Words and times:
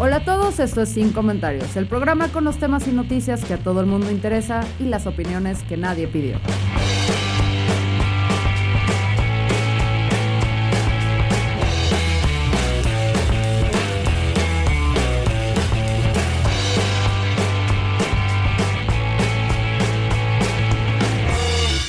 Hola 0.00 0.18
a 0.18 0.24
todos, 0.24 0.60
esto 0.60 0.82
es 0.82 0.90
Sin 0.90 1.12
Comentarios, 1.12 1.74
el 1.74 1.88
programa 1.88 2.28
con 2.28 2.44
los 2.44 2.56
temas 2.56 2.86
y 2.86 2.92
noticias 2.92 3.44
que 3.44 3.54
a 3.54 3.58
todo 3.58 3.80
el 3.80 3.86
mundo 3.86 4.12
interesa 4.12 4.64
y 4.78 4.84
las 4.84 5.08
opiniones 5.08 5.64
que 5.64 5.76
nadie 5.76 6.06
pidió. 6.06 6.36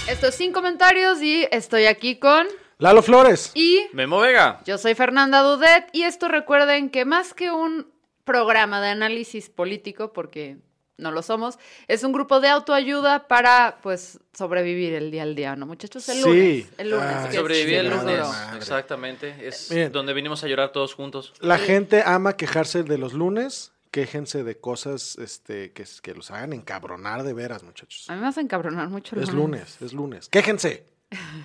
Esto 0.07 0.29
es 0.29 0.33
Sin 0.35 0.51
Comentarios 0.51 1.21
y 1.21 1.47
estoy 1.51 1.85
aquí 1.85 2.15
con... 2.15 2.47
Lalo 2.79 3.03
Flores. 3.03 3.51
Y 3.53 3.81
Memo 3.93 4.19
Vega. 4.19 4.61
yo 4.65 4.79
soy 4.79 4.95
Fernanda 4.95 5.41
Dudet 5.41 5.89
y 5.91 6.03
esto 6.03 6.27
recuerden 6.27 6.89
que 6.89 7.05
más 7.05 7.35
que 7.35 7.51
un 7.51 7.98
programa 8.29 8.79
de 8.81 8.89
análisis 8.89 9.49
político, 9.49 10.13
porque 10.13 10.57
no 10.97 11.11
lo 11.11 11.21
somos, 11.21 11.57
es 11.87 12.03
un 12.03 12.11
grupo 12.11 12.39
de 12.41 12.49
autoayuda 12.49 13.27
para 13.27 13.79
pues 13.81 14.19
sobrevivir 14.33 14.93
el 14.93 15.11
día 15.11 15.23
al 15.23 15.33
día, 15.33 15.55
¿no, 15.55 15.65
muchachos? 15.65 16.07
El 16.09 16.17
Sí. 16.17 16.23
lunes. 16.23 16.69
El 16.77 16.89
lunes. 16.91 17.05
Ah, 17.09 17.23
que 17.23 17.29
es 17.29 17.35
Sobreviví 17.41 17.73
el 17.75 17.89
lunes. 17.89 18.19
madre. 18.19 18.57
Exactamente. 18.57 19.35
Es 19.47 19.69
Bien. 19.73 19.91
donde 19.91 20.13
vinimos 20.13 20.43
a 20.43 20.47
llorar 20.47 20.71
todos 20.71 20.93
juntos. 20.93 21.33
La 21.39 21.57
gente 21.57 22.03
ama 22.05 22.35
quejarse 22.35 22.83
de 22.83 22.97
los 22.97 23.13
lunes. 23.13 23.71
Quéjense 23.91 24.43
de 24.43 24.59
cosas 24.59 25.17
este, 25.17 25.71
que, 25.73 25.83
que 26.03 26.13
los 26.13 26.29
hagan 26.29 26.53
encabronar 26.53 27.23
de 27.23 27.33
veras, 27.33 27.63
muchachos. 27.63 28.07
A 28.09 28.13
mí 28.15 28.21
me 28.21 28.27
hace 28.27 28.41
encabronar 28.41 28.87
mucho 28.89 29.15
el 29.15 29.23
Es 29.23 29.33
lunes, 29.33 29.81
es 29.81 29.93
lunes. 29.93 30.29
Quéjense. 30.29 30.85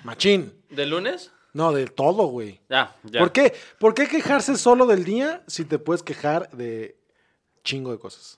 Machín. 0.03 0.53
¿Del 0.69 0.89
lunes? 0.91 1.31
No, 1.55 1.71
de 1.71 1.87
todo, 1.87 2.25
güey. 2.27 2.59
Ya, 2.69 2.93
ya. 3.03 3.21
¿Por 3.21 3.31
qué? 3.31 3.53
¿Por 3.79 3.93
qué 3.93 4.07
quejarse 4.09 4.57
solo 4.57 4.85
del 4.85 5.05
día 5.05 5.41
si 5.47 5.63
te 5.63 5.79
puedes 5.79 6.03
quejar 6.03 6.49
de 6.51 6.97
chingo 7.63 7.93
de 7.93 7.97
cosas? 7.97 8.37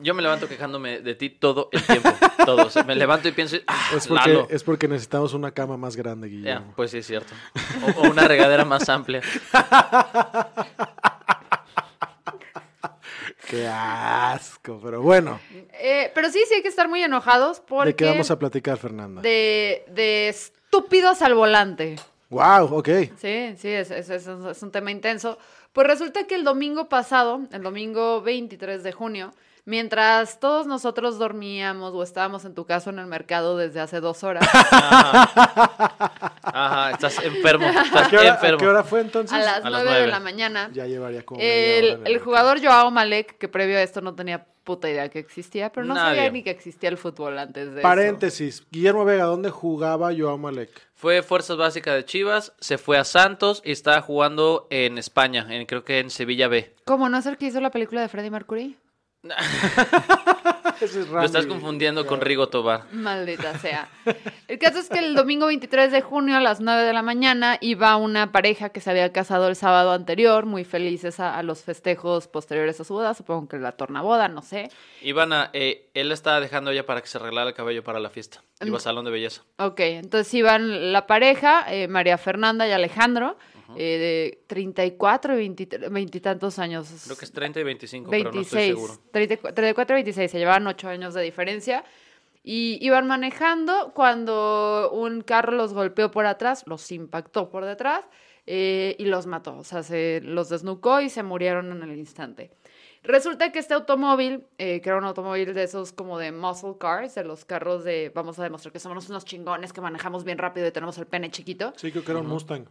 Yo 0.00 0.14
me 0.14 0.22
levanto 0.22 0.46
quejándome 0.48 1.00
de 1.00 1.14
ti 1.16 1.28
todo 1.28 1.68
el 1.72 1.82
tiempo. 1.82 2.08
todo. 2.46 2.66
O 2.66 2.70
sea, 2.70 2.84
me 2.84 2.94
levanto 2.94 3.26
y 3.28 3.32
pienso, 3.32 3.56
ah, 3.66 3.90
Es 3.96 4.06
porque, 4.06 4.28
Lalo. 4.28 4.46
es 4.48 4.62
porque 4.62 4.86
necesitamos 4.86 5.34
una 5.34 5.50
cama 5.50 5.76
más 5.76 5.96
grande, 5.96 6.30
Ya, 6.30 6.36
Guillermo. 6.36 6.72
pues 6.76 6.92
sí, 6.92 6.98
es 6.98 7.06
cierto. 7.06 7.34
O, 7.96 8.02
o 8.02 8.10
una 8.10 8.28
regadera 8.28 8.64
más 8.64 8.88
amplia. 8.88 9.22
Qué 13.48 13.66
asco, 13.68 14.80
pero 14.82 15.02
bueno. 15.02 15.38
Eh, 15.72 16.10
pero 16.14 16.30
sí, 16.30 16.40
sí 16.48 16.54
hay 16.54 16.62
que 16.62 16.68
estar 16.68 16.88
muy 16.88 17.02
enojados 17.02 17.60
porque... 17.60 17.88
¿De 17.90 17.96
qué 17.96 18.04
vamos 18.06 18.30
a 18.30 18.38
platicar, 18.38 18.78
Fernanda? 18.78 19.20
de, 19.20 19.84
de 19.88 20.28
estúpidos 20.28 21.20
al 21.22 21.34
volante. 21.34 21.96
Wow, 22.32 22.78
ok. 22.78 22.88
Sí, 23.18 23.54
sí, 23.58 23.68
es, 23.68 23.90
es- 23.90 24.10
es- 24.10 24.26
es 24.26 24.62
un 24.62 24.70
tema 24.72 24.90
intenso. 24.90 25.38
Pues 25.72 25.86
resulta 25.86 26.26
que 26.26 26.34
el 26.34 26.44
domingo 26.44 26.88
pasado, 26.88 27.40
el 27.52 27.62
domingo 27.62 28.20
23 28.22 28.82
de 28.82 28.92
junio, 28.92 29.32
mientras 29.64 30.40
todos 30.40 30.66
nosotros 30.66 31.18
dormíamos 31.18 31.92
o 31.94 32.02
estábamos 32.02 32.44
en 32.44 32.54
tu 32.54 32.64
caso 32.66 32.90
en 32.90 32.98
el 32.98 33.06
mercado 33.06 33.56
desde 33.56 33.80
hace 33.80 34.00
dos 34.00 34.24
horas, 34.24 34.48
Ajá, 36.42 36.90
estás 36.92 37.22
enfermo. 37.24 37.66
Estás 37.84 38.06
¿A 38.06 38.10
qué, 38.10 38.16
hora, 38.18 38.32
a 38.32 38.34
enfermo. 38.34 38.58
qué 38.58 38.66
hora 38.66 38.82
fue 38.84 39.00
entonces? 39.00 39.32
a 39.36 39.40
las 39.40 39.62
9 39.62 39.78
de 39.78 39.84
nueve. 39.84 40.06
la 40.08 40.20
mañana, 40.20 40.70
Ya 40.72 40.86
llevaría 40.86 41.24
como 41.24 41.40
el, 41.40 42.18
jugador 42.18 42.60
Joao 42.64 42.90
Malek, 42.90 43.38
que 43.38 43.48
previo 43.48 43.78
a 43.78 43.82
esto 43.82 44.00
no 44.00 44.14
tenía 44.14 44.46
puta 44.64 44.88
idea 44.88 45.08
que 45.08 45.18
existía, 45.18 45.70
pero 45.72 45.86
no 45.86 45.94
Nadie. 45.94 46.16
sabía 46.16 46.30
ni 46.30 46.42
que 46.42 46.50
existía 46.50 46.88
el 46.88 46.96
fútbol 46.96 47.38
antes 47.38 47.66
de 47.66 47.80
eso. 47.80 47.82
Paréntesis. 47.82 48.66
Guillermo 48.70 49.04
Vega, 49.04 49.24
¿dónde 49.24 49.50
jugaba 49.50 50.12
Joao 50.16 50.38
Malek? 50.38 50.70
Fue 50.94 51.22
Fuerzas 51.22 51.56
Básicas 51.56 51.94
de 51.94 52.04
Chivas, 52.04 52.52
se 52.60 52.78
fue 52.78 52.96
a 52.98 53.04
Santos 53.04 53.60
y 53.64 53.72
estaba 53.72 54.00
jugando 54.02 54.68
en 54.70 54.98
España, 54.98 55.46
en, 55.50 55.66
creo 55.66 55.84
que 55.84 55.98
en 55.98 56.10
Sevilla 56.10 56.48
B. 56.48 56.74
¿Cómo 56.84 57.08
no 57.08 57.18
es 57.18 57.26
el 57.26 57.36
que 57.36 57.46
hizo 57.46 57.60
la 57.60 57.70
película 57.70 58.00
de 58.00 58.08
Freddie 58.08 58.30
Mercury? 58.30 58.76
Es 60.80 60.96
Lo 60.96 61.22
estás 61.22 61.46
confundiendo 61.46 62.06
con 62.06 62.20
Rigo 62.20 62.48
Tobar. 62.48 62.86
Maldita 62.92 63.56
sea. 63.58 63.88
El 64.48 64.58
caso 64.58 64.80
es 64.80 64.88
que 64.88 64.98
el 64.98 65.14
domingo 65.14 65.46
23 65.46 65.92
de 65.92 66.02
junio 66.02 66.36
a 66.36 66.40
las 66.40 66.60
9 66.60 66.82
de 66.82 66.92
la 66.92 67.02
mañana 67.02 67.56
iba 67.60 67.94
una 67.96 68.32
pareja 68.32 68.70
que 68.70 68.80
se 68.80 68.90
había 68.90 69.12
casado 69.12 69.46
el 69.46 69.54
sábado 69.54 69.92
anterior, 69.92 70.44
muy 70.44 70.64
felices 70.64 71.20
a, 71.20 71.38
a 71.38 71.44
los 71.44 71.62
festejos 71.62 72.26
posteriores 72.26 72.80
a 72.80 72.84
su 72.84 72.94
boda, 72.94 73.14
supongo 73.14 73.46
que 73.46 73.58
la 73.58 73.72
tornaboda, 73.72 74.26
no 74.26 74.42
sé. 74.42 74.70
Iban 75.02 75.32
a, 75.32 75.50
eh, 75.52 75.88
él 75.94 76.08
la 76.08 76.14
estaba 76.14 76.40
dejando 76.40 76.72
ella 76.72 76.84
para 76.84 77.00
que 77.00 77.06
se 77.06 77.18
arreglara 77.18 77.50
el 77.50 77.54
cabello 77.54 77.84
para 77.84 78.00
la 78.00 78.10
fiesta. 78.10 78.42
Iba 78.60 78.78
a 78.78 78.80
salón 78.80 79.04
de 79.04 79.12
belleza. 79.12 79.42
Ok, 79.58 79.80
entonces 79.80 80.34
iban 80.34 80.92
la 80.92 81.06
pareja, 81.06 81.64
eh, 81.72 81.86
María 81.86 82.18
Fernanda 82.18 82.66
y 82.66 82.72
Alejandro, 82.72 83.36
eh, 83.76 83.98
de 83.98 84.44
34 84.46 85.34
y 85.34 85.48
20 85.48 85.88
veintitantos 85.90 86.58
años. 86.58 87.02
Creo 87.04 87.16
que 87.16 87.24
es 87.24 87.32
30 87.32 87.60
y 87.60 87.62
25, 87.62 88.10
pero 88.10 88.32
no 88.32 88.40
estoy 88.40 88.58
26, 88.58 88.74
seguro. 88.74 89.02
34 89.12 89.54
34 89.54 89.94
y 89.94 89.98
26, 89.98 90.30
se 90.30 90.38
llevaban 90.38 90.66
8 90.66 90.88
años 90.88 91.14
de 91.14 91.22
diferencia. 91.22 91.84
Y 92.44 92.78
iban 92.80 93.06
manejando 93.06 93.92
cuando 93.94 94.90
un 94.92 95.20
carro 95.20 95.52
los 95.52 95.74
golpeó 95.74 96.10
por 96.10 96.26
atrás, 96.26 96.64
los 96.66 96.90
impactó 96.90 97.50
por 97.50 97.64
detrás 97.64 98.04
eh, 98.46 98.96
y 98.98 99.04
los 99.04 99.26
mató. 99.26 99.58
O 99.58 99.64
sea, 99.64 99.84
se 99.84 100.20
los 100.24 100.48
desnucó 100.48 101.00
y 101.00 101.08
se 101.08 101.22
murieron 101.22 101.70
en 101.70 101.82
el 101.88 101.96
instante. 101.96 102.50
Resulta 103.04 103.50
que 103.50 103.58
este 103.58 103.74
automóvil, 103.74 104.44
eh, 104.58 104.80
que 104.80 104.88
era 104.88 104.98
un 104.98 105.04
automóvil 105.04 105.54
de 105.54 105.64
esos 105.64 105.92
como 105.92 106.18
de 106.18 106.30
muscle 106.30 106.76
cars, 106.78 107.16
de 107.16 107.24
los 107.24 107.44
carros 107.44 107.82
de 107.82 108.12
vamos 108.14 108.38
a 108.38 108.44
demostrar 108.44 108.72
que 108.72 108.78
somos 108.78 109.08
unos 109.08 109.24
chingones, 109.24 109.72
que 109.72 109.80
manejamos 109.80 110.22
bien 110.22 110.38
rápido 110.38 110.68
y 110.68 110.70
tenemos 110.70 110.98
el 110.98 111.06
pene 111.06 111.30
chiquito. 111.30 111.72
Sí, 111.76 111.90
creo 111.90 112.04
que 112.04 112.12
era 112.12 112.20
un 112.20 112.28
Mustang. 112.28 112.66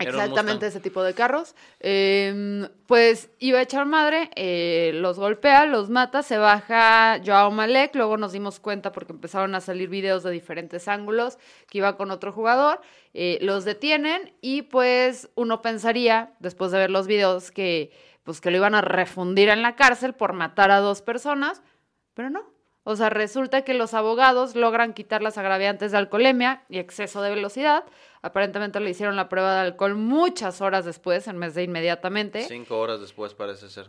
Exactamente 0.00 0.66
ese 0.66 0.80
tipo 0.80 1.02
de 1.02 1.14
carros. 1.14 1.54
Eh, 1.80 2.68
pues 2.86 3.30
iba 3.38 3.58
a 3.58 3.62
echar 3.62 3.86
madre, 3.86 4.30
eh, 4.34 4.92
los 4.94 5.18
golpea, 5.18 5.66
los 5.66 5.90
mata, 5.90 6.22
se 6.22 6.38
baja 6.38 7.20
Joao 7.24 7.50
Malek, 7.50 7.94
luego 7.94 8.16
nos 8.16 8.32
dimos 8.32 8.60
cuenta 8.60 8.92
porque 8.92 9.12
empezaron 9.12 9.54
a 9.54 9.60
salir 9.60 9.88
videos 9.88 10.22
de 10.22 10.30
diferentes 10.30 10.88
ángulos 10.88 11.38
que 11.68 11.78
iba 11.78 11.96
con 11.96 12.10
otro 12.10 12.32
jugador, 12.32 12.80
eh, 13.14 13.38
los 13.42 13.64
detienen 13.64 14.32
y 14.40 14.62
pues 14.62 15.30
uno 15.34 15.62
pensaría, 15.62 16.32
después 16.40 16.70
de 16.70 16.78
ver 16.78 16.90
los 16.90 17.06
videos, 17.06 17.50
que 17.50 17.92
pues 18.22 18.40
que 18.40 18.50
lo 18.50 18.58
iban 18.58 18.74
a 18.74 18.80
refundir 18.80 19.48
en 19.48 19.62
la 19.62 19.76
cárcel 19.76 20.14
por 20.14 20.32
matar 20.32 20.70
a 20.70 20.78
dos 20.78 21.02
personas, 21.02 21.62
pero 22.14 22.30
no. 22.30 22.59
O 22.90 22.96
sea, 22.96 23.08
resulta 23.08 23.62
que 23.62 23.72
los 23.72 23.94
abogados 23.94 24.56
logran 24.56 24.94
quitar 24.94 25.22
las 25.22 25.38
agraviantes 25.38 25.92
de 25.92 25.98
alcoholemia 25.98 26.64
y 26.68 26.78
exceso 26.78 27.22
de 27.22 27.30
velocidad. 27.30 27.84
Aparentemente 28.20 28.80
le 28.80 28.90
hicieron 28.90 29.14
la 29.14 29.28
prueba 29.28 29.54
de 29.54 29.60
alcohol 29.60 29.94
muchas 29.94 30.60
horas 30.60 30.84
después, 30.84 31.28
en 31.28 31.38
vez 31.38 31.54
de 31.54 31.62
inmediatamente. 31.62 32.42
Cinco 32.48 32.80
horas 32.80 33.00
después 33.00 33.32
parece 33.34 33.68
ser. 33.68 33.88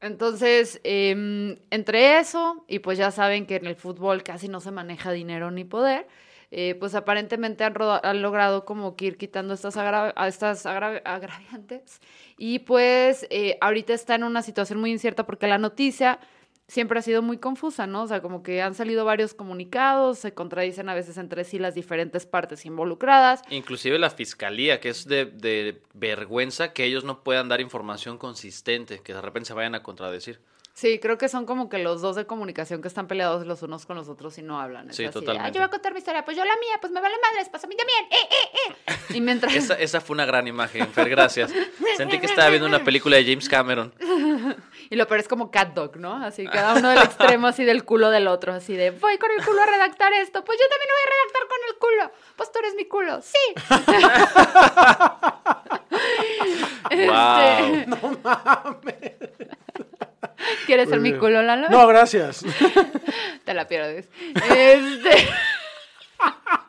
Entonces, 0.00 0.80
em, 0.84 1.58
entre 1.70 2.18
eso, 2.20 2.64
y 2.68 2.78
pues 2.78 2.96
ya 2.96 3.10
saben 3.10 3.44
que 3.44 3.56
en 3.56 3.66
el 3.66 3.76
fútbol 3.76 4.22
casi 4.22 4.48
no 4.48 4.60
se 4.60 4.70
maneja 4.70 5.12
dinero 5.12 5.50
ni 5.50 5.64
poder, 5.64 6.06
eh, 6.50 6.74
pues 6.80 6.94
aparentemente 6.94 7.64
han, 7.64 7.74
logrado 8.22 8.64
como 8.64 8.96
que 8.96 9.04
ir 9.04 9.18
quitando 9.18 9.52
estas, 9.52 9.76
agra- 9.76 10.14
a 10.16 10.26
estas 10.28 10.64
agra- 10.64 11.02
agraviantes. 11.04 12.00
Y 12.38 12.60
pues 12.60 13.26
eh, 13.28 13.58
ahorita 13.60 13.92
está 13.92 14.14
en 14.14 14.24
una 14.24 14.40
situación 14.40 14.80
muy 14.80 14.90
incierta 14.90 15.26
porque 15.26 15.46
la 15.48 15.58
noticia 15.58 16.18
siempre 16.68 16.98
ha 16.98 17.02
sido 17.02 17.22
muy 17.22 17.38
confusa, 17.38 17.86
¿no? 17.86 18.02
O 18.02 18.06
sea, 18.06 18.20
como 18.22 18.42
que 18.42 18.62
han 18.62 18.74
salido 18.74 19.04
varios 19.04 19.34
comunicados, 19.34 20.18
se 20.18 20.34
contradicen 20.34 20.88
a 20.88 20.94
veces 20.94 21.16
entre 21.18 21.44
sí 21.44 21.58
las 21.58 21.74
diferentes 21.74 22.26
partes 22.26 22.64
involucradas. 22.66 23.42
Inclusive 23.50 23.98
la 23.98 24.10
fiscalía, 24.10 24.78
que 24.78 24.90
es 24.90 25.06
de, 25.08 25.24
de 25.26 25.80
vergüenza 25.94 26.72
que 26.72 26.84
ellos 26.84 27.04
no 27.04 27.24
puedan 27.24 27.48
dar 27.48 27.60
información 27.60 28.18
consistente, 28.18 29.00
que 29.00 29.14
de 29.14 29.20
repente 29.22 29.46
se 29.48 29.54
vayan 29.54 29.74
a 29.74 29.82
contradecir. 29.82 30.40
Sí, 30.74 31.00
creo 31.00 31.18
que 31.18 31.28
son 31.28 31.44
como 31.44 31.68
que 31.68 31.78
los 31.78 32.00
dos 32.02 32.14
de 32.14 32.24
comunicación 32.26 32.80
que 32.82 32.86
están 32.86 33.08
peleados 33.08 33.44
los 33.48 33.62
unos 33.62 33.84
con 33.84 33.96
los 33.96 34.08
otros 34.08 34.38
y 34.38 34.42
no 34.42 34.60
hablan. 34.60 34.88
Es 34.90 34.94
Sí, 34.94 35.04
así 35.06 35.12
totalmente. 35.12 35.48
"Ah, 35.48 35.52
yo 35.52 35.58
voy 35.60 35.66
a 35.66 35.70
contar 35.70 35.92
mi 35.92 35.98
historia, 35.98 36.24
pues 36.24 36.36
yo 36.36 36.44
la 36.44 36.54
mía, 36.54 36.78
pues 36.80 36.92
me 36.92 37.00
vale 37.00 37.16
madres, 37.20 37.48
pues 37.50 37.64
a 37.64 37.66
mí 37.66 37.74
también. 37.74 38.04
¡Eh, 38.12 38.28
eh, 38.30 38.72
eh! 38.86 38.94
Y 39.16 39.20
mientras... 39.20 39.52
Esa, 39.56 39.74
esa 39.74 40.00
fue 40.00 40.14
una 40.14 40.24
gran 40.24 40.46
imagen, 40.46 40.86
Fer, 40.92 41.08
gracias. 41.08 41.52
Sentí 41.96 42.20
que 42.20 42.26
estaba 42.26 42.48
viendo 42.50 42.68
una 42.68 42.84
película 42.84 43.16
de 43.16 43.24
James 43.24 43.48
Cameron. 43.48 43.92
Y 44.90 44.96
lo 44.96 45.06
peor 45.06 45.20
es 45.20 45.28
como 45.28 45.50
cat 45.50 45.74
dog, 45.74 45.96
¿no? 45.96 46.24
Así, 46.24 46.46
cada 46.46 46.74
uno 46.74 46.90
del 46.90 47.02
extremo, 47.02 47.46
así 47.46 47.64
del 47.64 47.84
culo 47.84 48.10
del 48.10 48.26
otro, 48.26 48.54
así 48.54 48.74
de, 48.74 48.90
voy 48.90 49.18
con 49.18 49.30
el 49.30 49.44
culo 49.44 49.62
a 49.62 49.66
redactar 49.66 50.12
esto, 50.14 50.44
pues 50.44 50.58
yo 50.58 50.64
también 50.68 50.90
voy 50.94 51.02
a 51.04 51.10
redactar 51.14 51.42
con 51.48 51.58
el 51.68 51.76
culo, 51.78 52.10
pues 52.36 52.52
tú 52.52 52.58
eres 52.60 52.74
mi 52.74 52.86
culo, 52.86 53.20
sí. 53.22 53.54
este... 56.90 57.86
No 57.86 58.18
mames. 58.22 59.28
¿Quieres 60.66 60.88
ser 60.88 61.00
mi 61.00 61.12
culo, 61.14 61.42
Lalo? 61.42 61.68
No, 61.68 61.86
gracias. 61.86 62.44
Te 63.44 63.54
la 63.54 63.66
pierdes. 63.66 64.08
Este... 64.34 65.28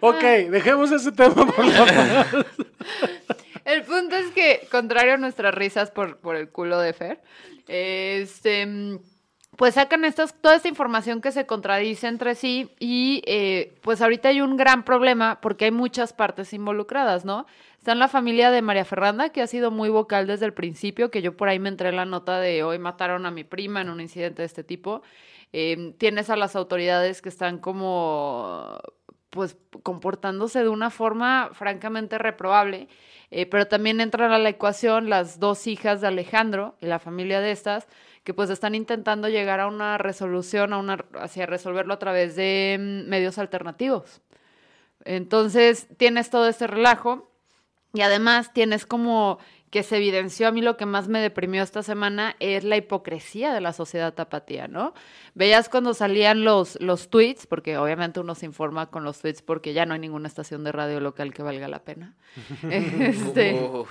ok, 0.00 0.22
dejemos 0.50 0.92
ese 0.92 1.12
tema 1.12 1.46
por 1.46 1.64
la 1.64 1.84
paz. 2.32 2.46
El 3.64 3.82
punto 3.82 4.16
es 4.16 4.30
que, 4.30 4.66
contrario 4.70 5.14
a 5.14 5.16
nuestras 5.18 5.54
risas 5.54 5.90
por, 5.90 6.18
por 6.18 6.36
el 6.36 6.48
culo 6.48 6.78
de 6.80 6.94
Fer, 6.94 7.20
este, 7.66 8.98
pues 9.58 9.74
sacan 9.74 10.04
estas, 10.04 10.40
toda 10.40 10.56
esta 10.56 10.68
información 10.68 11.20
que 11.20 11.32
se 11.32 11.44
contradice 11.44 12.06
entre 12.06 12.34
sí 12.34 12.70
y 12.78 13.22
eh, 13.26 13.74
pues 13.82 14.00
ahorita 14.00 14.28
hay 14.28 14.40
un 14.40 14.56
gran 14.56 14.84
problema 14.84 15.40
porque 15.40 15.66
hay 15.66 15.70
muchas 15.70 16.12
partes 16.12 16.52
involucradas, 16.52 17.24
¿no? 17.24 17.44
Está 17.76 17.92
en 17.92 17.98
la 17.98 18.08
familia 18.08 18.50
de 18.50 18.62
María 18.62 18.84
Fernanda, 18.84 19.30
que 19.30 19.42
ha 19.42 19.46
sido 19.46 19.70
muy 19.70 19.88
vocal 19.88 20.26
desde 20.26 20.46
el 20.46 20.54
principio, 20.54 21.10
que 21.10 21.22
yo 21.22 21.36
por 21.36 21.48
ahí 21.48 21.58
me 21.58 21.68
entré 21.68 21.88
en 21.88 21.96
la 21.96 22.04
nota 22.04 22.38
de 22.38 22.62
hoy 22.62 22.78
mataron 22.78 23.26
a 23.26 23.30
mi 23.30 23.44
prima 23.44 23.80
en 23.80 23.90
un 23.90 24.00
incidente 24.00 24.42
de 24.42 24.46
este 24.46 24.64
tipo. 24.64 25.02
Eh, 25.52 25.94
tienes 25.98 26.30
a 26.30 26.36
las 26.36 26.54
autoridades 26.54 27.20
que 27.20 27.28
están 27.28 27.58
como 27.58 28.78
pues 29.30 29.56
comportándose 29.82 30.62
de 30.62 30.68
una 30.68 30.90
forma 30.90 31.50
francamente 31.52 32.18
reprobable. 32.18 32.88
Eh, 33.30 33.44
pero 33.46 33.68
también 33.68 34.00
entran 34.00 34.32
a 34.32 34.38
la 34.38 34.48
ecuación 34.48 35.10
las 35.10 35.38
dos 35.38 35.66
hijas 35.66 36.00
de 36.00 36.06
Alejandro 36.06 36.76
y 36.80 36.86
la 36.86 36.98
familia 36.98 37.40
de 37.40 37.50
estas, 37.50 37.86
que 38.24 38.32
pues 38.32 38.48
están 38.48 38.74
intentando 38.74 39.28
llegar 39.28 39.60
a 39.60 39.66
una 39.66 39.98
resolución, 39.98 40.72
a 40.72 40.78
una, 40.78 41.04
hacia 41.20 41.44
resolverlo 41.44 41.94
a 41.94 41.98
través 41.98 42.36
de 42.36 42.76
mm, 42.78 43.08
medios 43.08 43.38
alternativos. 43.38 44.22
Entonces 45.04 45.88
tienes 45.96 46.30
todo 46.30 46.48
este 46.48 46.66
relajo 46.66 47.30
y 47.92 48.00
además 48.00 48.52
tienes 48.52 48.86
como 48.86 49.38
que 49.70 49.82
se 49.82 49.96
evidenció 49.98 50.48
a 50.48 50.50
mí 50.50 50.62
lo 50.62 50.76
que 50.76 50.86
más 50.86 51.08
me 51.08 51.20
deprimió 51.20 51.62
esta 51.62 51.82
semana 51.82 52.36
es 52.40 52.64
la 52.64 52.76
hipocresía 52.76 53.52
de 53.52 53.60
la 53.60 53.72
sociedad 53.72 54.14
tapatía, 54.14 54.66
¿no? 54.66 54.94
Veías 55.34 55.68
cuando 55.68 55.92
salían 55.94 56.44
los, 56.44 56.80
los 56.80 57.10
tweets, 57.10 57.46
porque 57.46 57.76
obviamente 57.76 58.20
uno 58.20 58.34
se 58.34 58.46
informa 58.46 58.86
con 58.90 59.04
los 59.04 59.20
tweets 59.20 59.42
porque 59.42 59.74
ya 59.74 59.84
no 59.84 59.94
hay 59.94 60.00
ninguna 60.00 60.28
estación 60.28 60.64
de 60.64 60.72
radio 60.72 61.00
local 61.00 61.34
que 61.34 61.42
valga 61.42 61.68
la 61.68 61.80
pena. 61.80 62.14
Este, 62.70 63.54
Oh. 63.60 63.86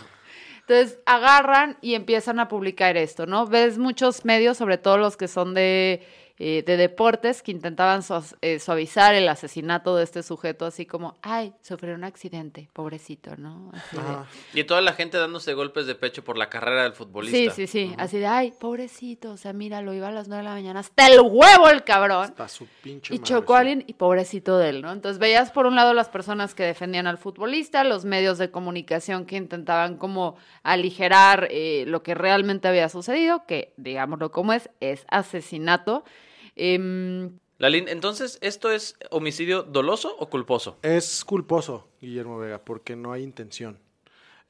entonces 0.62 1.00
agarran 1.06 1.78
y 1.82 1.94
empiezan 1.96 2.40
a 2.40 2.48
publicar 2.48 2.98
esto, 2.98 3.26
¿no? 3.26 3.46
Ves 3.46 3.78
muchos 3.78 4.26
medios, 4.26 4.58
sobre 4.58 4.78
todo 4.78 4.98
los 4.98 5.16
que 5.16 5.28
son 5.28 5.54
de, 5.54 6.06
eh, 6.40 6.64
de 6.66 6.78
deportes, 6.78 7.42
que 7.42 7.52
intentaban 7.52 8.02
eh, 8.42 8.60
suavizar 8.60 9.16
el 9.16 9.28
asesinato 9.28 9.96
de 9.96 10.04
este 10.04 10.22
sujeto, 10.22 10.66
así 10.66 10.86
como, 10.86 11.16
ay, 11.24 11.54
sufrió 11.62 11.96
un 11.96 12.04
accidente, 12.04 12.70
pobrecito, 12.74 13.36
¿no? 13.38 13.72
Así 13.74 13.96
de- 13.96 14.02
Ajá. 14.04 14.26
Y 14.54 14.64
toda 14.66 14.82
la 14.82 14.94
gente 14.94 15.18
dándose 15.18 15.54
golpes 15.54 15.88
de 15.88 15.96
pecho 15.96 16.24
por 16.24 16.38
la 16.38 16.48
carrera 16.50 16.84
del 16.84 16.94
futbolista. 16.94 17.52
Sí, 17.56 17.66
sí, 17.66 17.88
sí, 17.88 17.96
así 17.98 18.20
de, 18.20 18.28
ay, 18.28 18.54
pobrecito, 18.60 19.32
o 19.32 19.38
sea, 19.38 19.52
míralo, 19.54 19.94
iba 19.94 20.10
a 20.10 20.12
las 20.12 20.28
nueve 20.28 20.44
de 20.44 20.50
la 20.50 20.54
mañana, 20.56 20.80
hasta 20.82 21.08
el 21.08 21.20
huevo 21.22 21.70
el 21.70 21.84
cabrón. 21.84 22.26
Hasta 22.26 22.48
su 22.48 22.68
pinche 22.84 23.16
Y 23.16 23.18
madre, 23.18 23.28
chocó 23.30 23.56
a 23.56 23.60
alguien 23.60 23.84
y 23.88 23.94
pobrecito 23.94 24.60
de 24.60 24.70
él, 24.70 24.82
¿no? 24.84 24.92
Entonces 24.92 25.18
veías 25.20 25.50
por 25.52 25.66
un 25.66 25.76
lado 25.76 25.94
las 25.96 26.10
personas 26.10 26.54
que 26.54 26.64
defendían 26.64 27.08
al 27.08 27.18
futbolista, 27.18 27.84
los 27.84 28.06
medios 28.06 28.38
de 28.38 28.52
comunicación 28.52 29.26
que 29.26 29.38
intentaban 29.38 29.98
como 29.98 30.36
aligerar 30.62 31.48
eh, 31.50 31.86
lo 31.88 32.04
que 32.04 32.14
realmente 32.14 32.68
había 32.68 32.90
sucedido, 32.90 33.44
que 33.48 33.74
digámoslo 33.78 34.32
como 34.32 34.54
es, 34.54 34.70
es 34.80 35.06
asesinato. 35.10 36.04
Em, 36.58 37.38
Lalín, 37.60 37.88
entonces, 37.88 38.38
¿esto 38.42 38.72
es 38.72 38.96
homicidio 39.12 39.64
doloso 39.64 40.16
o 40.20 40.30
culposo? 40.30 40.78
Es 40.82 41.24
culposo, 41.24 41.88
Guillermo 42.02 42.38
Vega, 42.40 42.60
porque 42.64 42.96
no 42.96 43.12
hay 43.14 43.24
intención. 43.24 43.80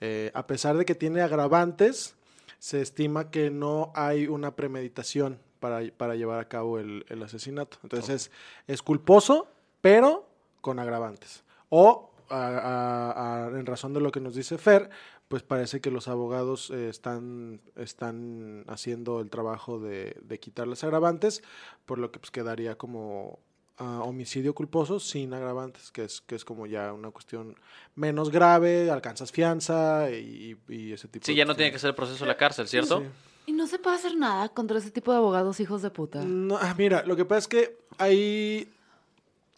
Eh, 0.02 0.32
a 0.34 0.48
pesar 0.48 0.78
de 0.78 0.86
que 0.86 0.96
tiene 0.96 1.22
agravantes, 1.22 2.16
se 2.60 2.82
estima 2.82 3.30
que 3.30 3.50
no 3.52 3.92
hay 3.96 4.28
una 4.28 4.56
premeditación 4.56 5.40
para, 5.60 5.82
para 5.96 6.16
llevar 6.16 6.40
a 6.40 6.48
cabo 6.48 6.80
el, 6.80 7.06
el 7.10 7.22
asesinato. 7.24 7.78
Entonces, 7.84 8.32
es 8.68 8.82
culposo, 8.82 9.48
pero 9.82 10.28
con 10.62 10.80
agravantes. 10.80 11.44
O, 11.70 12.12
a- 12.30 12.36
a- 12.48 13.46
a- 13.46 13.60
en 13.60 13.66
razón 13.66 13.94
de 13.94 14.02
lo 14.02 14.12
que 14.12 14.20
nos 14.20 14.36
dice 14.36 14.58
Fer, 14.58 14.90
pues 15.28 15.44
parece 15.44 15.82
que 15.82 15.92
los 15.92 16.08
abogados 16.08 16.70
eh, 16.70 16.90
están, 16.90 17.60
están 17.76 18.64
haciendo 18.68 19.20
el 19.20 19.30
trabajo 19.30 19.80
de, 19.80 20.18
de 20.22 20.40
quitar 20.40 20.68
los 20.68 20.84
agravantes, 20.84 21.44
por 21.86 22.00
lo 22.00 22.12
que 22.12 22.20
pues, 22.20 22.32
quedaría 22.32 22.78
como 22.78 23.40
ah, 23.78 24.02
homicidio 24.04 24.56
culposo 24.56 25.00
sin 25.00 25.34
agravantes, 25.34 25.92
que 25.92 26.06
es, 26.06 26.22
que 26.22 26.36
es 26.36 26.46
como 26.46 26.66
ya 26.66 26.94
una 26.94 27.12
cuestión 27.12 27.56
menos 27.96 28.32
grave, 28.32 28.90
alcanzas 28.90 29.32
fianza 29.32 30.10
y, 30.12 30.58
y 30.70 30.94
ese 30.94 31.08
tipo 31.08 31.26
Sí, 31.26 31.34
de 31.34 31.38
ya 31.40 31.46
no 31.46 31.56
tiene 31.56 31.72
que 31.72 31.80
ser 31.80 31.90
el 31.90 31.96
proceso 31.96 32.24
de 32.24 32.28
la 32.30 32.38
cárcel, 32.38 32.68
¿cierto? 32.68 33.02
Sí. 33.02 33.06
y 33.48 33.52
no 33.52 33.68
se 33.68 33.80
puede 33.80 33.98
hacer 33.98 34.16
nada 34.16 34.48
contra 34.50 34.78
ese 34.78 34.92
tipo 34.92 35.12
de 35.12 35.18
abogados 35.18 35.60
hijos 35.60 35.82
de 35.82 35.90
puta. 35.90 36.24
No, 36.24 36.58
ah, 36.58 36.74
mira, 36.78 37.04
lo 37.06 37.16
que 37.18 37.26
pasa 37.26 37.40
es 37.40 37.48
que 37.50 37.78
ahí 37.98 38.70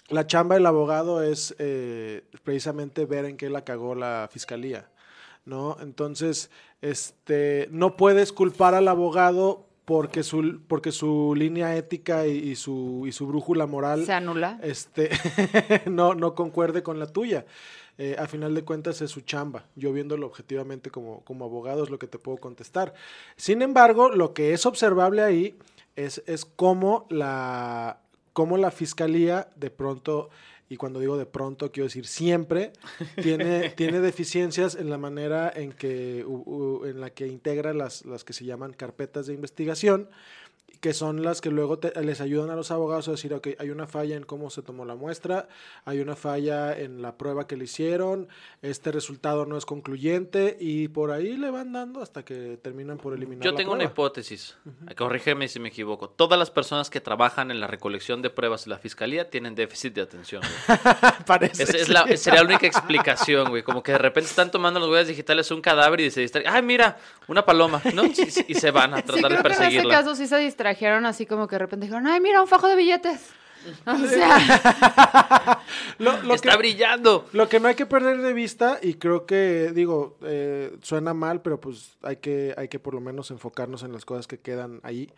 la 0.09 0.25
chamba 0.25 0.55
del 0.55 0.65
abogado 0.65 1.21
es 1.21 1.55
eh, 1.59 2.23
precisamente 2.43 3.05
ver 3.05 3.25
en 3.25 3.37
qué 3.37 3.51
la 3.51 3.63
cagó 3.63 3.93
la 3.93 4.27
fiscalía, 4.31 4.89
¿no? 5.49 5.77
Entonces, 5.81 6.49
este, 6.81 7.67
no 7.71 7.97
puedes 7.97 8.31
culpar 8.31 8.75
al 8.75 8.87
abogado 8.87 9.65
porque 9.85 10.21
su, 10.21 10.61
porque 10.67 10.91
su 10.91 11.33
línea 11.35 11.75
ética 11.75 12.27
y, 12.27 12.37
y 12.37 12.55
su, 12.55 13.05
y 13.07 13.11
su 13.11 13.25
brújula 13.25 13.65
moral 13.65 14.05
Se 14.05 14.13
anula. 14.13 14.59
este, 14.61 15.09
no, 15.89 16.13
no 16.13 16.35
concuerde 16.35 16.83
con 16.83 16.99
la 16.99 17.07
tuya. 17.07 17.45
Eh, 17.97 18.15
a 18.17 18.27
final 18.27 18.55
de 18.55 18.63
cuentas 18.63 19.01
es 19.01 19.11
su 19.11 19.21
chamba. 19.21 19.65
Yo 19.75 19.91
viéndolo 19.91 20.25
objetivamente 20.27 20.89
como, 20.89 21.21
como 21.25 21.43
abogado 21.43 21.83
es 21.83 21.89
lo 21.89 21.99
que 21.99 22.07
te 22.07 22.17
puedo 22.17 22.37
contestar. 22.37 22.93
Sin 23.35 23.61
embargo, 23.61 24.09
lo 24.09 24.33
que 24.33 24.53
es 24.53 24.65
observable 24.65 25.21
ahí 25.21 25.57
es, 25.97 26.23
es 26.25 26.45
cómo, 26.45 27.07
la, 27.09 27.99
cómo 28.31 28.57
la 28.57 28.71
fiscalía 28.71 29.49
de 29.57 29.69
pronto, 29.69 30.29
y 30.69 30.77
cuando 30.77 30.99
digo 30.99 31.17
de 31.17 31.25
pronto 31.25 31.71
quiero 31.71 31.85
decir 31.87 32.05
siempre, 32.05 32.71
tiene, 33.21 33.69
tiene 33.75 33.99
deficiencias 33.99 34.75
en 34.75 34.89
la 34.89 34.97
manera 34.99 35.51
en, 35.53 35.71
que, 35.73 36.23
u- 36.25 36.43
u- 36.45 36.85
en 36.85 37.01
la 37.01 37.09
que 37.09 37.27
integra 37.27 37.73
las, 37.73 38.05
las 38.05 38.23
que 38.23 38.33
se 38.33 38.45
llaman 38.45 38.73
carpetas 38.73 39.25
de 39.27 39.33
investigación 39.33 40.09
que 40.79 40.93
son 40.93 41.23
las 41.23 41.41
que 41.41 41.49
luego 41.51 41.77
te- 41.79 41.91
les 42.03 42.21
ayudan 42.21 42.49
a 42.49 42.55
los 42.55 42.71
abogados 42.71 43.07
a 43.07 43.11
decir, 43.11 43.33
ok, 43.33 43.49
hay 43.59 43.69
una 43.69 43.85
falla 43.87 44.15
en 44.15 44.23
cómo 44.23 44.49
se 44.49 44.61
tomó 44.61 44.85
la 44.85 44.95
muestra, 44.95 45.47
hay 45.85 45.99
una 45.99 46.15
falla 46.15 46.77
en 46.77 47.01
la 47.01 47.17
prueba 47.17 47.47
que 47.47 47.57
le 47.57 47.65
hicieron, 47.65 48.27
este 48.61 48.91
resultado 48.91 49.45
no 49.45 49.57
es 49.57 49.65
concluyente 49.65 50.55
y 50.59 50.87
por 50.87 51.11
ahí 51.11 51.35
le 51.37 51.49
van 51.51 51.73
dando 51.73 52.01
hasta 52.01 52.23
que 52.23 52.57
terminan 52.61 52.97
por 52.97 53.13
eliminar 53.13 53.43
Yo 53.43 53.51
la 53.51 53.57
tengo 53.57 53.71
una 53.71 53.79
prueba. 53.79 53.91
hipótesis. 53.93 54.55
Corrígeme 54.97 55.47
si 55.47 55.59
me 55.59 55.69
equivoco. 55.69 56.09
Todas 56.09 56.39
las 56.39 56.49
personas 56.51 56.89
que 56.89 57.01
trabajan 57.01 57.51
en 57.51 57.59
la 57.59 57.67
recolección 57.67 58.21
de 58.21 58.29
pruebas 58.29 58.65
de 58.65 58.69
la 58.71 58.77
fiscalía 58.77 59.29
tienen 59.29 59.55
déficit 59.55 59.93
de 59.93 60.01
atención. 60.01 60.41
Parece 61.25 61.63
es 61.63 61.69
ser. 61.69 61.89
la, 61.89 62.05
sería 62.17 62.41
la 62.41 62.45
única 62.47 62.67
explicación, 62.67 63.49
güey. 63.49 63.63
Como 63.63 63.83
que 63.83 63.91
de 63.91 63.97
repente 63.97 64.29
están 64.29 64.51
tomando 64.51 64.79
las 64.79 64.89
huellas 64.89 65.07
digitales 65.07 65.51
un 65.51 65.61
cadáver 65.61 66.01
y 66.01 66.11
se 66.11 66.21
distraen. 66.21 66.47
¡Ay, 66.47 66.61
mira! 66.61 66.97
Una 67.27 67.45
paloma, 67.45 67.81
¿no? 67.93 68.05
Y, 68.05 68.13
y 68.47 68.53
se 68.55 68.71
van 68.71 68.93
a 68.93 68.97
Sí, 69.01 69.03
tratar 69.03 69.31
de 69.31 69.37
creo 69.37 69.41
que 69.43 69.47
en 69.47 69.51
este 69.51 69.59
perseguirla. 69.63 69.93
caso 69.93 70.15
sí 70.15 70.27
se 70.27 70.37
distrajeron 70.69 71.05
así 71.05 71.25
como 71.25 71.47
que 71.47 71.55
de 71.55 71.59
repente 71.59 71.85
dijeron, 71.85 72.07
ay, 72.07 72.21
mira, 72.21 72.41
un 72.41 72.47
fajo 72.47 72.67
de 72.67 72.75
billetes. 72.75 73.31
O 73.85 73.97
sea, 74.07 75.59
Lo, 75.97 76.21
lo 76.23 76.33
¡Está 76.33 76.51
que, 76.51 76.57
brillando! 76.57 77.27
lo 77.33 77.49
que 77.49 77.59
no 77.59 77.67
hay 77.67 77.75
que 77.75 77.85
perder 77.85 78.21
de 78.21 78.31
vista, 78.31 78.79
y 78.81 78.93
creo 78.93 79.25
que, 79.25 79.71
digo, 79.75 80.17
eh, 80.23 80.77
suena 80.81 81.13
mal, 81.13 81.41
pero 81.41 81.59
pues 81.59 81.97
hay 82.01 82.15
que, 82.17 82.53
hay 82.55 82.69
que 82.69 82.79
por 82.79 82.93
lo 82.93 83.01
menos 83.01 83.31
enfocarnos 83.31 83.83
en 83.83 83.91
las 83.91 84.05
cosas 84.05 84.27
que 84.27 84.39
quedan 84.39 84.79
ahí, 84.83 85.11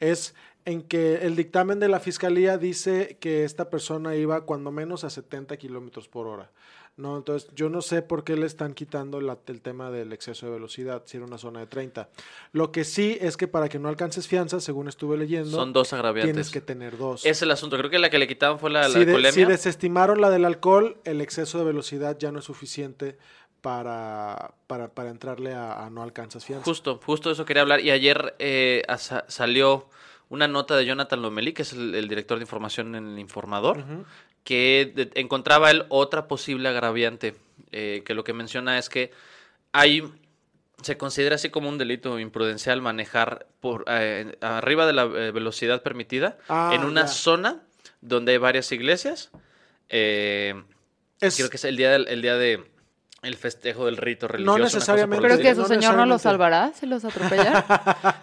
es 0.00 0.34
en 0.64 0.80
que 0.82 1.16
el 1.16 1.36
dictamen 1.36 1.80
de 1.80 1.88
la 1.88 2.00
fiscalía 2.00 2.56
dice 2.56 3.18
que 3.20 3.44
esta 3.44 3.68
persona 3.68 4.16
iba 4.16 4.46
cuando 4.46 4.70
menos 4.70 5.04
a 5.04 5.10
70 5.10 5.58
kilómetros 5.58 6.08
por 6.08 6.26
hora. 6.26 6.50
No, 6.96 7.16
entonces 7.16 7.50
yo 7.54 7.70
no 7.70 7.80
sé 7.80 8.02
por 8.02 8.22
qué 8.22 8.36
le 8.36 8.44
están 8.46 8.74
quitando 8.74 9.20
la- 9.22 9.38
el 9.46 9.62
tema 9.62 9.90
del 9.90 10.12
exceso 10.12 10.44
de 10.46 10.52
velocidad, 10.52 11.02
si 11.06 11.16
era 11.16 11.24
una 11.26 11.38
zona 11.38 11.60
de 11.60 11.66
30. 11.66 12.10
Lo 12.52 12.70
que 12.70 12.84
sí 12.84 13.16
es 13.20 13.38
que 13.38 13.48
para 13.48 13.68
que 13.70 13.78
no 13.78 13.88
alcances 13.88 14.28
fianza, 14.28 14.60
según 14.60 14.88
estuve 14.88 15.16
leyendo, 15.16 15.50
Son 15.50 15.72
dos 15.72 15.92
agraviantes. 15.94 16.34
tienes 16.34 16.50
que 16.50 16.60
tener 16.60 16.98
dos. 16.98 17.24
Es 17.24 17.40
el 17.40 17.50
asunto. 17.50 17.78
Creo 17.78 17.90
que 17.90 17.98
la 17.98 18.10
que 18.10 18.18
le 18.18 18.28
quitaban 18.28 18.58
fue 18.58 18.68
la, 18.70 18.82
la 18.82 18.88
si, 18.88 18.94
de- 18.98 19.00
alcoholemia. 19.04 19.32
si 19.32 19.44
desestimaron 19.46 20.20
la 20.20 20.28
del 20.28 20.44
alcohol, 20.44 20.98
el 21.04 21.22
exceso 21.22 21.58
de 21.58 21.64
velocidad 21.64 22.18
ya 22.18 22.30
no 22.30 22.40
es 22.40 22.44
suficiente 22.44 23.16
para, 23.62 24.54
para, 24.66 24.88
para 24.88 25.10
entrarle 25.10 25.54
a, 25.54 25.84
a 25.86 25.88
no 25.90 26.02
alcanzas 26.02 26.44
fianza. 26.44 26.64
Justo, 26.64 27.00
justo 27.04 27.28
de 27.28 27.34
eso 27.34 27.44
quería 27.44 27.62
hablar. 27.62 27.80
Y 27.80 27.90
ayer 27.90 28.34
eh, 28.38 28.82
salió 29.28 29.88
una 30.32 30.48
nota 30.48 30.76
de 30.76 30.86
Jonathan 30.86 31.20
Lomelí, 31.20 31.52
que 31.52 31.60
es 31.62 31.72
el, 31.74 31.94
el 31.94 32.08
director 32.08 32.38
de 32.38 32.42
información 32.44 32.94
en 32.94 33.06
el 33.06 33.18
Informador, 33.18 33.84
que 34.44 34.90
de- 34.94 35.10
encontraba 35.20 35.70
él 35.70 35.84
otra 35.90 36.26
posible 36.26 36.68
agraviante, 36.70 37.34
eh, 37.70 38.02
que 38.04 38.14
lo 38.14 38.24
que 38.24 38.32
menciona 38.32 38.78
es 38.78 38.88
que 38.88 39.10
hay, 39.72 40.02
se 40.82 40.96
considera 40.96 41.34
así 41.34 41.50
como 41.50 41.68
un 41.68 41.76
delito 41.76 42.18
imprudencial 42.18 42.80
manejar 42.80 43.46
por 43.60 43.84
eh, 43.88 44.36
arriba 44.40 44.86
de 44.86 44.92
la 44.94 45.02
eh, 45.04 45.30
velocidad 45.32 45.82
permitida 45.82 46.38
Ah, 46.48 46.70
en 46.74 46.84
una 46.84 47.02
ya. 47.02 47.08
zona 47.08 47.60
donde 48.00 48.32
hay 48.32 48.38
varias 48.38 48.72
iglesias. 48.72 49.30
eh, 49.90 50.54
Es- 51.20 51.36
Creo 51.36 51.50
que 51.50 51.56
es 51.56 51.64
el 51.66 51.76
día 51.76 51.94
el 51.94 52.22
día 52.22 52.36
de 52.36 52.64
el 53.22 53.36
festejo 53.36 53.86
del 53.86 53.96
rito 53.96 54.26
religioso. 54.28 54.56
el 54.56 54.62
necesariamente. 54.64 55.24
Creo 55.24 55.36
estilo. 55.36 55.48
que 55.50 55.54
su 55.54 55.62
no 55.62 55.68
señor 55.68 55.96
no 55.96 56.06
los 56.06 56.22
salvará 56.22 56.72
si 56.78 56.86
los 56.86 57.04
atropella. 57.04 57.64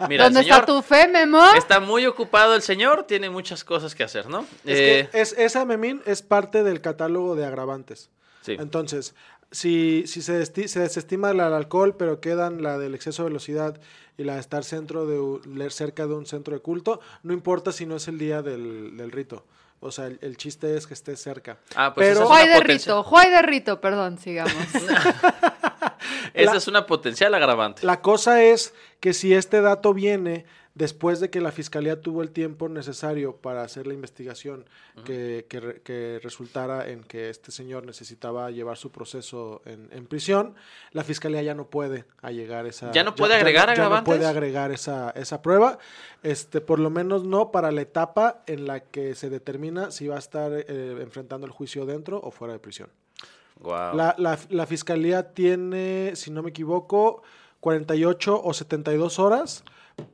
Mira, 0.08 0.26
el 0.26 0.32
¿Dónde 0.34 0.42
señor 0.44 0.60
está 0.60 0.66
tu 0.66 0.82
fe, 0.82 1.08
Memo? 1.08 1.42
Está 1.56 1.80
muy 1.80 2.06
ocupado 2.06 2.54
el 2.54 2.62
señor, 2.62 3.04
tiene 3.04 3.30
muchas 3.30 3.64
cosas 3.64 3.94
que 3.94 4.04
hacer, 4.04 4.28
¿no? 4.28 4.40
Es 4.64 4.78
Eh, 4.78 5.08
que 5.10 5.20
es, 5.20 5.32
esa 5.38 5.64
memín 5.64 6.02
es 6.06 6.22
parte 6.22 6.62
del 6.62 6.80
catálogo 6.80 7.34
de 7.34 7.46
agravantes. 7.46 8.10
sí. 8.42 8.56
Entonces, 8.58 9.14
si, 9.52 10.04
si 10.06 10.22
se, 10.22 10.46
se 10.46 10.80
desestima 10.80 11.32
la 11.32 11.44
del 11.46 11.54
alcohol, 11.54 11.96
pero 11.96 12.20
quedan 12.20 12.62
la 12.62 12.78
del 12.78 12.94
exceso 12.94 13.24
de 13.24 13.30
velocidad 13.30 13.80
y 14.16 14.22
la 14.24 14.34
de 14.34 14.40
estar 14.40 14.62
centro 14.64 15.06
de, 15.06 15.70
cerca 15.70 16.06
de 16.06 16.14
un 16.14 16.26
centro 16.26 16.54
de 16.54 16.60
culto, 16.60 17.00
no 17.24 17.32
importa 17.32 17.72
si 17.72 17.84
no 17.86 17.96
es 17.96 18.06
el 18.06 18.18
día 18.18 18.42
del, 18.42 18.96
del 18.96 19.10
rito. 19.10 19.44
O 19.82 19.90
sea, 19.90 20.06
el, 20.06 20.18
el 20.20 20.36
chiste 20.36 20.76
es 20.76 20.86
que 20.86 20.92
esté 20.94 21.16
cerca. 21.16 21.56
Ah, 21.74 21.94
pues 21.94 22.06
pero 22.08 22.20
es 22.20 22.26
Juay 22.26 22.44
una 22.44 22.52
de 22.54 22.60
potencia. 22.60 22.92
Rito, 22.92 23.02
Juay 23.02 23.30
de 23.30 23.42
Rito, 23.42 23.80
perdón, 23.80 24.18
sigamos. 24.18 24.52
Esa 26.34 26.52
la- 26.52 26.58
es 26.58 26.68
una 26.68 26.86
potencial 26.86 27.34
agravante. 27.34 27.84
la 27.86 28.00
cosa 28.00 28.42
es 28.42 28.74
que 29.00 29.12
si 29.12 29.34
este 29.34 29.60
dato 29.60 29.92
viene 29.94 30.44
después 30.80 31.20
de 31.20 31.28
que 31.28 31.42
la 31.42 31.52
fiscalía 31.52 32.00
tuvo 32.00 32.22
el 32.22 32.30
tiempo 32.30 32.68
necesario 32.70 33.36
para 33.36 33.62
hacer 33.62 33.86
la 33.86 33.92
investigación 33.92 34.64
que, 35.04 35.44
que 35.48 35.60
re- 35.60 35.80
que 35.82 36.18
resultara 36.22 36.88
en 36.88 37.04
que 37.04 37.28
este 37.28 37.52
señor 37.52 37.84
necesitaba 37.84 38.50
llevar 38.50 38.78
su 38.78 38.90
proceso 38.90 39.60
en, 39.66 39.88
en 39.92 40.06
prisión, 40.06 40.54
la 40.92 41.04
fiscalía 41.04 41.42
ya 41.42 41.54
no 41.54 41.66
puede 41.68 42.06
allegar 42.22 42.66
esa... 42.66 42.90
¿Ya 42.92 43.04
no 43.04 43.14
puede 43.14 43.34
agregar 43.34 43.68
ya 43.76 43.82
no 43.84 44.04
puede 44.04 44.20
agregar 44.30 44.70
esa, 44.72 45.10
esa 45.10 45.42
prueba, 45.42 45.78
este, 46.22 46.60
por 46.62 46.78
lo 46.78 46.88
menos 46.88 47.24
no 47.24 47.50
para 47.50 47.70
la 47.72 47.82
etapa 47.82 48.42
en 48.46 48.66
la 48.66 48.80
que 48.80 49.14
se 49.14 49.28
determina 49.28 49.90
si 49.90 50.08
va 50.08 50.16
a 50.16 50.18
estar 50.18 50.50
eh, 50.52 50.96
enfrentando 51.00 51.46
el 51.46 51.52
juicio 51.52 51.84
dentro 51.84 52.18
o 52.22 52.30
fuera 52.30 52.54
de 52.54 52.58
prisión. 52.58 52.88
La, 53.94 54.14
la- 54.18 54.38
la 54.48 54.66
fiscalía 54.66 55.34
tiene, 55.34 56.12
si 56.16 56.30
no 56.30 56.42
me 56.42 56.48
equivoco, 56.50 57.22
48 57.60 58.40
o 58.42 58.54
72 58.54 59.18
horas 59.18 59.62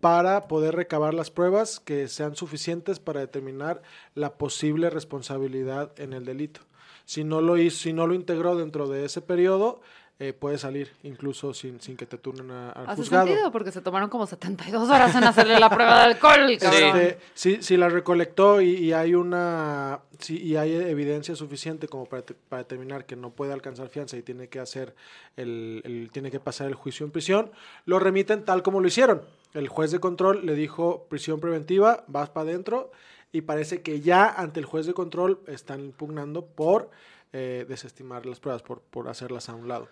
para 0.01 0.49
poder 0.49 0.75
recabar 0.75 1.15
las 1.15 1.31
pruebas 1.31 1.81
que 1.81 2.09
sean 2.09 2.37
suficientes 2.37 2.99
para 2.99 3.21
determinar 3.21 3.83
la 4.15 4.39
posible 4.39 4.91
responsabilidad 4.91 5.93
en 5.99 6.13
el 6.13 6.25
delito. 6.25 6.61
Si 7.05 7.25
no 7.25 7.41
lo 7.41 7.57
hizo, 7.57 7.79
si 7.79 7.93
no 7.93 8.07
lo 8.07 8.15
integró 8.15 8.57
dentro 8.57 8.89
de 8.89 9.05
ese 9.05 9.23
periodo, 9.23 9.81
eh, 10.19 10.33
puede 10.33 10.57
salir 10.57 10.93
incluso 11.03 11.53
sin, 11.53 11.79
sin 11.81 11.95
que 11.97 12.07
te 12.07 12.17
turnen 12.17 12.51
a- 12.51 12.71
al 12.71 12.87
Hace 12.89 13.03
juzgado. 13.03 13.27
sentido, 13.27 13.53
porque 13.53 13.71
se 13.71 13.83
tomaron 13.83 14.09
como 14.09 14.27
72 14.27 14.89
horas 14.89 15.15
en 15.15 15.25
hacerle 15.25 15.61
la 15.61 15.69
prueba 15.69 15.99
de 15.99 16.15
alcohol. 16.15 16.47
Este, 16.51 17.19
si, 17.35 17.63
si 17.63 17.77
la 17.77 17.89
recolectó 17.91 18.61
y, 18.63 18.71
y 18.77 18.93
hay 18.95 19.15
una 19.15 20.01
si, 20.19 20.39
y 20.43 20.57
hay 20.57 20.75
evidencia 20.75 21.35
suficiente 21.37 21.87
como 21.87 22.07
para, 22.07 22.23
te- 22.23 22.33
para 22.35 22.63
determinar 22.63 23.05
que 23.05 23.15
no 23.17 23.31
puede 23.31 23.53
alcanzar 23.53 23.89
fianza 23.91 24.17
y 24.17 24.23
tiene 24.23 24.49
que 24.49 24.59
hacer 24.59 24.95
el, 25.37 25.83
el- 25.85 26.09
tiene 26.11 26.31
que 26.31 26.41
pasar 26.41 26.67
el 26.69 26.75
juicio 26.75 27.05
en 27.05 27.13
prisión, 27.13 27.51
lo 27.85 27.99
remiten 27.99 28.45
tal 28.45 28.63
como 28.63 28.81
lo 28.81 28.89
hicieron. 28.89 29.23
El 29.53 29.69
juez 29.69 29.91
de 29.91 30.01
control 30.01 30.47
le 30.47 30.55
dijo 30.55 31.07
prisión 31.11 31.41
preventiva, 31.41 32.05
vas 32.09 32.31
para 32.31 32.49
adentro 32.49 32.91
y 33.33 33.43
parece 33.43 33.83
que 33.83 34.01
ya 34.01 34.27
ante 34.29 34.61
el 34.61 34.67
juez 34.67 34.87
de 34.87 34.95
control 34.95 35.41
están 35.47 35.81
impugnando 35.81 36.47
por 36.47 36.91
eh, 37.35 37.67
desestimar 37.69 38.25
las 38.25 38.41
pruebas, 38.41 38.63
por, 38.63 38.81
por 38.81 39.09
hacerlas 39.09 39.49
a 39.51 39.55
un 39.55 39.69
lado. 39.69 39.89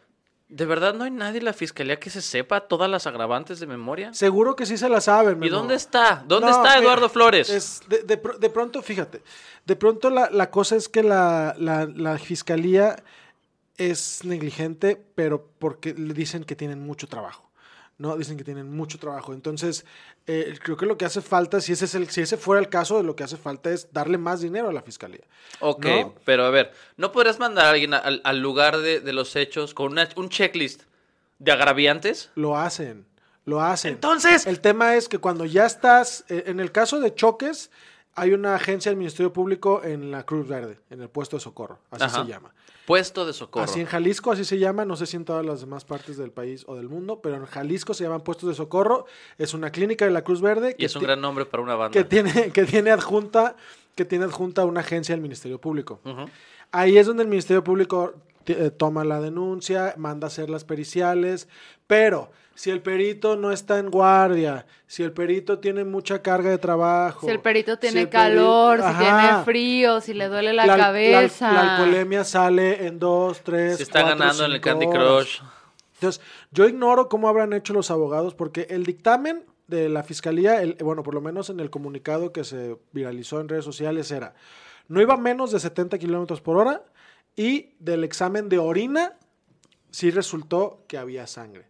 ¿De 0.48 0.66
verdad 0.66 0.94
no 0.94 1.04
hay 1.04 1.10
nadie 1.10 1.38
en 1.38 1.46
la 1.46 1.52
fiscalía 1.54 1.98
que 1.98 2.10
se 2.10 2.20
sepa 2.20 2.68
todas 2.68 2.88
las 2.90 3.06
agravantes 3.06 3.60
de 3.60 3.66
memoria? 3.66 4.12
Seguro 4.14 4.54
que 4.56 4.66
sí 4.66 4.76
se 4.76 4.88
la 4.88 5.00
saben. 5.00 5.42
¿Y 5.42 5.48
dónde 5.48 5.74
está? 5.74 6.22
¿Dónde 6.26 6.48
No, 6.50 6.56
está 6.56 6.68
mira, 6.74 6.78
Eduardo 6.80 7.08
Flores? 7.08 7.48
es 7.48 7.80
de, 7.88 7.98
de 8.38 8.50
pronto, 8.50 8.82
fíjate, 8.82 9.22
de 9.64 9.76
pronto 9.76 10.10
la, 10.10 10.28
la 10.30 10.50
cosa 10.50 10.76
es 10.76 10.88
que 10.88 11.02
la, 11.02 11.54
la- 11.58 11.86
la 11.86 12.18
fiscalía 12.18 12.96
es 13.78 14.24
negligente, 14.24 15.02
pero 15.14 15.48
porque 15.58 15.94
le 15.94 16.14
dicen 16.14 16.44
que 16.44 16.54
tienen 16.54 16.78
mucho 16.80 17.08
trabajo. 17.08 17.43
¿No? 18.04 18.16
Dicen 18.18 18.36
que 18.36 18.44
tienen 18.44 18.70
mucho 18.70 18.98
trabajo. 18.98 19.32
Entonces, 19.32 19.84
eh, 20.26 20.54
creo 20.62 20.76
que 20.76 20.84
lo 20.84 20.98
que 20.98 21.06
hace 21.06 21.22
falta, 21.22 21.60
si 21.60 21.72
ese, 21.72 21.86
es 21.86 21.94
el, 21.94 22.10
si 22.10 22.20
ese 22.20 22.36
fuera 22.36 22.60
el 22.60 22.68
caso, 22.68 23.02
lo 23.02 23.16
que 23.16 23.24
hace 23.24 23.36
falta 23.38 23.70
es 23.70 23.88
darle 23.92 24.18
más 24.18 24.40
dinero 24.42 24.68
a 24.68 24.72
la 24.72 24.82
fiscalía. 24.82 25.24
Ok, 25.60 25.84
¿no? 25.86 26.14
pero 26.26 26.44
a 26.44 26.50
ver, 26.50 26.72
¿no 26.98 27.10
podrías 27.12 27.38
mandar 27.38 27.64
a 27.66 27.70
alguien 27.70 27.94
al, 27.94 28.20
al 28.24 28.38
lugar 28.40 28.76
de, 28.78 29.00
de 29.00 29.12
los 29.14 29.34
hechos 29.36 29.72
con 29.72 29.92
una- 29.92 30.08
un 30.16 30.28
checklist 30.28 30.82
de 31.38 31.52
agraviantes? 31.52 32.30
Lo 32.34 32.58
hacen, 32.58 33.06
lo 33.46 33.62
hacen. 33.62 33.94
Entonces- 33.94 34.46
El 34.46 34.60
tema 34.60 34.96
es 34.96 35.08
que 35.08 35.18
cuando 35.18 35.46
ya 35.46 35.64
estás, 35.64 36.24
eh, 36.28 36.44
en 36.46 36.60
el 36.60 36.70
caso 36.72 37.00
de 37.00 37.14
choques, 37.14 37.70
hay 38.14 38.32
una 38.32 38.54
agencia 38.54 38.90
del 38.90 38.98
Ministerio 38.98 39.32
Público 39.32 39.82
en 39.82 40.10
la 40.10 40.22
Cruz 40.24 40.46
Verde, 40.46 40.78
en 40.90 41.00
el 41.02 41.08
puesto 41.08 41.36
de 41.36 41.40
socorro, 41.40 41.80
así 41.90 42.04
Ajá. 42.04 42.22
se 42.24 42.30
llama. 42.30 42.54
Puesto 42.86 43.24
de 43.24 43.32
socorro. 43.32 43.64
Así 43.64 43.80
en 43.80 43.86
Jalisco, 43.86 44.32
así 44.32 44.44
se 44.44 44.58
llama, 44.58 44.84
no 44.84 44.96
sé 44.96 45.06
si 45.06 45.16
en 45.16 45.24
todas 45.24 45.44
las 45.44 45.60
demás 45.60 45.84
partes 45.84 46.16
del 46.16 46.30
país 46.30 46.64
o 46.66 46.76
del 46.76 46.88
mundo, 46.88 47.20
pero 47.22 47.36
en 47.36 47.46
Jalisco 47.46 47.94
se 47.94 48.04
llaman 48.04 48.22
puestos 48.22 48.48
de 48.48 48.54
socorro, 48.54 49.06
es 49.38 49.54
una 49.54 49.70
clínica 49.70 50.04
de 50.04 50.10
la 50.10 50.22
Cruz 50.22 50.40
Verde 50.40 50.76
y 50.78 50.84
es 50.84 50.94
un 50.94 51.02
gran 51.02 51.20
nombre 51.20 51.46
para 51.46 51.62
una 51.62 51.74
banda. 51.74 51.92
que 51.92 52.04
tiene, 52.04 52.50
que 52.50 52.64
tiene 52.64 52.90
adjunta, 52.90 53.56
que 53.94 54.04
tiene 54.04 54.24
adjunta 54.24 54.64
una 54.64 54.80
agencia 54.80 55.14
del 55.14 55.22
Ministerio 55.22 55.60
Público. 55.60 56.00
Ahí 56.72 56.98
es 56.98 57.06
donde 57.06 57.22
el 57.22 57.28
Ministerio 57.28 57.64
Público 57.64 58.14
eh, 58.46 58.70
toma 58.70 59.04
la 59.04 59.20
denuncia, 59.20 59.94
manda 59.96 60.26
a 60.26 60.28
hacer 60.28 60.50
las 60.50 60.64
periciales, 60.64 61.48
pero 61.86 62.30
si 62.54 62.70
el 62.70 62.80
perito 62.82 63.36
no 63.36 63.50
está 63.52 63.78
en 63.78 63.90
guardia, 63.90 64.66
si 64.86 65.02
el 65.02 65.12
perito 65.12 65.58
tiene 65.58 65.84
mucha 65.84 66.22
carga 66.22 66.50
de 66.50 66.58
trabajo, 66.58 67.26
Si 67.26 67.32
el 67.32 67.40
perito 67.40 67.78
tiene 67.78 68.02
el 68.02 68.06
peri- 68.08 68.12
calor, 68.12 68.78
si 68.78 68.84
Ajá. 68.84 68.98
tiene 69.28 69.44
frío, 69.44 70.00
si 70.00 70.14
le 70.14 70.28
duele 70.28 70.52
la, 70.52 70.66
cabeza. 70.76 71.52
La, 71.52 71.76
alcoholemia 71.76 72.24
sale 72.24 72.86
en 72.86 72.98
dos, 72.98 73.42
tres, 73.42 73.78
Se 73.78 73.82
está 73.84 74.02
cuatro, 74.02 74.18
ganando 74.18 74.44
en 74.46 74.52
el 74.52 74.60
Candy 74.60 74.86
horas. 74.86 74.98
Crush. 75.26 75.40
Entonces, 75.94 76.22
yo 76.50 76.66
ignoro 76.66 77.08
cómo 77.08 77.28
habrán 77.28 77.52
hecho 77.52 77.72
los 77.72 77.90
abogados, 77.90 78.34
porque 78.34 78.66
el 78.70 78.84
dictamen 78.84 79.44
de 79.66 79.88
la 79.88 80.02
fiscalía, 80.02 80.60
el, 80.60 80.74
bueno, 80.80 81.02
por 81.02 81.14
lo 81.14 81.20
menos 81.20 81.50
en 81.50 81.60
el 81.60 81.70
comunicado 81.70 82.32
que 82.32 82.44
se 82.44 82.76
viralizó 82.92 83.40
en 83.40 83.48
redes 83.48 83.64
sociales, 83.64 84.10
era 84.10 84.34
no 84.88 85.00
iba 85.00 85.16
menos 85.16 85.50
de 85.50 85.60
70 85.60 85.98
kilómetros 85.98 86.42
por 86.42 86.58
hora 86.58 86.82
y 87.36 87.70
del 87.78 88.04
examen 88.04 88.50
de 88.50 88.58
orina 88.58 89.14
sí 89.90 90.10
resultó 90.10 90.84
que 90.88 90.98
había 90.98 91.26
sangre. 91.26 91.66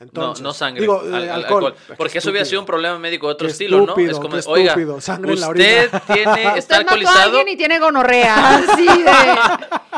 Entonces, 0.00 0.42
no, 0.42 0.50
no 0.50 0.54
sangre. 0.54 0.82
Digo, 0.82 1.00
al- 1.00 1.12
eh, 1.12 1.16
al- 1.30 1.42
alcohol. 1.42 1.66
alcohol. 1.66 1.96
Porque 1.96 2.18
eso 2.18 2.30
hubiera 2.30 2.44
sido 2.46 2.60
un 2.60 2.66
problema 2.66 2.98
médico 3.00 3.26
de 3.26 3.32
otro 3.32 3.46
Qué 3.48 3.52
estilo, 3.52 3.84
¿no? 3.84 3.96
Es 3.96 4.18
como, 4.18 4.36
qué 4.36 4.42
oiga, 4.46 5.00
sangre 5.00 5.32
en 5.34 5.40
la 5.40 5.48
usted 5.48 5.88
orina". 5.92 6.00
tiene, 6.14 6.42
está 6.42 6.54
Usted 6.58 6.58
mató 6.58 6.74
a 6.74 6.78
alcoholizado. 6.78 7.18
alguien 7.38 7.48
y 7.48 7.56
tiene 7.56 7.78
gonorrea. 7.80 8.56
Así 8.58 8.86
de. 8.86 9.16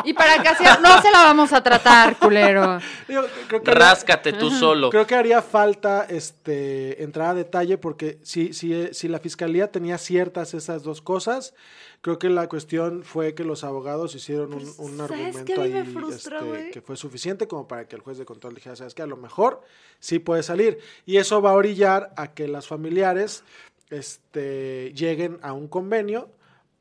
Y 0.04 0.14
para 0.14 0.40
que 0.42 0.49
así 0.49 0.64
no 0.80 1.02
se 1.02 1.11
la 1.11 1.25
vamos 1.25 1.52
a 1.52 1.62
tratar, 1.62 2.16
culero. 2.16 2.80
Digo, 3.07 3.25
creo 3.49 3.62
que 3.62 3.71
haría- 3.71 3.85
Ráscate 3.90 4.33
tú 4.33 4.50
solo. 4.50 4.88
Creo 4.88 5.07
que 5.07 5.14
haría 5.14 5.42
falta 5.42 6.07
este 6.09 7.02
entrar 7.02 7.28
a 7.30 7.35
detalle 7.35 7.76
porque 7.76 8.19
si, 8.23 8.54
si, 8.54 8.95
si 8.95 9.09
la 9.09 9.19
fiscalía 9.19 9.71
tenía 9.71 9.99
ciertas 9.99 10.54
esas 10.54 10.83
dos 10.83 11.02
cosas, 11.02 11.52
creo 12.00 12.19
que 12.19 12.30
la 12.30 12.49
cuestión 12.49 13.02
fue 13.02 13.35
que 13.35 13.45
los 13.45 13.64
abogados 13.64 14.14
hicieron 14.14 14.54
un, 14.54 14.62
un 14.78 14.97
¿sabes 14.97 15.37
argumento 15.37 15.62
ahí 15.62 15.85
frustra, 15.85 16.40
este, 16.40 16.71
que 16.71 16.80
fue 16.80 16.97
suficiente 16.97 17.47
como 17.47 17.69
para 17.69 17.87
que 17.87 17.97
el 17.97 18.02
juez 18.02 18.19
de 18.19 18.25
control 18.25 18.54
dijera, 18.54 18.76
sabes 18.76 18.95
que 18.95 19.02
a 19.02 19.07
lo 19.07 19.16
mejor 19.16 19.62
sí 19.99 20.19
puede 20.19 20.42
salir. 20.42 20.78
Y 21.04 21.19
eso 21.19 21.42
va 21.42 21.50
a 21.50 21.54
orillar 21.54 22.12
a 22.16 22.33
que 22.33 22.49
las 22.49 22.66
familiares 22.66 23.45
este, 23.90 24.92
lleguen 24.95 25.38
a 25.42 25.52
un 25.52 25.69
convenio 25.69 26.30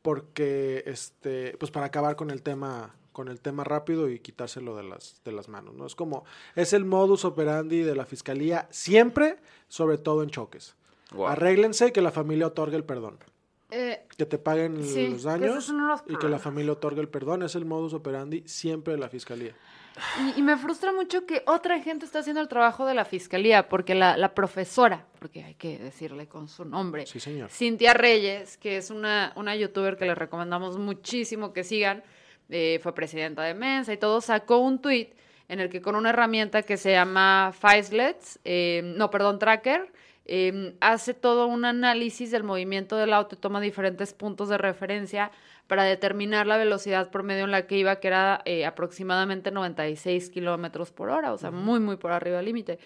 porque 0.01 0.83
este 0.85 1.57
pues 1.59 1.71
para 1.71 1.87
acabar 1.87 2.15
con 2.15 2.31
el 2.31 2.41
tema 2.41 2.95
con 3.11 3.27
el 3.27 3.41
tema 3.41 3.65
rápido 3.65 4.09
y 4.09 4.19
quitárselo 4.19 4.77
de 4.77 4.83
las 4.83 5.21
de 5.25 5.33
las 5.33 5.49
manos 5.49 5.75
no 5.75 5.85
es 5.85 5.93
como 5.93 6.23
es 6.55 6.71
el 6.71 6.85
modus 6.85 7.25
operandi 7.25 7.81
de 7.81 7.95
la 7.95 8.05
fiscalía 8.05 8.67
siempre 8.69 9.37
sobre 9.67 9.97
todo 9.97 10.23
en 10.23 10.29
choques. 10.29 10.75
Guau. 11.11 11.27
arréglense 11.27 11.87
y 11.87 11.91
que 11.91 12.01
la 12.01 12.11
familia 12.11 12.47
otorgue 12.47 12.77
el 12.77 12.85
perdón 12.85 13.17
Eh, 13.71 14.03
que 14.17 14.25
te 14.25 14.37
paguen 14.39 14.83
Sí, 14.83 15.09
los 15.09 15.23
daños 15.23 15.69
los 15.69 16.01
y 16.07 16.15
que 16.17 16.27
la 16.27 16.39
familia 16.39 16.71
otorgue 16.73 17.01
el 17.01 17.09
perdón. 17.09 17.43
Es 17.43 17.55
el 17.55 17.65
modus 17.65 17.93
operandi 17.93 18.43
siempre 18.47 18.93
de 18.93 18.99
la 18.99 19.09
fiscalía. 19.09 19.53
Y, 20.35 20.39
y 20.39 20.41
me 20.43 20.57
frustra 20.57 20.91
mucho 20.93 21.25
que 21.25 21.43
otra 21.45 21.79
gente 21.81 22.05
está 22.05 22.19
haciendo 22.19 22.41
el 22.41 22.47
trabajo 22.47 22.85
de 22.85 22.93
la 22.93 23.05
fiscalía, 23.05 23.67
porque 23.67 23.95
la, 23.95 24.15
la 24.17 24.33
profesora, 24.33 25.05
porque 25.19 25.43
hay 25.43 25.55
que 25.55 25.77
decirle 25.77 26.27
con 26.27 26.47
su 26.47 26.63
nombre, 26.65 27.05
Sí, 27.05 27.19
señor. 27.19 27.49
Cintia 27.49 27.93
Reyes, 27.93 28.57
que 28.57 28.77
es 28.77 28.91
una, 28.91 29.33
una 29.35 29.55
youtuber 29.55 29.97
que 29.97 30.05
les 30.05 30.17
recomendamos 30.17 30.77
muchísimo 30.77 31.51
que 31.53 31.63
sigan, 31.63 32.03
eh, 32.49 32.79
fue 32.81 32.95
presidenta 32.95 33.43
de 33.43 33.53
Mensa 33.53 33.91
y 33.93 33.97
todo, 33.97 34.21
sacó 34.21 34.59
un 34.59 34.79
tweet 34.81 35.09
en 35.49 35.59
el 35.59 35.69
que 35.69 35.81
con 35.81 35.95
una 35.95 36.09
herramienta 36.11 36.61
que 36.63 36.77
se 36.77 36.91
llama 36.91 37.51
Facelets, 37.57 38.39
eh, 38.45 38.81
no, 38.83 39.09
perdón, 39.09 39.37
Tracker, 39.37 39.91
eh, 40.31 40.75
hace 40.79 41.15
todo 41.15 41.47
un 41.47 41.65
análisis 41.65 42.29
del 42.29 42.43
movimiento 42.43 42.95
del 42.97 43.13
auto 43.13 43.33
y 43.33 43.39
toma 43.39 43.59
diferentes 43.59 44.13
puntos 44.13 44.47
de 44.47 44.59
referencia 44.59 45.31
para 45.65 45.83
determinar 45.83 46.45
la 46.45 46.57
velocidad 46.57 47.09
promedio 47.09 47.45
en 47.45 47.51
la 47.51 47.65
que 47.65 47.77
iba, 47.77 47.95
que 47.99 48.07
era 48.09 48.41
eh, 48.45 48.65
aproximadamente 48.67 49.49
96 49.49 50.29
kilómetros 50.29 50.91
por 50.91 51.09
hora, 51.09 51.33
o 51.33 51.37
sea, 51.39 51.49
muy, 51.49 51.79
muy 51.79 51.97
por 51.97 52.11
arriba 52.11 52.37
del 52.37 52.45
límite. 52.45 52.77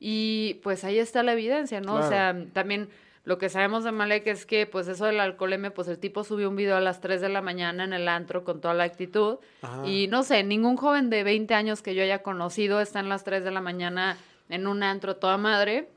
Y 0.00 0.54
pues 0.64 0.82
ahí 0.82 0.98
está 0.98 1.22
la 1.22 1.34
evidencia, 1.34 1.80
¿no? 1.80 1.94
O 1.94 2.08
sea, 2.08 2.36
también 2.52 2.88
Lo 3.24 3.36
que 3.36 3.50
sabemos 3.50 3.84
de 3.84 3.92
Malek 3.92 4.26
es 4.28 4.46
que, 4.46 4.66
pues, 4.66 4.88
eso 4.88 5.04
del 5.04 5.20
alcoholemia, 5.20 5.74
pues, 5.74 5.88
el 5.88 5.98
tipo 5.98 6.24
subió 6.24 6.48
un 6.48 6.56
video 6.56 6.76
a 6.76 6.80
las 6.80 7.00
3 7.00 7.20
de 7.20 7.28
la 7.28 7.42
mañana 7.42 7.84
en 7.84 7.92
el 7.92 8.08
antro 8.08 8.44
con 8.44 8.60
toda 8.62 8.72
la 8.72 8.84
actitud. 8.84 9.38
Ajá. 9.60 9.86
Y 9.86 10.08
no 10.08 10.22
sé, 10.22 10.42
ningún 10.42 10.76
joven 10.76 11.10
de 11.10 11.22
20 11.22 11.52
años 11.54 11.82
que 11.82 11.94
yo 11.94 12.02
haya 12.02 12.22
conocido 12.22 12.80
está 12.80 12.98
en 12.98 13.10
las 13.10 13.22
3 13.22 13.44
de 13.44 13.50
la 13.50 13.60
mañana 13.60 14.16
en 14.48 14.66
un 14.66 14.82
antro 14.82 15.16
toda 15.16 15.36
madre. 15.36 15.90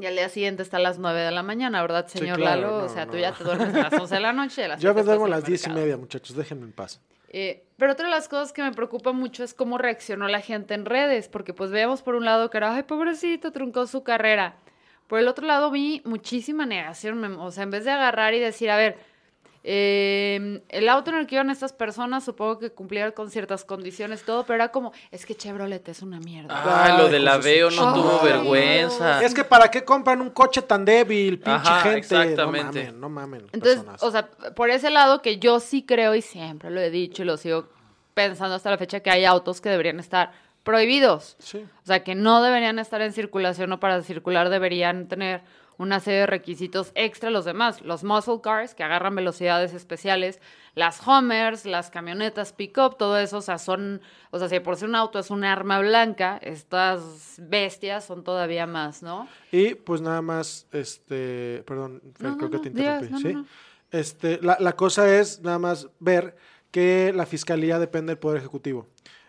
Y 0.00 0.04
al 0.06 0.14
día 0.14 0.28
siguiente 0.28 0.62
está 0.62 0.76
a 0.76 0.80
las 0.80 0.98
9 0.98 1.20
de 1.20 1.30
la 1.30 1.42
mañana, 1.42 1.80
¿verdad, 1.80 2.06
Sí, 2.08 2.18
señor 2.18 2.36
claro, 2.36 2.60
Lalo? 2.60 2.78
no, 2.80 2.84
o 2.84 2.88
sea, 2.88 3.06
tú 3.06 3.16
ya 3.16 3.32
te 3.32 3.44
duermes 3.44 3.74
a 3.74 3.90
las 3.90 3.92
11 3.94 4.14
de 4.14 4.20
la 4.20 4.32
noche. 4.32 4.64
a 4.64 4.68
las 4.68 4.80
Yo 4.82 4.90
me 4.90 4.94
7 4.94 5.00
estás 5.00 5.06
duermo 5.06 5.24
a 5.26 5.28
las 5.28 5.38
el 5.40 5.46
10 5.46 5.66
y 5.66 5.70
media, 5.70 5.96
muchachos, 5.96 6.36
déjenme 6.36 6.64
en 6.64 6.72
paz. 6.72 7.00
Eh, 7.30 7.64
pero 7.76 7.92
otra 7.92 8.06
de 8.06 8.10
las 8.12 8.28
cosas 8.28 8.52
que 8.52 8.62
me 8.62 8.72
preocupa 8.72 9.12
mucho 9.12 9.42
es 9.42 9.54
cómo 9.54 9.78
reaccionó 9.78 10.28
la 10.28 10.40
gente 10.40 10.74
en 10.74 10.84
redes, 10.84 11.28
porque 11.28 11.52
pues 11.54 11.70
veíamos 11.70 12.02
por 12.02 12.14
un 12.14 12.24
lado 12.24 12.50
que 12.50 12.58
era, 12.58 12.74
ay, 12.74 12.82
pobrecito, 12.82 13.52
truncó 13.52 13.86
su 13.86 14.02
carrera. 14.02 14.56
Por 15.06 15.18
el 15.18 15.28
otro 15.28 15.46
lado 15.46 15.70
vi 15.70 16.02
muchísima 16.04 16.66
negación, 16.66 17.24
o 17.38 17.50
sea, 17.50 17.62
en 17.64 17.70
vez 17.70 17.84
de 17.84 17.90
agarrar 17.90 18.34
y 18.34 18.38
decir, 18.40 18.70
a 18.70 18.76
ver, 18.76 18.98
eh, 19.68 20.62
el 20.68 20.88
auto 20.88 21.10
en 21.10 21.16
el 21.16 21.26
que 21.26 21.34
iban 21.34 21.50
estas 21.50 21.72
personas 21.72 22.22
supongo 22.22 22.60
que 22.60 22.70
cumplieron 22.70 23.10
con 23.10 23.32
ciertas 23.32 23.64
condiciones 23.64 24.22
todo, 24.22 24.44
pero 24.44 24.54
era 24.54 24.68
como, 24.70 24.92
es 25.10 25.26
que 25.26 25.34
Chevrolet 25.34 25.88
es 25.88 26.02
una 26.02 26.20
mierda. 26.20 26.84
Ay, 26.84 26.96
lo 26.96 27.08
del 27.08 27.26
aveo 27.26 27.72
su 27.72 27.84
no 27.84 27.92
tuvo 27.92 28.20
vergüenza. 28.22 29.24
Es 29.24 29.34
que 29.34 29.42
¿para 29.42 29.68
qué 29.68 29.82
compran 29.82 30.20
un 30.20 30.30
coche 30.30 30.62
tan 30.62 30.84
débil, 30.84 31.40
pinche 31.40 31.68
Ajá, 31.68 31.80
gente? 31.80 31.98
exactamente. 31.98 32.92
No 32.92 33.08
mamen, 33.08 33.40
no 33.40 33.40
mamen. 33.40 33.40
Entonces, 33.52 33.78
personas. 33.78 34.02
o 34.04 34.10
sea, 34.12 34.28
por 34.54 34.70
ese 34.70 34.90
lado 34.90 35.20
que 35.20 35.38
yo 35.38 35.58
sí 35.58 35.84
creo 35.84 36.14
y 36.14 36.22
siempre 36.22 36.70
lo 36.70 36.80
he 36.80 36.90
dicho 36.90 37.22
y 37.22 37.24
lo 37.24 37.36
sigo 37.36 37.66
pensando 38.14 38.54
hasta 38.54 38.70
la 38.70 38.78
fecha 38.78 39.00
que 39.00 39.10
hay 39.10 39.24
autos 39.24 39.60
que 39.60 39.68
deberían 39.68 39.98
estar 39.98 40.30
prohibidos. 40.62 41.34
Sí. 41.40 41.58
O 41.58 41.86
sea, 41.86 42.04
que 42.04 42.14
no 42.14 42.40
deberían 42.40 42.78
estar 42.78 43.02
en 43.02 43.12
circulación 43.12 43.72
o 43.72 43.80
para 43.80 44.00
circular 44.02 44.48
deberían 44.48 45.08
tener 45.08 45.42
una 45.78 46.00
serie 46.00 46.20
de 46.20 46.26
requisitos 46.26 46.92
extra 46.94 47.30
los 47.30 47.44
demás. 47.44 47.82
Los 47.82 48.04
muscle 48.04 48.40
cars, 48.42 48.74
que 48.74 48.82
agarran 48.82 49.14
velocidades 49.14 49.74
especiales, 49.74 50.40
las 50.74 51.06
Hummers, 51.06 51.64
las 51.64 51.90
camionetas 51.90 52.52
pick-up, 52.52 52.96
todo 52.96 53.18
eso, 53.18 53.38
o 53.38 53.42
sea, 53.42 53.58
son, 53.58 54.00
o 54.30 54.38
sea, 54.38 54.48
si 54.48 54.60
por 54.60 54.76
si 54.76 54.84
un 54.84 54.94
auto 54.94 55.18
es 55.18 55.30
un 55.30 55.44
arma 55.44 55.80
blanca, 55.80 56.38
estas 56.42 57.36
bestias 57.38 58.04
son 58.04 58.24
todavía 58.24 58.66
más, 58.66 59.02
¿no? 59.02 59.28
Y 59.52 59.74
pues 59.74 60.00
nada 60.00 60.22
más, 60.22 60.66
este, 60.72 61.62
perdón, 61.66 62.02
Fer, 62.14 62.30
No, 62.30 62.36
creo 62.36 62.48
no, 62.48 62.50
que 62.50 62.56
no, 62.56 62.62
te 62.62 62.68
interrumpí, 62.68 63.22
¿sí? 63.22 63.36
Este, 63.90 64.38
la, 64.42 64.56
la 64.60 64.74
cosa 64.74 65.14
es 65.18 65.40
nada 65.42 65.58
más 65.58 65.88
ver 66.00 66.36
que 66.70 67.12
la 67.14 67.24
fiscalía 67.24 67.78
depende 67.78 68.10
del 68.10 68.18
Poder 68.18 68.38
Ejecutivo. 68.38 68.86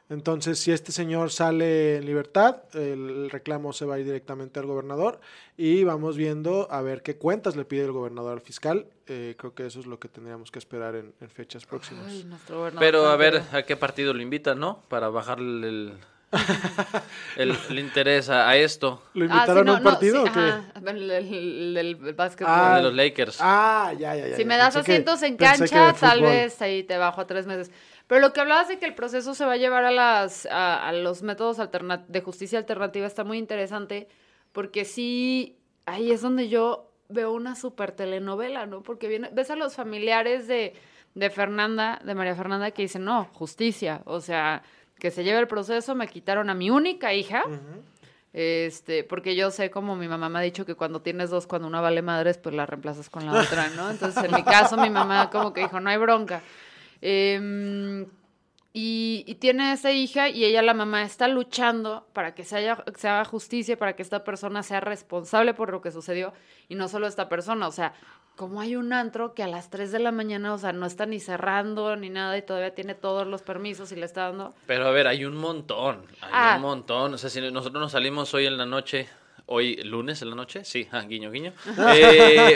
Entonces, 0.10 0.58
si 0.60 0.72
este 0.72 0.94
señor 0.94 1.32
sale 1.32 1.98
en 1.98 2.06
libertad, 2.06 2.58
el 2.74 3.30
reclamo 3.30 3.74
se 3.74 3.86
va 3.86 3.96
a 3.96 4.00
ir 4.00 4.06
directamente 4.06 4.58
al 4.60 4.66
gobernador 4.66 5.20
y 5.58 5.84
vamos 5.84 6.16
viendo 6.16 6.68
a 6.72 6.82
ver 6.82 7.02
qué 7.02 7.18
cuentas 7.18 7.58
le 7.58 7.66
pide 7.66 7.84
el 7.84 7.92
gobernador 7.92 8.32
al 8.34 8.42
fiscal. 8.42 8.86
Eh, 9.08 9.36
creo 9.38 9.54
que 9.54 9.66
eso 9.66 9.82
es 9.82 9.86
lo 9.86 10.00
que 10.00 10.08
tendríamos 10.08 10.50
que 10.50 10.60
esperar 10.60 10.96
en, 10.96 11.14
en 11.20 11.30
fechas 11.30 11.66
próximas. 11.66 12.06
Ay, 12.08 12.24
nuestro 12.24 12.58
gobernador 12.60 12.80
Pero 12.88 13.08
a 13.08 13.16
ver. 13.18 13.42
¿a 13.52 13.64
qué 13.64 13.76
partido 13.76 14.14
lo 14.14 14.22
invitan, 14.22 14.60
no? 14.60 14.82
Para 14.88 15.10
bajarle 15.10 15.68
el, 15.68 15.94
el, 17.38 17.58
el 17.70 17.80
interés 17.80 18.30
a, 18.30 18.50
a 18.50 18.56
esto. 18.58 19.02
¿Lo 19.14 19.26
Ah, 19.26 19.28
sí, 19.28 19.34
invitaron 19.34 19.66
no, 19.66 19.74
a 19.74 19.78
un 19.78 19.84
no, 19.84 19.90
partido 19.90 20.24
sí, 20.26 20.30
o 20.30 20.34
qué? 20.34 20.90
el, 20.90 21.12
el- 21.12 21.78
el- 21.78 21.78
el 22.08 22.14
básquetbol. 22.14 22.54
Ah, 22.56 22.78
de 22.78 22.84
los 22.84 22.94
Lakers. 22.94 23.38
Ah, 23.42 23.94
ya, 23.98 24.16
ya, 24.16 24.28
ya. 24.28 24.36
Si 24.36 24.42
ya. 24.44 24.48
me 24.48 24.58
das 24.58 24.74
Pensé 24.74 24.86
que- 24.86 24.92
asientos 24.94 25.24
en 25.24 25.38
cancha, 25.38 25.94
tal 26.00 26.22
vez 26.22 26.62
ahí 26.62 26.84
te 26.84 26.98
bajo 26.98 27.22
a 27.22 27.28
tres 27.28 27.46
meses. 27.46 27.72
Pero 28.08 28.22
lo 28.22 28.34
que 28.34 28.40
hablabas 28.40 28.70
de 28.70 28.80
que 28.80 28.86
el 28.86 28.96
proceso 28.96 29.36
se 29.36 29.46
va 29.46 29.54
a 29.54 29.58
llevar 29.58 29.84
a, 29.84 29.92
las, 29.92 30.46
a, 30.46 30.88
a 30.88 30.94
los 30.94 31.24
métodos 31.24 31.58
de 32.08 32.22
justicia 32.22 32.58
alternativa 32.58 33.06
está 33.06 33.24
muy 33.24 33.38
interesante, 33.38 34.08
porque 34.54 34.86
sí, 34.86 35.58
ahí 35.86 36.12
es 36.12 36.22
donde 36.22 36.48
yo 36.48 36.90
veo 37.10 37.32
una 37.32 37.56
super 37.56 37.92
telenovela, 37.92 38.66
¿no? 38.66 38.82
Porque 38.82 39.08
viene, 39.08 39.30
ves 39.34 39.52
a 39.52 39.56
los 39.56 39.76
familiares 39.76 40.48
de, 40.48 40.74
de 41.16 41.30
Fernanda, 41.30 42.00
de 42.04 42.16
María 42.16 42.36
Fernanda, 42.36 42.72
que 42.72 42.84
dicen, 42.84 43.04
no, 43.04 43.26
justicia, 43.34 44.02
o 44.06 44.22
sea, 44.22 44.64
que 45.00 45.12
se 45.12 45.24
lleve 45.24 45.40
el 45.40 45.48
proceso, 45.48 45.96
me 45.96 46.08
quitaron 46.08 46.50
a 46.50 46.54
mi 46.54 46.70
única 46.70 47.14
hija. 47.14 47.44
Este, 48.34 49.04
porque 49.04 49.36
yo 49.36 49.50
sé 49.50 49.72
como 49.72 49.96
mi 49.96 50.08
mamá 50.08 50.30
me 50.30 50.40
ha 50.40 50.42
dicho 50.44 50.66
que 50.66 50.76
cuando 50.76 51.02
tienes 51.02 51.30
dos, 51.30 51.48
cuando 51.48 51.68
una 51.68 51.82
vale 51.82 52.02
madres, 52.02 52.38
pues 52.38 52.54
la 52.54 52.66
reemplazas 52.66 53.10
con 53.10 53.26
la 53.26 53.34
otra, 53.34 53.70
¿no? 53.70 53.90
Entonces, 53.90 54.24
en 54.24 54.32
mi 54.32 54.44
caso, 54.44 54.78
mi 54.78 54.90
mamá 54.90 55.30
como 55.32 55.54
que 55.54 55.62
dijo, 55.62 55.80
no 55.80 55.90
hay 55.90 55.98
bronca. 55.98 56.42
Em, 57.02 58.06
y, 58.74 59.24
y 59.26 59.36
tiene 59.36 59.72
esa 59.74 59.92
hija 59.92 60.30
y 60.30 60.46
ella, 60.46 60.62
la 60.62 60.74
mamá, 60.74 61.04
está 61.04 61.28
luchando 61.28 62.08
para 62.14 62.36
que 62.36 62.44
se, 62.44 62.58
haya, 62.58 62.84
se 62.96 63.08
haga 63.08 63.26
justicia, 63.26 63.78
para 63.78 63.96
que 63.96 64.04
esta 64.04 64.24
persona 64.24 64.62
sea 64.62 64.80
responsable 64.82 65.54
por 65.56 65.72
lo 65.72 65.82
que 65.82 65.92
sucedió 65.92 66.34
y 66.70 66.76
no 66.76 66.88
solo 66.88 67.08
esta 67.08 67.28
persona, 67.28 67.68
o 67.68 67.72
sea, 67.72 67.94
como 68.36 68.62
hay 68.62 68.76
un 68.76 68.94
antro 68.94 69.34
que 69.34 69.42
a 69.42 69.48
las 69.48 69.72
3 69.72 69.92
de 69.92 69.98
la 69.98 70.12
mañana, 70.12 70.54
o 70.54 70.60
sea, 70.60 70.74
no 70.74 70.86
está 70.86 71.08
ni 71.08 71.20
cerrando 71.20 71.96
ni 71.96 72.12
nada 72.12 72.38
y 72.38 72.44
todavía 72.44 72.76
tiene 72.76 72.94
todos 72.94 73.26
los 73.26 73.42
permisos 73.42 73.92
y 73.92 73.96
le 73.96 74.06
está 74.06 74.26
dando... 74.28 74.54
Pero 74.68 74.86
a 74.86 74.92
ver, 74.92 75.08
hay 75.08 75.26
un 75.26 75.36
montón. 75.36 76.06
Hay 76.22 76.30
Ah. 76.32 76.54
un 76.58 76.62
montón. 76.62 77.16
O 77.16 77.18
sea, 77.18 77.32
si 77.32 77.42
nosotros 77.50 77.82
nos 77.82 77.94
salimos 77.94 78.32
hoy 78.36 78.46
en 78.46 78.58
la 78.58 78.68
noche, 78.68 79.10
hoy 79.48 79.78
lunes 79.78 80.22
en 80.22 80.30
la 80.30 80.36
noche, 80.36 80.64
sí, 80.66 80.88
ah, 80.92 81.02
guiño, 81.02 81.32
guiño, 81.32 81.54
eh, 81.96 82.56